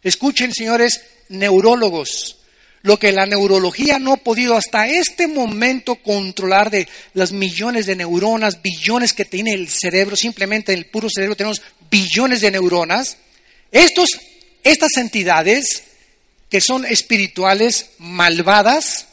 Escuchen, 0.03 0.53
señores 0.53 1.01
neurólogos, 1.29 2.37
lo 2.83 2.99
que 2.99 3.13
la 3.13 3.25
neurología 3.25 3.97
no 3.97 4.13
ha 4.13 4.17
podido 4.17 4.55
hasta 4.55 4.87
este 4.87 5.27
momento 5.27 5.95
controlar 5.95 6.69
de 6.69 6.87
las 7.13 7.31
millones 7.31 7.85
de 7.85 7.95
neuronas, 7.95 8.61
billones 8.61 9.13
que 9.13 9.25
tiene 9.25 9.53
el 9.53 9.69
cerebro, 9.69 10.17
simplemente 10.17 10.73
en 10.73 10.79
el 10.79 10.85
puro 10.85 11.09
cerebro 11.09 11.35
tenemos 11.35 11.61
billones 11.89 12.41
de 12.41 12.51
neuronas. 12.51 13.17
Estos, 13.71 14.09
estas 14.63 14.97
entidades 14.97 15.83
que 16.49 16.59
son 16.59 16.85
espirituales, 16.85 17.91
malvadas, 17.99 19.07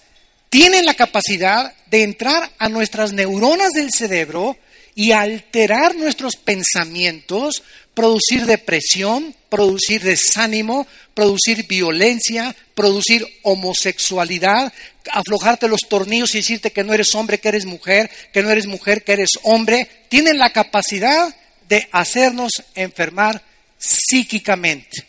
tienen 0.51 0.85
la 0.85 0.95
capacidad 0.95 1.73
de 1.87 2.03
entrar 2.03 2.51
a 2.59 2.69
nuestras 2.69 3.13
neuronas 3.13 3.71
del 3.71 3.93
cerebro 3.93 4.59
y 5.01 5.13
alterar 5.13 5.97
nuestros 5.97 6.37
pensamientos, 6.37 7.63
producir 7.95 8.45
depresión, 8.45 9.35
producir 9.49 10.03
desánimo, 10.03 10.87
producir 11.15 11.67
violencia, 11.67 12.55
producir 12.75 13.27
homosexualidad, 13.43 14.71
aflojarte 15.11 15.69
los 15.69 15.89
tornillos 15.89 16.35
y 16.35 16.41
decirte 16.41 16.71
que 16.71 16.85
no 16.85 16.93
eres 16.93 17.15
hombre, 17.15 17.41
que 17.41 17.49
eres 17.49 17.65
mujer, 17.65 18.11
que 18.31 18.43
no 18.43 18.51
eres 18.51 18.67
mujer, 18.67 19.03
que 19.03 19.13
eres 19.15 19.31
hombre, 19.45 19.89
tienen 20.11 20.37
la 20.37 20.53
capacidad 20.53 21.35
de 21.67 21.89
hacernos 21.93 22.63
enfermar 22.75 23.43
psíquicamente. 23.79 25.07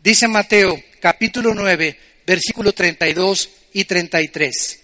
Dice 0.00 0.28
Mateo 0.28 0.80
capítulo 1.00 1.52
9, 1.52 1.98
versículo 2.24 2.72
32 2.72 3.48
y 3.72 3.86
33. 3.86 4.78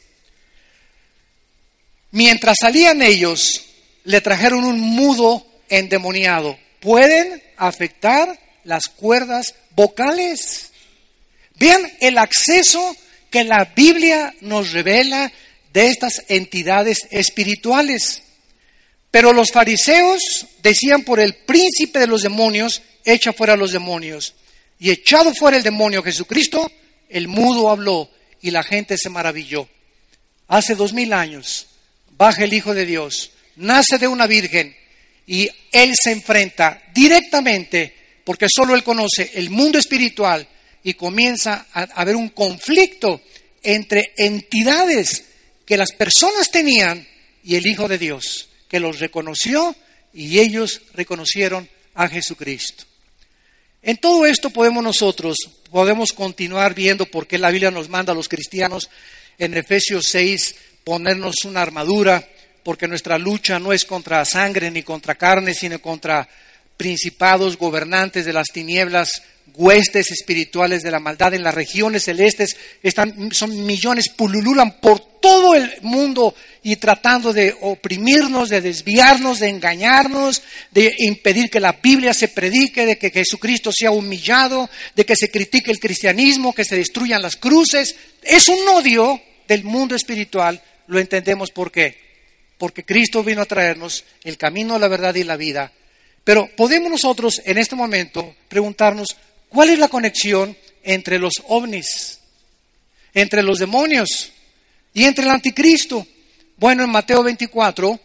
Mientras 2.11 2.57
salían 2.61 3.03
ellos, 3.03 3.68
le 4.09 4.23
trajeron 4.23 4.65
un 4.65 4.81
mudo 4.81 5.47
endemoniado 5.69 6.59
pueden 6.81 7.43
afectar 7.59 8.41
las 8.65 8.87
cuerdas 8.87 9.55
vocales. 9.77 10.71
Vean 11.57 11.83
el 12.01 12.17
acceso 12.17 12.97
que 13.29 13.45
la 13.45 13.67
Biblia 13.77 14.35
nos 14.41 14.73
revela 14.73 15.31
de 15.75 15.89
estas 15.89 16.25
entidades 16.29 17.01
espirituales. 17.11 18.23
Pero 19.11 19.35
los 19.35 19.53
fariseos 19.53 20.47
decían 20.63 21.03
por 21.03 21.21
el 21.21 21.35
príncipe 21.35 21.99
de 21.99 22.07
los 22.07 22.23
demonios, 22.23 22.81
echa 23.05 23.35
fuera 23.35 23.57
los 23.57 23.73
demonios. 23.73 24.35
Y 24.79 24.91
echado 24.91 25.35
fuera 25.35 25.59
el 25.59 25.63
demonio 25.63 26.03
Jesucristo, 26.03 26.73
el 27.11 27.29
mudo 27.29 27.69
habló 27.69 28.09
y 28.41 28.53
la 28.53 28.63
gente 28.63 28.97
se 28.97 29.11
maravilló. 29.11 29.69
Hace 30.47 30.77
dos 30.77 30.95
mil 30.95 31.13
años, 31.13 31.67
baja 32.17 32.45
el 32.45 32.55
Hijo 32.55 32.73
de 32.73 32.87
Dios, 32.87 33.33
nace 33.59 33.99
de 33.99 34.09
una 34.09 34.27
virgen, 34.27 34.75
y 35.27 35.49
él 35.71 35.93
se 35.95 36.13
enfrenta 36.13 36.83
directamente, 36.95 37.95
porque 38.25 38.47
solo 38.49 38.75
él 38.75 38.83
conoce 38.83 39.33
el 39.35 39.51
mundo 39.51 39.79
espiritual, 39.79 40.47
y 40.83 40.95
comienza 40.95 41.67
a 41.73 41.83
haber 41.83 42.17
un 42.17 42.31
conflicto 42.31 43.21
entre 43.63 44.13
entidades 44.17 45.25
que 45.67 45.77
las 45.77 45.93
personas 45.93 46.51
tenían 46.51 47.07
y 47.45 47.57
el 47.57 47.67
Hijo 47.67 47.89
de 47.89 47.99
Dios, 47.99 48.49
que 48.69 48.81
los 48.81 48.99
reconoció 48.99 49.75
y 50.15 50.39
ellos 50.39 50.83
reconocieron 50.95 51.69
a 51.95 52.09
Jesucristo. 52.09 52.85
En 53.83 53.97
todo 53.99 54.27
esto 54.27 54.51
podemos 54.51 54.83
nosotros, 54.83 55.37
podemos 55.71 56.13
continuar 56.13 56.75
viendo 56.75 57.07
por 57.07 57.27
qué 57.27 57.39
la 57.39 57.51
Biblia 57.51 57.71
nos 57.71 57.89
manda 57.89 58.13
a 58.13 58.17
los 58.17 58.29
cristianos 58.29 58.89
en 59.39 59.55
Efesios 59.55 60.07
6 60.07 60.55
ponernos 60.85 61.35
una 61.45 61.63
armadura, 61.63 62.27
porque 62.69 62.87
nuestra 62.87 63.16
lucha 63.16 63.59
no 63.59 63.73
es 63.73 63.87
contra 63.87 64.23
sangre 64.27 64.71
ni 64.71 64.83
contra 64.83 65.14
carne, 65.14 65.55
sino 65.55 65.81
contra 65.81 66.29
principados, 66.77 67.57
gobernantes 67.57 68.27
de 68.27 68.35
las 68.35 68.49
tinieblas, 68.49 69.23
huestes 69.55 70.11
espirituales 70.11 70.83
de 70.83 70.91
la 70.91 71.01
maldad 71.01 71.33
en 71.33 71.45
las 71.45 71.55
regiones 71.55 72.05
celestes, 72.05 72.59
están, 72.83 73.33
son 73.33 73.64
millones, 73.64 74.11
pulululan 74.11 74.81
por 74.83 75.01
todo 75.19 75.55
el 75.55 75.79
mundo 75.81 76.35
y 76.62 76.77
tratando 76.77 77.33
de 77.33 77.57
oprimirnos, 77.59 78.51
de 78.51 78.61
desviarnos, 78.61 79.39
de 79.39 79.49
engañarnos, 79.49 80.43
de 80.71 80.95
impedir 80.99 81.49
que 81.49 81.61
la 81.61 81.73
Biblia 81.73 82.12
se 82.12 82.29
predique, 82.29 82.85
de 82.85 82.99
que 82.99 83.09
Jesucristo 83.09 83.73
sea 83.73 83.93
humillado, 83.93 84.69
de 84.95 85.07
que 85.07 85.16
se 85.16 85.31
critique 85.31 85.71
el 85.71 85.81
cristianismo, 85.81 86.53
que 86.53 86.66
se 86.66 86.77
destruyan 86.77 87.23
las 87.23 87.37
cruces. 87.37 87.97
Es 88.23 88.47
un 88.47 88.59
odio 88.69 89.23
del 89.49 89.64
mundo 89.64 89.97
espiritual, 89.97 90.62
lo 90.87 90.99
entendemos 90.99 91.51
por 91.51 91.73
qué 91.73 92.08
porque 92.59 92.85
Cristo 92.85 93.23
vino 93.23 93.41
a 93.41 93.47
traernos 93.47 94.05
el 94.25 94.37
camino, 94.37 94.79
la 94.79 94.89
verdad 94.89 95.15
y 95.15 95.25
la 95.25 95.37
vida. 95.37 95.73
Pero 96.25 96.51
podemos 96.57 96.91
nosotros 96.91 97.41
en 97.45 97.57
este 97.57 97.77
momento 97.77 98.35
preguntarnos, 98.49 99.17
¿cuál 99.49 99.71
es 99.71 99.79
la 99.79 99.89
conexión 99.89 100.57
entre 100.83 101.19
los 101.19 101.35
ovnis, 101.47 102.19
entre 103.15 103.43
los 103.43 103.59
demonios 103.59 104.33
y 104.93 105.05
entre 105.05 105.25
el 105.25 105.31
anticristo? 105.31 106.07
Bueno, 106.57 106.85
en 106.85 106.91
Mateo 106.91 107.23
24, 107.23 107.99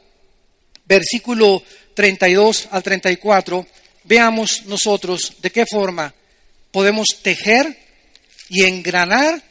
versículo 0.85 1.63
32 1.95 2.69
al 2.71 2.83
34, 2.83 3.67
veamos 4.03 4.65
nosotros 4.67 5.33
de 5.41 5.51
qué 5.51 5.65
forma 5.65 6.13
podemos 6.71 7.07
tejer 7.21 7.77
y 8.49 8.63
engranar 8.63 9.41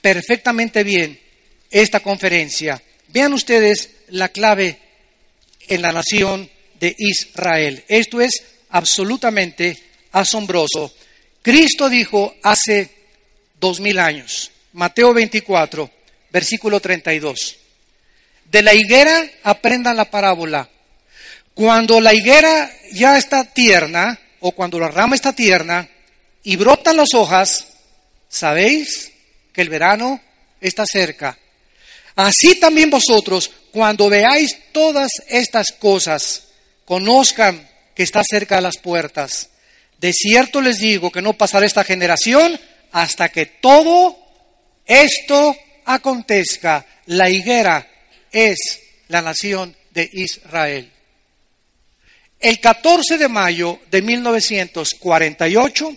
perfectamente 0.00 0.84
bien 0.84 1.18
esta 1.70 2.00
conferencia. 2.00 2.80
Vean 3.12 3.32
ustedes 3.34 3.90
la 4.08 4.30
clave 4.30 4.78
en 5.68 5.82
la 5.82 5.92
nación 5.92 6.48
de 6.80 6.94
Israel. 6.98 7.84
Esto 7.88 8.20
es 8.20 8.42
absolutamente 8.70 9.78
asombroso. 10.12 10.94
Cristo 11.42 11.88
dijo 11.88 12.34
hace 12.42 12.90
dos 13.60 13.80
mil 13.80 13.98
años, 13.98 14.50
Mateo 14.72 15.12
24, 15.12 15.90
versículo 16.30 16.80
32, 16.80 17.56
de 18.50 18.62
la 18.62 18.74
higuera 18.74 19.24
aprendan 19.42 19.96
la 19.96 20.10
parábola. 20.10 20.68
Cuando 21.54 22.00
la 22.00 22.14
higuera 22.14 22.70
ya 22.92 23.18
está 23.18 23.44
tierna, 23.44 24.18
o 24.40 24.52
cuando 24.52 24.80
la 24.80 24.88
rama 24.88 25.14
está 25.14 25.34
tierna, 25.34 25.88
y 26.42 26.56
brotan 26.56 26.96
las 26.96 27.12
hojas, 27.14 27.68
sabéis 28.28 29.12
que 29.52 29.60
el 29.60 29.68
verano 29.68 30.20
está 30.60 30.84
cerca. 30.86 31.38
Así 32.14 32.58
también 32.60 32.90
vosotros, 32.90 33.50
cuando 33.70 34.08
veáis 34.08 34.56
todas 34.72 35.10
estas 35.28 35.72
cosas, 35.72 36.48
conozcan 36.84 37.68
que 37.94 38.02
está 38.02 38.22
cerca 38.28 38.56
de 38.56 38.62
las 38.62 38.76
puertas. 38.76 39.50
De 39.98 40.12
cierto 40.12 40.60
les 40.60 40.78
digo 40.78 41.10
que 41.10 41.22
no 41.22 41.32
pasará 41.34 41.64
esta 41.64 41.84
generación 41.84 42.58
hasta 42.90 43.30
que 43.30 43.46
todo 43.46 44.18
esto 44.84 45.56
acontezca. 45.84 46.84
La 47.06 47.30
higuera 47.30 47.88
es 48.30 48.80
la 49.08 49.22
nación 49.22 49.74
de 49.90 50.08
Israel. 50.12 50.90
El 52.40 52.58
14 52.58 53.18
de 53.18 53.28
mayo 53.28 53.78
de 53.90 54.02
1948, 54.02 55.96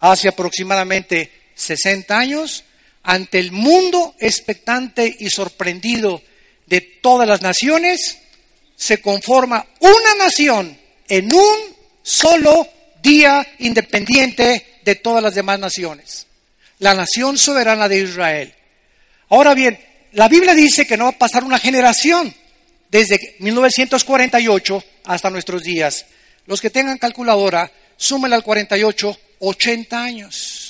hace 0.00 0.28
aproximadamente 0.28 1.32
60 1.54 2.18
años, 2.18 2.64
ante 3.06 3.38
el 3.38 3.52
mundo 3.52 4.14
expectante 4.18 5.16
y 5.20 5.30
sorprendido 5.30 6.20
de 6.66 6.80
todas 6.80 7.26
las 7.26 7.40
naciones, 7.40 8.18
se 8.74 9.00
conforma 9.00 9.64
una 9.78 10.24
nación 10.24 10.76
en 11.08 11.32
un 11.32 11.56
solo 12.02 12.68
día 13.00 13.46
independiente 13.60 14.80
de 14.84 14.96
todas 14.96 15.22
las 15.22 15.34
demás 15.34 15.58
naciones. 15.58 16.26
la 16.78 16.92
nación 16.92 17.38
soberana 17.38 17.88
de 17.88 18.00
Israel. 18.00 18.54
Ahora 19.30 19.54
bien, 19.54 19.82
la 20.12 20.28
Biblia 20.28 20.52
dice 20.54 20.86
que 20.86 20.98
no 20.98 21.04
va 21.04 21.10
a 21.10 21.18
pasar 21.18 21.42
una 21.42 21.58
generación 21.58 22.34
desde 22.90 23.36
1948 23.38 24.84
hasta 25.04 25.30
nuestros 25.30 25.62
días. 25.62 26.04
Los 26.44 26.60
que 26.60 26.68
tengan 26.68 26.98
calculadora, 26.98 27.72
súmenle 27.96 28.36
al 28.36 28.42
48, 28.42 29.18
80 29.38 30.02
años. 30.02 30.65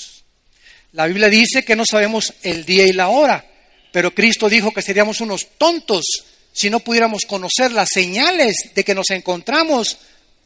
La 0.96 1.06
Biblia 1.06 1.28
dice 1.28 1.62
que 1.62 1.76
no 1.76 1.84
sabemos 1.84 2.32
el 2.42 2.64
día 2.64 2.86
y 2.86 2.94
la 2.94 3.08
hora, 3.08 3.44
pero 3.92 4.14
Cristo 4.14 4.48
dijo 4.48 4.72
que 4.72 4.80
seríamos 4.80 5.20
unos 5.20 5.46
tontos 5.58 6.06
si 6.54 6.70
no 6.70 6.80
pudiéramos 6.80 7.26
conocer 7.26 7.70
las 7.70 7.90
señales 7.92 8.70
de 8.74 8.82
que 8.82 8.94
nos 8.94 9.10
encontramos 9.10 9.98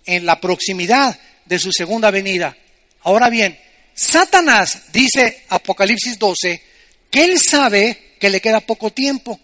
en 0.05 0.27
la 0.27 0.41
proximidad 0.41 1.17
de 1.45 1.59
su 1.61 1.71
segunda 1.71 2.11
venida. 2.11 2.57
Ahora 3.03 3.31
bien, 3.31 3.57
Satanás 3.95 4.87
dice 4.93 5.45
Apocalipsis 5.51 6.19
12 6.19 6.61
que 7.13 7.25
él 7.27 7.39
sabe 7.39 8.17
que 8.19 8.29
le 8.29 8.41
queda 8.41 8.59
poco 8.59 8.91
tiempo. 8.93 9.39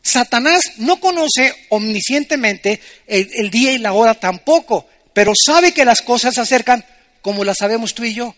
Satanás 0.00 0.62
no 0.78 0.98
conoce 0.98 1.66
omniscientemente 1.68 2.80
el, 3.06 3.50
día 3.50 3.72
y 3.72 3.78
la 3.78 3.92
hora 3.92 4.14
tampoco, 4.14 4.88
pero 5.12 5.34
sabe 5.36 5.72
que 5.74 5.84
las 5.84 6.00
cosas 6.00 6.34
se 6.34 6.40
acercan 6.40 6.82
como 7.20 7.44
las 7.44 7.58
sabemos 7.58 7.92
tú 7.92 8.04
y 8.04 8.14
yo. 8.14 8.34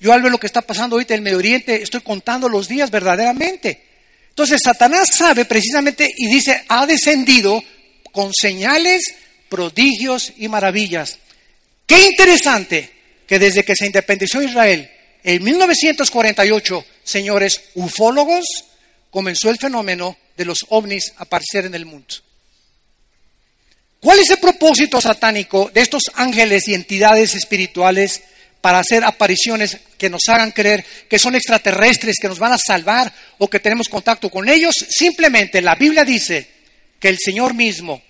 Yo 0.00 0.12
al 0.12 0.22
ver 0.22 0.30
lo 0.30 0.38
que 0.38 0.46
está 0.46 0.62
pasando 0.62 0.96
ahorita 0.96 1.14
en 1.14 1.18
el 1.18 1.24
Medio 1.24 1.38
Oriente, 1.38 1.82
estoy 1.82 2.00
contando 2.00 2.48
los 2.48 2.68
días 2.68 2.90
verdaderamente. 2.90 3.82
Entonces 4.30 4.60
Satanás 4.62 5.08
sabe 5.12 5.44
precisamente 5.44 6.08
y 6.16 6.28
dice, 6.28 6.64
ha 6.68 6.86
descendido 6.86 7.62
con 8.12 8.32
señales, 8.32 9.02
prodigios 9.48 10.32
y 10.36 10.48
maravillas. 10.48 11.18
Qué 11.86 12.06
interesante 12.06 12.90
que 13.26 13.38
desde 13.38 13.64
que 13.64 13.74
se 13.74 13.86
independizó 13.86 14.40
Israel, 14.40 14.88
en 15.24 15.42
1948, 15.42 16.84
señores 17.02 17.60
ufólogos, 17.74 18.44
comenzó 19.10 19.50
el 19.50 19.58
fenómeno 19.58 20.16
de 20.36 20.44
los 20.44 20.64
ovnis 20.68 21.12
a 21.16 21.24
aparecer 21.24 21.66
en 21.66 21.74
el 21.74 21.86
mundo. 21.86 22.14
¿Cuál 24.00 24.20
es 24.20 24.30
el 24.30 24.38
propósito 24.38 25.00
satánico 25.00 25.70
de 25.74 25.80
estos 25.80 26.04
ángeles 26.14 26.68
y 26.68 26.74
entidades 26.74 27.34
espirituales 27.34 28.22
para 28.60 28.80
hacer 28.80 29.04
apariciones 29.04 29.78
que 29.96 30.10
nos 30.10 30.22
hagan 30.28 30.50
creer 30.50 30.84
que 31.08 31.18
son 31.18 31.34
extraterrestres, 31.34 32.16
que 32.20 32.28
nos 32.28 32.38
van 32.38 32.52
a 32.52 32.58
salvar 32.58 33.12
o 33.38 33.48
que 33.48 33.60
tenemos 33.60 33.88
contacto 33.88 34.30
con 34.30 34.48
ellos? 34.48 34.74
Simplemente 34.88 35.60
la 35.62 35.74
Biblia 35.74 36.04
dice 36.04 36.48
que 36.98 37.08
el 37.08 37.18
Señor 37.18 37.54
mismo, 37.54 38.02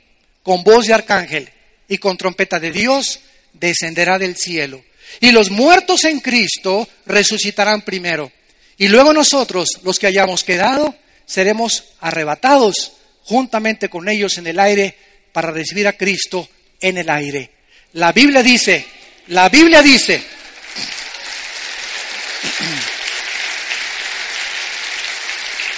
con 0.43 0.65
voz 0.65 0.87
de 0.87 0.95
arcángel 0.95 1.51
y 1.89 1.99
con 1.99 2.17
trompeta 2.17 2.59
de 2.59 2.71
Dios, 2.71 3.21
descenderá 3.53 4.19
del 4.19 4.37
cielo 4.37 4.83
y 5.21 5.33
los 5.33 5.51
muertos 5.51 6.05
en 6.05 6.21
Cristo 6.21 6.89
resucitarán 7.07 7.83
primero. 7.83 8.31
Y 8.77 8.89
luego 8.89 9.13
nosotros, 9.13 9.69
los 9.83 9.99
que 9.99 10.07
hayamos 10.07 10.45
quedado, 10.45 10.95
seremos 11.27 11.85
arrebatados 12.01 12.93
juntamente 13.25 13.89
con 13.89 14.09
ellos 14.09 14.39
en 14.39 14.47
el 14.47 14.59
aire 14.61 14.97
para 15.33 15.51
recibir 15.51 15.89
a 15.89 15.95
Cristo 15.95 16.49
en 16.81 16.99
el 16.99 17.11
aire. 17.11 17.51
La 17.95 18.13
Biblia 18.13 18.43
dice, 18.43 18.85
la 19.29 19.49
Biblia 19.49 19.83
dice, 19.83 20.23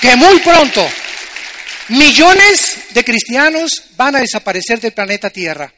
que 0.00 0.16
muy 0.16 0.38
pronto 0.40 0.88
millones 1.88 2.78
de 2.90 3.04
cristianos 3.04 3.70
van 3.96 4.16
a 4.16 4.20
desaparecer 4.20 4.80
del 4.80 4.92
planeta 4.92 5.30
Tierra. 5.30 5.72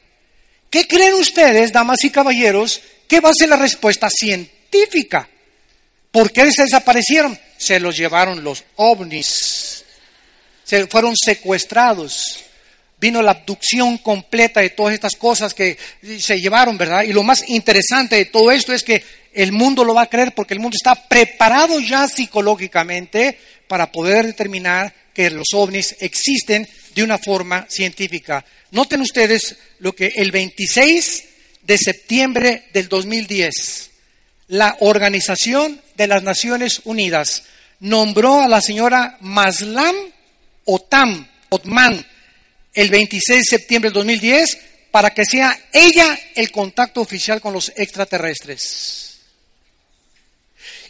¿Qué 0.69 0.87
creen 0.87 1.13
ustedes, 1.13 1.71
damas 1.71 2.03
y 2.03 2.09
caballeros, 2.09 2.81
¿Qué 3.13 3.19
va 3.19 3.29
a 3.29 3.33
ser 3.37 3.49
la 3.49 3.57
respuesta 3.57 4.09
científica? 4.09 5.29
¿Por 6.11 6.31
qué 6.31 6.51
se 6.51 6.63
desaparecieron? 6.63 7.37
Se 7.57 7.79
los 7.79 7.95
llevaron 7.95 8.43
los 8.43 8.63
ovnis. 8.77 9.83
Se 10.63 10.87
fueron 10.87 11.15
secuestrados. 11.15 12.43
Vino 12.99 13.21
la 13.21 13.31
abducción 13.31 13.99
completa 13.99 14.61
de 14.61 14.71
todas 14.71 14.95
estas 14.95 15.15
cosas 15.15 15.53
que 15.53 15.77
se 16.19 16.39
llevaron, 16.39 16.75
¿verdad? 16.75 17.03
Y 17.03 17.13
lo 17.13 17.21
más 17.21 17.47
interesante 17.49 18.15
de 18.15 18.25
todo 18.25 18.51
esto 18.51 18.73
es 18.73 18.83
que 18.83 19.03
el 19.33 19.51
mundo 19.51 19.83
lo 19.83 19.93
va 19.93 20.03
a 20.03 20.09
creer 20.09 20.33
porque 20.33 20.53
el 20.53 20.59
mundo 20.59 20.75
está 20.75 20.95
preparado 21.07 21.79
ya 21.79 22.07
psicológicamente 22.07 23.37
para 23.67 23.91
poder 23.91 24.25
determinar 24.25 24.93
que 25.13 25.29
los 25.29 25.47
ovnis 25.53 25.95
existen 25.99 26.67
de 26.95 27.03
una 27.03 27.17
forma 27.17 27.65
científica. 27.69 28.45
Noten 28.71 29.01
ustedes 29.01 29.57
lo 29.79 29.95
que 29.95 30.13
el 30.15 30.31
26 30.31 31.23
de 31.63 31.77
septiembre 31.77 32.63
del 32.73 32.89
2010, 32.89 33.91
la 34.47 34.77
Organización 34.81 35.81
de 35.95 36.07
las 36.07 36.23
Naciones 36.23 36.81
Unidas 36.85 37.43
nombró 37.79 38.41
a 38.41 38.47
la 38.47 38.61
señora 38.61 39.17
Maslam 39.21 39.95
Otam, 40.65 41.27
Otman, 41.49 42.05
el 42.73 42.89
26 42.89 43.39
de 43.39 43.57
septiembre 43.57 43.89
del 43.89 43.95
2010 43.95 44.57
para 44.91 45.11
que 45.11 45.25
sea 45.25 45.57
ella 45.71 46.17
el 46.35 46.51
contacto 46.51 47.01
oficial 47.01 47.41
con 47.41 47.53
los 47.53 47.71
extraterrestres. 47.75 49.02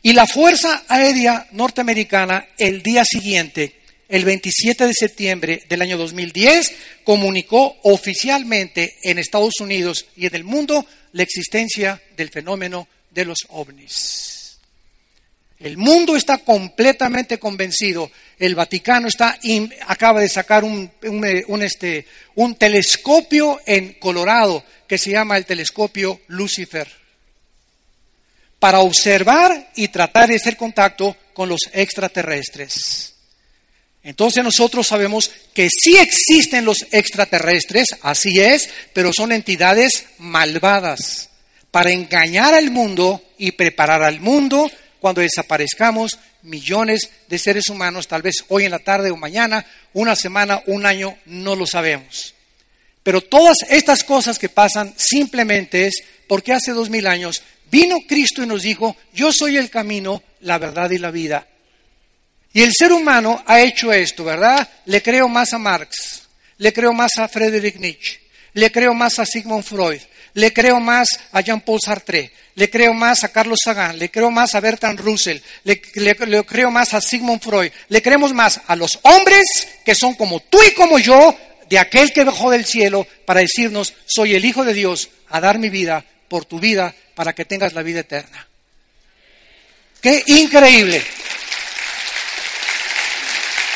Y 0.04 0.14
la 0.14 0.28
Fuerza 0.28 0.84
Aérea 0.88 1.48
Norteamericana 1.52 2.46
el 2.58 2.84
día 2.84 3.04
siguiente 3.06 3.84
el 4.14 4.26
27 4.26 4.86
de 4.86 4.94
septiembre 4.94 5.64
del 5.68 5.82
año 5.82 5.98
2010, 5.98 6.72
comunicó 7.04 7.78
oficialmente 7.82 8.98
en 9.02 9.18
Estados 9.18 9.60
Unidos 9.60 10.06
y 10.16 10.28
en 10.28 10.36
el 10.36 10.44
mundo 10.44 10.86
la 11.14 11.24
existencia 11.24 12.00
del 12.16 12.30
fenómeno 12.30 12.88
de 13.10 13.26
los 13.26 13.40
ovnis. 13.50 14.60
El 15.60 15.78
mundo 15.78 16.16
está 16.16 16.40
completamente 16.40 17.40
convencido. 17.40 18.12
El 18.38 18.54
Vaticano 18.54 19.08
está, 19.08 19.40
acaba 19.88 20.22
de 20.22 20.30
sacar 20.30 20.64
un, 20.64 20.92
este, 21.64 22.06
un 22.36 22.54
telescopio 22.54 23.62
en 23.66 23.94
Colorado 23.94 24.64
que 24.88 25.00
se 25.00 25.10
llama 25.10 25.38
el 25.38 25.46
telescopio 25.46 26.22
Lucifer 26.28 27.03
para 28.64 28.80
observar 28.80 29.72
y 29.76 29.90
tratar 29.90 30.30
de 30.30 30.38
hacer 30.38 30.56
contacto 30.56 31.18
con 31.34 31.50
los 31.50 31.60
extraterrestres. 31.74 33.14
Entonces 34.02 34.42
nosotros 34.42 34.88
sabemos 34.88 35.30
que 35.54 35.68
sí 35.70 35.98
existen 35.98 36.64
los 36.64 36.78
extraterrestres, 36.92 37.88
así 38.02 38.40
es, 38.40 38.70
pero 38.94 39.12
son 39.14 39.34
entidades 39.34 40.06
malvadas 40.18 41.30
para 41.72 41.92
engañar 41.92 42.54
al 42.54 42.72
mundo 42.72 43.22
y 43.38 43.52
preparar 43.52 44.02
al 44.02 44.22
mundo 44.22 44.72
cuando 45.02 45.20
desaparezcamos 45.20 46.18
millones 46.44 47.10
de 47.28 47.40
seres 47.40 47.68
humanos, 47.68 48.08
tal 48.08 48.22
vez 48.22 48.46
hoy 48.48 48.64
en 48.64 48.72
la 48.72 48.80
tarde 48.80 49.12
o 49.12 49.18
mañana, 49.18 49.66
una 49.92 50.16
semana, 50.16 50.64
un 50.68 50.86
año, 50.86 51.18
no 51.26 51.58
lo 51.58 51.68
sabemos. 51.68 52.34
Pero 53.04 53.20
todas 53.20 53.58
estas 53.70 54.06
cosas 54.06 54.40
que 54.40 54.48
pasan 54.48 54.94
simplemente 54.96 55.88
es 55.88 55.96
porque 56.30 56.54
hace 56.54 56.72
dos 56.72 56.90
mil 56.90 57.08
años 57.08 57.44
vino 57.74 58.02
Cristo 58.08 58.44
y 58.44 58.46
nos 58.46 58.62
dijo, 58.62 58.96
yo 59.14 59.34
soy 59.34 59.58
el 59.58 59.72
camino, 59.72 60.22
la 60.42 60.60
verdad 60.60 60.92
y 60.92 61.00
la 61.00 61.10
vida. 61.10 61.48
Y 62.54 62.62
el 62.62 62.72
ser 62.72 62.94
humano 62.94 63.44
ha 63.48 63.62
hecho 63.62 63.92
esto, 63.92 64.24
¿verdad? 64.24 64.70
Le 64.86 65.02
creo 65.02 65.28
más 65.28 65.54
a 65.54 65.58
Marx, 65.58 66.22
le 66.60 66.72
creo 66.72 66.94
más 66.94 67.18
a 67.18 67.28
Friedrich 67.28 67.78
Nietzsche, 67.78 68.20
le 68.54 68.72
creo 68.72 68.94
más 68.94 69.18
a 69.18 69.26
Sigmund 69.26 69.64
Freud, 69.64 70.00
le 70.36 70.54
creo 70.54 70.80
más 70.80 71.08
a 71.32 71.42
Jean-Paul 71.42 71.80
Sartre, 71.84 72.32
le 72.54 72.70
creo 72.70 72.94
más 72.94 73.24
a 73.24 73.30
Carlos 73.30 73.58
Sagan, 73.64 73.98
le 73.98 74.12
creo 74.12 74.30
más 74.30 74.54
a 74.54 74.60
Bertrand 74.60 75.00
Russell, 75.00 75.40
le, 75.64 75.82
le, 75.96 76.46
creo 76.46 76.70
más 76.70 76.94
a 76.94 77.02
Sigmund 77.02 77.42
Freud, 77.42 77.72
le 77.90 78.02
creemos 78.04 78.34
más 78.34 78.62
a 78.68 78.76
los 78.76 79.00
hombres 79.02 79.68
que 79.84 79.96
son 79.96 80.14
como 80.14 80.42
tú 80.42 80.60
y 80.62 80.76
como 80.76 81.00
yo, 81.00 81.36
de 81.68 81.80
aquel 81.80 82.14
que 82.14 82.24
bajó 82.24 82.52
del 82.52 82.66
cielo 82.66 83.08
para 83.26 83.40
decirnos, 83.40 83.96
soy 84.06 84.36
el 84.36 84.46
Hijo 84.46 84.64
de 84.64 84.76
Dios, 84.76 85.10
a 85.30 85.42
dar 85.42 85.58
mi 85.58 85.70
vida 85.70 86.06
por 86.34 86.46
tu 86.46 86.60
vida 86.60 86.92
para 87.14 87.34
que 87.34 87.46
tengas 87.46 87.74
la 87.74 87.84
vida 87.84 88.00
eterna. 88.00 88.48
¡Qué 90.02 90.24
increíble! 90.26 91.00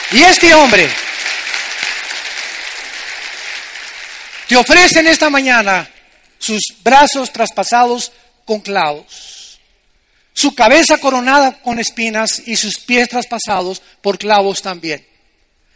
Y 0.09 0.23
este 0.23 0.55
hombre 0.55 0.89
te 4.47 4.57
ofrece 4.57 5.01
en 5.01 5.07
esta 5.07 5.29
mañana 5.29 5.87
sus 6.39 6.63
brazos 6.81 7.31
traspasados 7.31 8.11
con 8.43 8.61
clavos, 8.61 9.59
su 10.33 10.55
cabeza 10.55 10.97
coronada 10.97 11.61
con 11.61 11.77
espinas 11.77 12.41
y 12.47 12.55
sus 12.55 12.79
pies 12.79 13.07
traspasados 13.07 13.83
por 14.01 14.17
clavos 14.17 14.63
también. 14.63 15.05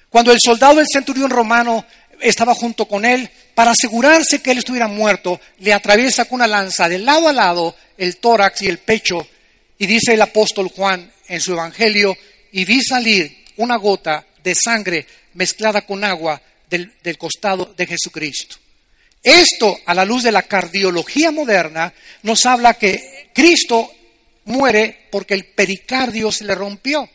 Cuando 0.10 0.32
el 0.32 0.40
soldado 0.44 0.78
del 0.78 0.88
centurión 0.92 1.30
romano 1.30 1.86
estaba 2.22 2.54
junto 2.54 2.88
con 2.88 3.06
él, 3.06 3.30
para 3.56 3.72
asegurarse 3.72 4.42
que 4.42 4.52
él 4.52 4.60
estuviera 4.60 4.88
muerto, 4.88 5.40
le 5.60 5.74
atraviesa 5.74 6.26
con 6.26 6.38
una 6.38 6.48
lanza 6.48 6.88
de 6.88 7.00
lado 7.00 7.28
a 7.28 7.34
lado 7.34 7.76
el 7.98 8.18
tórax 8.18 8.62
y 8.62 8.68
el 8.68 8.80
pecho, 8.80 9.28
y 9.78 9.86
dice 9.86 10.14
el 10.14 10.22
apóstol 10.22 10.70
Juan 10.70 11.12
en 11.28 11.42
su 11.42 11.54
evangelio, 11.54 12.16
y 12.52 12.66
vi 12.66 12.82
salir 12.82 13.46
una 13.58 13.78
gota 13.78 14.26
de 14.44 14.56
sangre 14.56 15.06
mezclada 15.34 15.86
con 15.86 16.04
agua 16.04 16.42
del, 16.70 17.18
costado 17.18 17.74
de 17.78 17.86
Jesucristo. 17.86 18.58
Esto, 19.22 19.78
a 19.86 19.94
la 19.94 20.06
luz 20.06 20.24
de 20.24 20.32
la 20.32 20.44
cardiología 20.44 21.32
moderna, 21.32 21.94
nos 22.24 22.46
habla 22.46 22.74
que 22.74 23.30
Cristo 23.34 23.92
muere 24.46 25.08
porque 25.12 25.34
el 25.34 25.46
pericardio 25.46 26.32
se 26.32 26.46
le 26.46 26.56
rompió. 26.56 27.08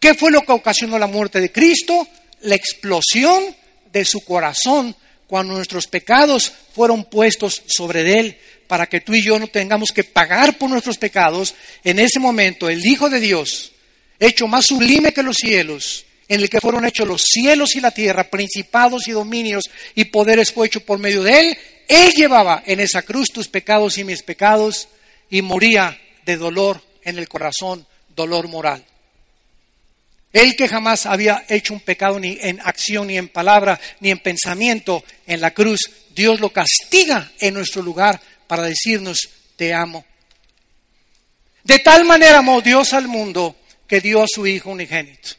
¿Qué 0.00 0.14
fue 0.14 0.32
lo 0.32 0.42
que 0.42 0.52
ocasionó 0.52 0.98
la 0.98 1.06
muerte 1.06 1.40
de 1.40 1.52
Cristo? 1.52 2.08
La 2.40 2.54
explosión 2.56 3.54
de 3.92 4.04
su 4.04 4.20
corazón 4.20 4.94
cuando 5.26 5.54
nuestros 5.54 5.86
pecados 5.86 6.52
fueron 6.74 7.04
puestos 7.04 7.62
sobre 7.66 8.18
él 8.18 8.36
para 8.66 8.86
que 8.86 9.00
tú 9.00 9.14
y 9.14 9.22
yo 9.22 9.38
no 9.38 9.48
tengamos 9.48 9.90
que 9.90 10.04
pagar 10.04 10.58
por 10.58 10.70
nuestros 10.70 10.98
pecados. 10.98 11.54
En 11.82 11.98
ese 11.98 12.18
momento 12.20 12.68
el 12.68 12.84
Hijo 12.84 13.10
de 13.10 13.20
Dios, 13.20 13.72
hecho 14.18 14.46
más 14.46 14.66
sublime 14.66 15.12
que 15.12 15.22
los 15.22 15.36
cielos, 15.36 16.04
en 16.28 16.40
el 16.40 16.48
que 16.48 16.60
fueron 16.60 16.84
hechos 16.84 17.08
los 17.08 17.22
cielos 17.22 17.74
y 17.74 17.80
la 17.80 17.90
tierra, 17.90 18.30
principados 18.30 19.08
y 19.08 19.10
dominios 19.10 19.64
y 19.96 20.04
poderes 20.04 20.52
fue 20.52 20.68
hecho 20.68 20.80
por 20.80 21.00
medio 21.00 21.24
de 21.24 21.40
él, 21.40 21.58
él 21.88 22.12
llevaba 22.14 22.62
en 22.64 22.78
esa 22.78 23.02
cruz 23.02 23.32
tus 23.32 23.48
pecados 23.48 23.98
y 23.98 24.04
mis 24.04 24.22
pecados 24.22 24.88
y 25.28 25.42
moría 25.42 26.00
de 26.24 26.36
dolor 26.36 26.80
en 27.02 27.18
el 27.18 27.28
corazón, 27.28 27.84
dolor 28.14 28.46
moral. 28.46 28.84
Él 30.32 30.54
que 30.54 30.68
jamás 30.68 31.06
había 31.06 31.44
hecho 31.48 31.74
un 31.74 31.80
pecado 31.80 32.20
ni 32.20 32.38
en 32.40 32.60
acción, 32.60 33.08
ni 33.08 33.18
en 33.18 33.28
palabra, 33.28 33.80
ni 33.98 34.10
en 34.10 34.18
pensamiento 34.18 35.04
en 35.26 35.40
la 35.40 35.52
cruz, 35.52 35.80
Dios 36.14 36.40
lo 36.40 36.52
castiga 36.52 37.32
en 37.40 37.54
nuestro 37.54 37.82
lugar 37.82 38.20
para 38.46 38.62
decirnos, 38.62 39.28
te 39.56 39.74
amo. 39.74 40.04
De 41.64 41.78
tal 41.80 42.04
manera 42.04 42.38
amó 42.38 42.60
Dios 42.60 42.92
al 42.92 43.08
mundo 43.08 43.56
que 43.86 44.00
dio 44.00 44.22
a 44.22 44.26
su 44.28 44.46
Hijo 44.46 44.70
unigénito. 44.70 45.30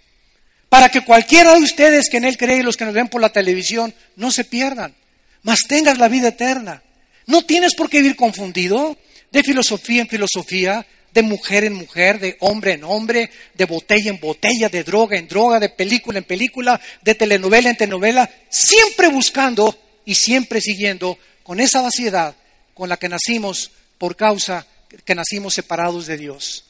Para 0.69 0.89
que 0.89 1.01
cualquiera 1.01 1.53
de 1.53 1.61
ustedes 1.61 2.09
que 2.09 2.17
en 2.17 2.25
Él 2.25 2.37
cree 2.37 2.57
y 2.57 2.63
los 2.63 2.77
que 2.77 2.85
nos 2.85 2.93
ven 2.93 3.07
por 3.07 3.21
la 3.21 3.31
televisión 3.31 3.93
no 4.15 4.31
se 4.31 4.43
pierdan, 4.43 4.95
mas 5.43 5.61
tengas 5.67 5.97
la 5.97 6.07
vida 6.07 6.29
eterna. 6.29 6.83
No 7.27 7.43
tienes 7.43 7.75
por 7.75 7.89
qué 7.89 7.97
vivir 7.97 8.15
confundido 8.15 8.97
de 9.31 9.43
filosofía 9.43 10.01
en 10.01 10.07
filosofía, 10.07 10.85
de 11.13 11.21
mujer 11.23 11.63
en 11.63 11.73
mujer, 11.73 12.19
de 12.19 12.37
hombre 12.39 12.73
en 12.73 12.83
hombre, 12.83 13.29
de 13.53 13.65
botella 13.65 14.09
en 14.09 14.19
botella, 14.19 14.69
de 14.69 14.83
droga 14.83 15.17
en 15.17 15.27
droga, 15.27 15.59
de 15.59 15.69
película 15.69 16.19
en 16.19 16.23
película, 16.23 16.79
de 17.01 17.15
telenovela 17.15 17.69
en 17.69 17.77
telenovela, 17.77 18.29
siempre 18.49 19.09
buscando 19.09 19.77
y 20.05 20.15
siempre 20.15 20.61
siguiendo 20.61 21.17
con 21.43 21.59
esa 21.59 21.81
vaciedad 21.81 22.35
con 22.73 22.89
la 22.89 22.97
que 22.97 23.09
nacimos 23.09 23.71
por 23.97 24.15
causa 24.15 24.65
que 25.05 25.15
nacimos 25.15 25.53
separados 25.53 26.07
de 26.07 26.17
Dios. 26.17 26.65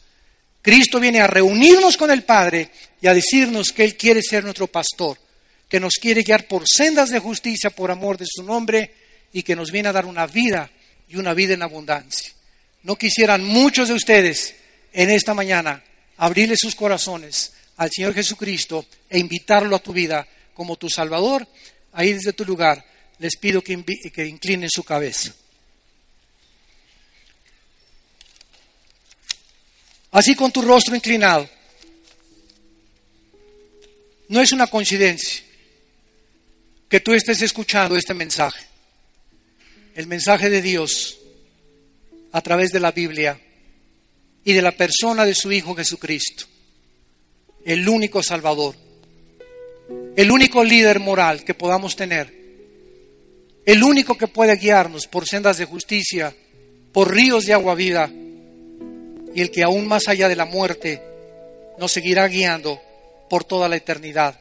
Cristo 0.62 1.00
viene 1.00 1.22
a 1.22 1.28
reunirnos 1.28 1.98
con 1.98 2.12
el 2.12 2.24
Padre 2.24 2.70
y 3.02 3.08
a 3.08 3.14
decirnos 3.14 3.72
que 3.72 3.84
Él 3.84 3.98
quiere 3.98 4.22
ser 4.22 4.44
nuestro 4.44 4.68
pastor, 4.68 5.18
que 5.68 5.80
nos 5.80 5.94
quiere 5.96 6.22
guiar 6.22 6.48
por 6.48 6.64
sendas 6.68 7.10
de 7.10 7.20
justicia 7.20 7.70
por 7.70 7.89
amor 7.89 8.18
de 8.18 8.26
su 8.28 8.44
nombre 8.44 8.94
y 9.34 9.44
que 9.44 9.56
nos 9.56 9.72
viene 9.72 9.89
a 9.89 9.94
dar 9.94 10.06
una 10.06 10.28
vida 10.28 10.70
y 11.08 11.18
una 11.18 11.34
vida 11.34 11.54
en 11.54 11.64
abundancia. 11.64 12.32
No 12.84 12.96
quisieran 12.96 13.44
muchos 13.44 13.90
de 13.90 13.94
ustedes 13.94 14.56
en 14.94 15.10
esta 15.10 15.34
mañana 15.34 15.84
abrirle 16.18 16.56
sus 16.58 16.76
corazones 16.76 17.54
al 17.78 17.90
Señor 17.92 18.14
Jesucristo 18.14 18.86
e 19.10 19.20
invitarlo 19.20 19.76
a 19.76 19.80
tu 19.80 19.94
vida 19.94 20.28
como 20.54 20.78
tu 20.78 20.90
Salvador. 20.90 21.48
Ahí 21.94 22.14
desde 22.14 22.34
tu 22.34 22.46
lugar 22.46 22.84
les 23.20 23.38
pido 23.38 23.64
que, 23.64 23.84
que 24.14 24.26
inclinen 24.26 24.70
su 24.70 24.84
cabeza. 24.84 25.34
Así 30.12 30.36
con 30.36 30.52
tu 30.52 30.62
rostro 30.62 30.96
inclinado. 30.96 31.50
No 34.28 34.42
es 34.42 34.52
una 34.52 34.68
coincidencia 34.68 35.44
que 36.90 37.00
tú 37.00 37.14
estés 37.14 37.42
escuchando 37.42 37.96
este 37.96 38.14
mensaje. 38.14 38.66
El 39.96 40.08
mensaje 40.08 40.50
de 40.50 40.62
Dios 40.62 41.21
a 42.32 42.42
través 42.42 42.72
de 42.72 42.80
la 42.80 42.92
Biblia 42.92 43.40
y 44.44 44.54
de 44.54 44.62
la 44.62 44.72
persona 44.72 45.26
de 45.26 45.36
su 45.36 45.52
Hijo 45.52 45.76
Jesucristo, 45.76 46.46
el 47.66 47.88
único 47.88 48.24
Salvador, 48.24 48.76
el 50.16 50.32
único 50.32 50.64
líder 50.64 51.00
moral 51.00 51.44
que 51.44 51.54
podamos 51.54 51.96
tener, 51.96 52.42
el 53.66 53.84
único 53.84 54.18
que 54.18 54.28
puede 54.28 54.56
guiarnos 54.56 55.08
por 55.08 55.28
sendas 55.28 55.58
de 55.58 55.66
justicia, 55.66 56.36
por 56.92 57.14
ríos 57.14 57.46
de 57.46 57.54
agua 57.54 57.76
vida, 57.76 58.10
y 59.34 59.42
el 59.42 59.52
que 59.52 59.64
aún 59.64 59.88
más 59.88 60.08
allá 60.08 60.28
de 60.28 60.36
la 60.36 60.46
muerte 60.46 61.02
nos 61.78 61.92
seguirá 61.92 62.28
guiando 62.28 62.82
por 63.30 63.44
toda 63.44 63.70
la 63.70 63.78
eternidad. 63.78 64.40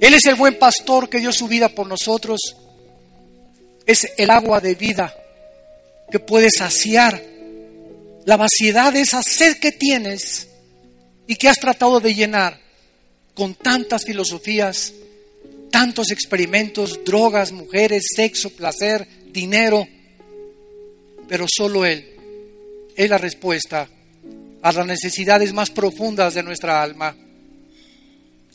Él 0.00 0.14
es 0.14 0.24
el 0.26 0.34
buen 0.34 0.58
pastor 0.58 1.08
que 1.08 1.20
dio 1.20 1.32
su 1.32 1.46
vida 1.46 1.68
por 1.68 1.86
nosotros, 1.86 2.56
es 3.86 4.12
el 4.16 4.30
agua 4.30 4.60
de 4.60 4.74
vida 4.74 5.14
que 6.10 6.18
puede 6.18 6.48
saciar 6.50 7.22
la 8.24 8.36
vaciedad 8.36 8.92
de 8.92 9.00
esa 9.00 9.22
sed 9.22 9.58
que 9.58 9.72
tienes 9.72 10.48
y 11.26 11.36
que 11.36 11.48
has 11.48 11.58
tratado 11.58 12.00
de 12.00 12.14
llenar 12.14 12.60
con 13.34 13.54
tantas 13.54 14.04
filosofías, 14.04 14.92
tantos 15.70 16.10
experimentos, 16.10 17.00
drogas, 17.04 17.52
mujeres, 17.52 18.04
sexo, 18.14 18.50
placer, 18.50 19.06
dinero, 19.32 19.86
pero 21.28 21.46
solo 21.48 21.86
Él 21.86 22.04
es 22.96 23.08
la 23.08 23.18
respuesta 23.18 23.88
a 24.62 24.72
las 24.72 24.86
necesidades 24.86 25.52
más 25.52 25.70
profundas 25.70 26.34
de 26.34 26.42
nuestra 26.42 26.82
alma. 26.82 27.16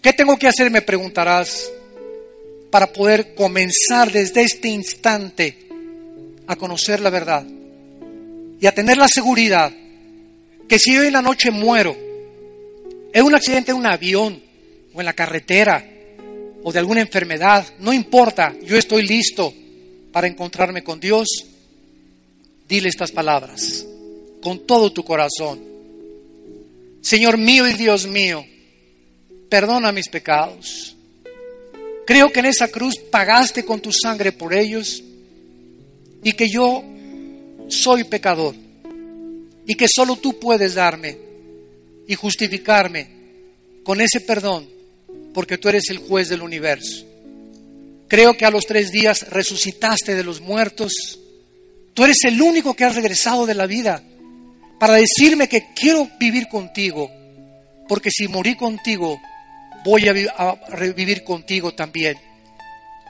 ¿Qué 0.01 0.14
tengo 0.14 0.38
que 0.38 0.47
hacer? 0.47 0.70
Me 0.70 0.82
preguntarás 0.82 1.72
para 2.70 2.91
poder 2.91 3.34
comenzar 3.34 4.12
desde 4.12 4.43
este 4.43 4.68
instante 4.68 5.64
a 6.48 6.56
conocer 6.56 7.00
la 7.00 7.10
verdad 7.10 7.46
y 8.60 8.66
a 8.66 8.74
tener 8.74 8.98
la 8.98 9.08
seguridad 9.08 9.72
que 10.68 10.80
si 10.80 10.98
hoy 10.98 11.08
en 11.08 11.14
la 11.14 11.22
noche 11.22 11.52
muero 11.52 11.96
en 13.14 13.24
un 13.24 13.36
accidente 13.36 13.72
en 13.72 13.78
un 13.78 13.86
avión 13.86 14.41
o 14.93 15.00
en 15.00 15.06
la 15.06 15.14
carretera 15.14 15.86
o 16.64 16.72
de 16.72 16.80
alguna 16.80 17.02
enfermedad, 17.02 17.66
no 17.80 17.93
importa, 17.93 18.56
yo 18.64 18.76
estoy 18.78 19.04
listo 19.04 19.54
para 20.12 20.28
encontrarme 20.28 20.84
con 20.84 21.00
Dios, 21.00 21.28
dile 22.68 22.89
estas 22.89 23.12
palabras 23.12 23.86
con 24.41 24.66
todo 24.66 24.91
tu 24.91 25.04
corazón. 25.04 25.62
Señor 27.02 27.38
mío 27.38 27.68
y 27.68 27.74
Dios 27.74 28.08
mío, 28.08 28.43
perdona 29.50 29.91
mis 29.91 30.10
pecados. 30.10 30.96
Creo 32.06 32.32
que 32.32 32.39
en 32.39 32.48
esa 32.48 32.68
cruz 32.68 32.98
pagaste 32.98 33.64
con 33.64 33.80
tu 33.80 33.91
sangre 33.91 34.32
por 34.32 34.54
ellos 34.54 35.04
y 36.26 36.34
que 36.34 36.50
yo 36.50 36.84
soy 37.70 38.04
pecador 38.04 38.56
y 39.68 39.76
que 39.76 39.86
solo 39.88 40.16
tú 40.16 40.40
puedes 40.40 40.74
darme 40.74 41.20
y 42.08 42.16
justificarme 42.16 43.08
con 43.84 44.02
ese 44.02 44.22
perdón 44.22 44.68
porque 45.36 45.60
tú 45.60 45.70
eres 45.70 45.84
el 45.92 46.00
juez 46.00 46.28
del 46.28 46.42
universo. 46.42 47.06
Creo 48.08 48.36
que 48.36 48.46
a 48.46 48.50
los 48.50 48.66
tres 48.66 48.92
días 48.92 49.30
resucitaste 49.30 50.16
de 50.16 50.24
los 50.24 50.42
muertos. 50.42 51.20
Tú 51.94 52.04
eres 52.04 52.24
el 52.24 52.42
único 52.42 52.74
que 52.74 52.86
has 52.86 52.96
regresado 52.96 53.46
de 53.46 53.54
la 53.54 53.68
vida 53.68 54.02
para 54.80 54.96
decirme 54.96 55.48
que 55.48 55.68
quiero 55.76 56.10
vivir 56.20 56.48
contigo, 56.48 57.12
porque 57.88 58.10
si 58.10 58.28
morí 58.28 58.56
contigo, 58.56 59.22
voy 59.84 60.08
a, 60.08 60.56
revivir 60.70 61.24
contigo 61.24 61.76
también. 61.76 62.18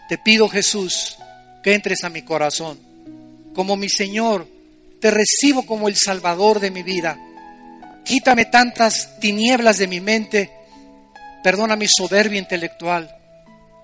Te 0.09 0.17
pido 0.17 0.49
Jesús 0.49 1.15
que 1.63 1.73
entres 1.73 2.03
a 2.03 2.09
mi 2.09 2.21
corazón 2.21 2.94
como 3.55 3.75
mi 3.75 3.89
Señor, 3.89 4.47
te 4.99 5.09
recibo 5.09 5.65
como 5.65 5.87
el 5.87 5.95
Salvador 5.95 6.59
de 6.59 6.71
mi 6.71 6.83
vida. 6.83 7.17
Quítame 8.03 8.45
tantas 8.45 9.19
tinieblas 9.19 9.77
de 9.77 9.87
mi 9.87 9.99
mente, 9.99 10.51
perdona 11.43 11.75
mi 11.75 11.87
soberbia 11.87 12.39
intelectual 12.39 13.09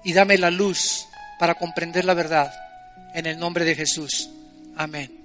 y 0.04 0.14
dame 0.14 0.38
la 0.38 0.52
luz 0.52 1.08
para 1.40 1.56
comprender 1.56 2.06
la 2.06 2.14
verdad. 2.14 2.54
En 3.14 3.26
el 3.26 3.40
nombre 3.40 3.66
de 3.66 3.76
Jesús. 3.76 4.30
Amén. 4.76 5.21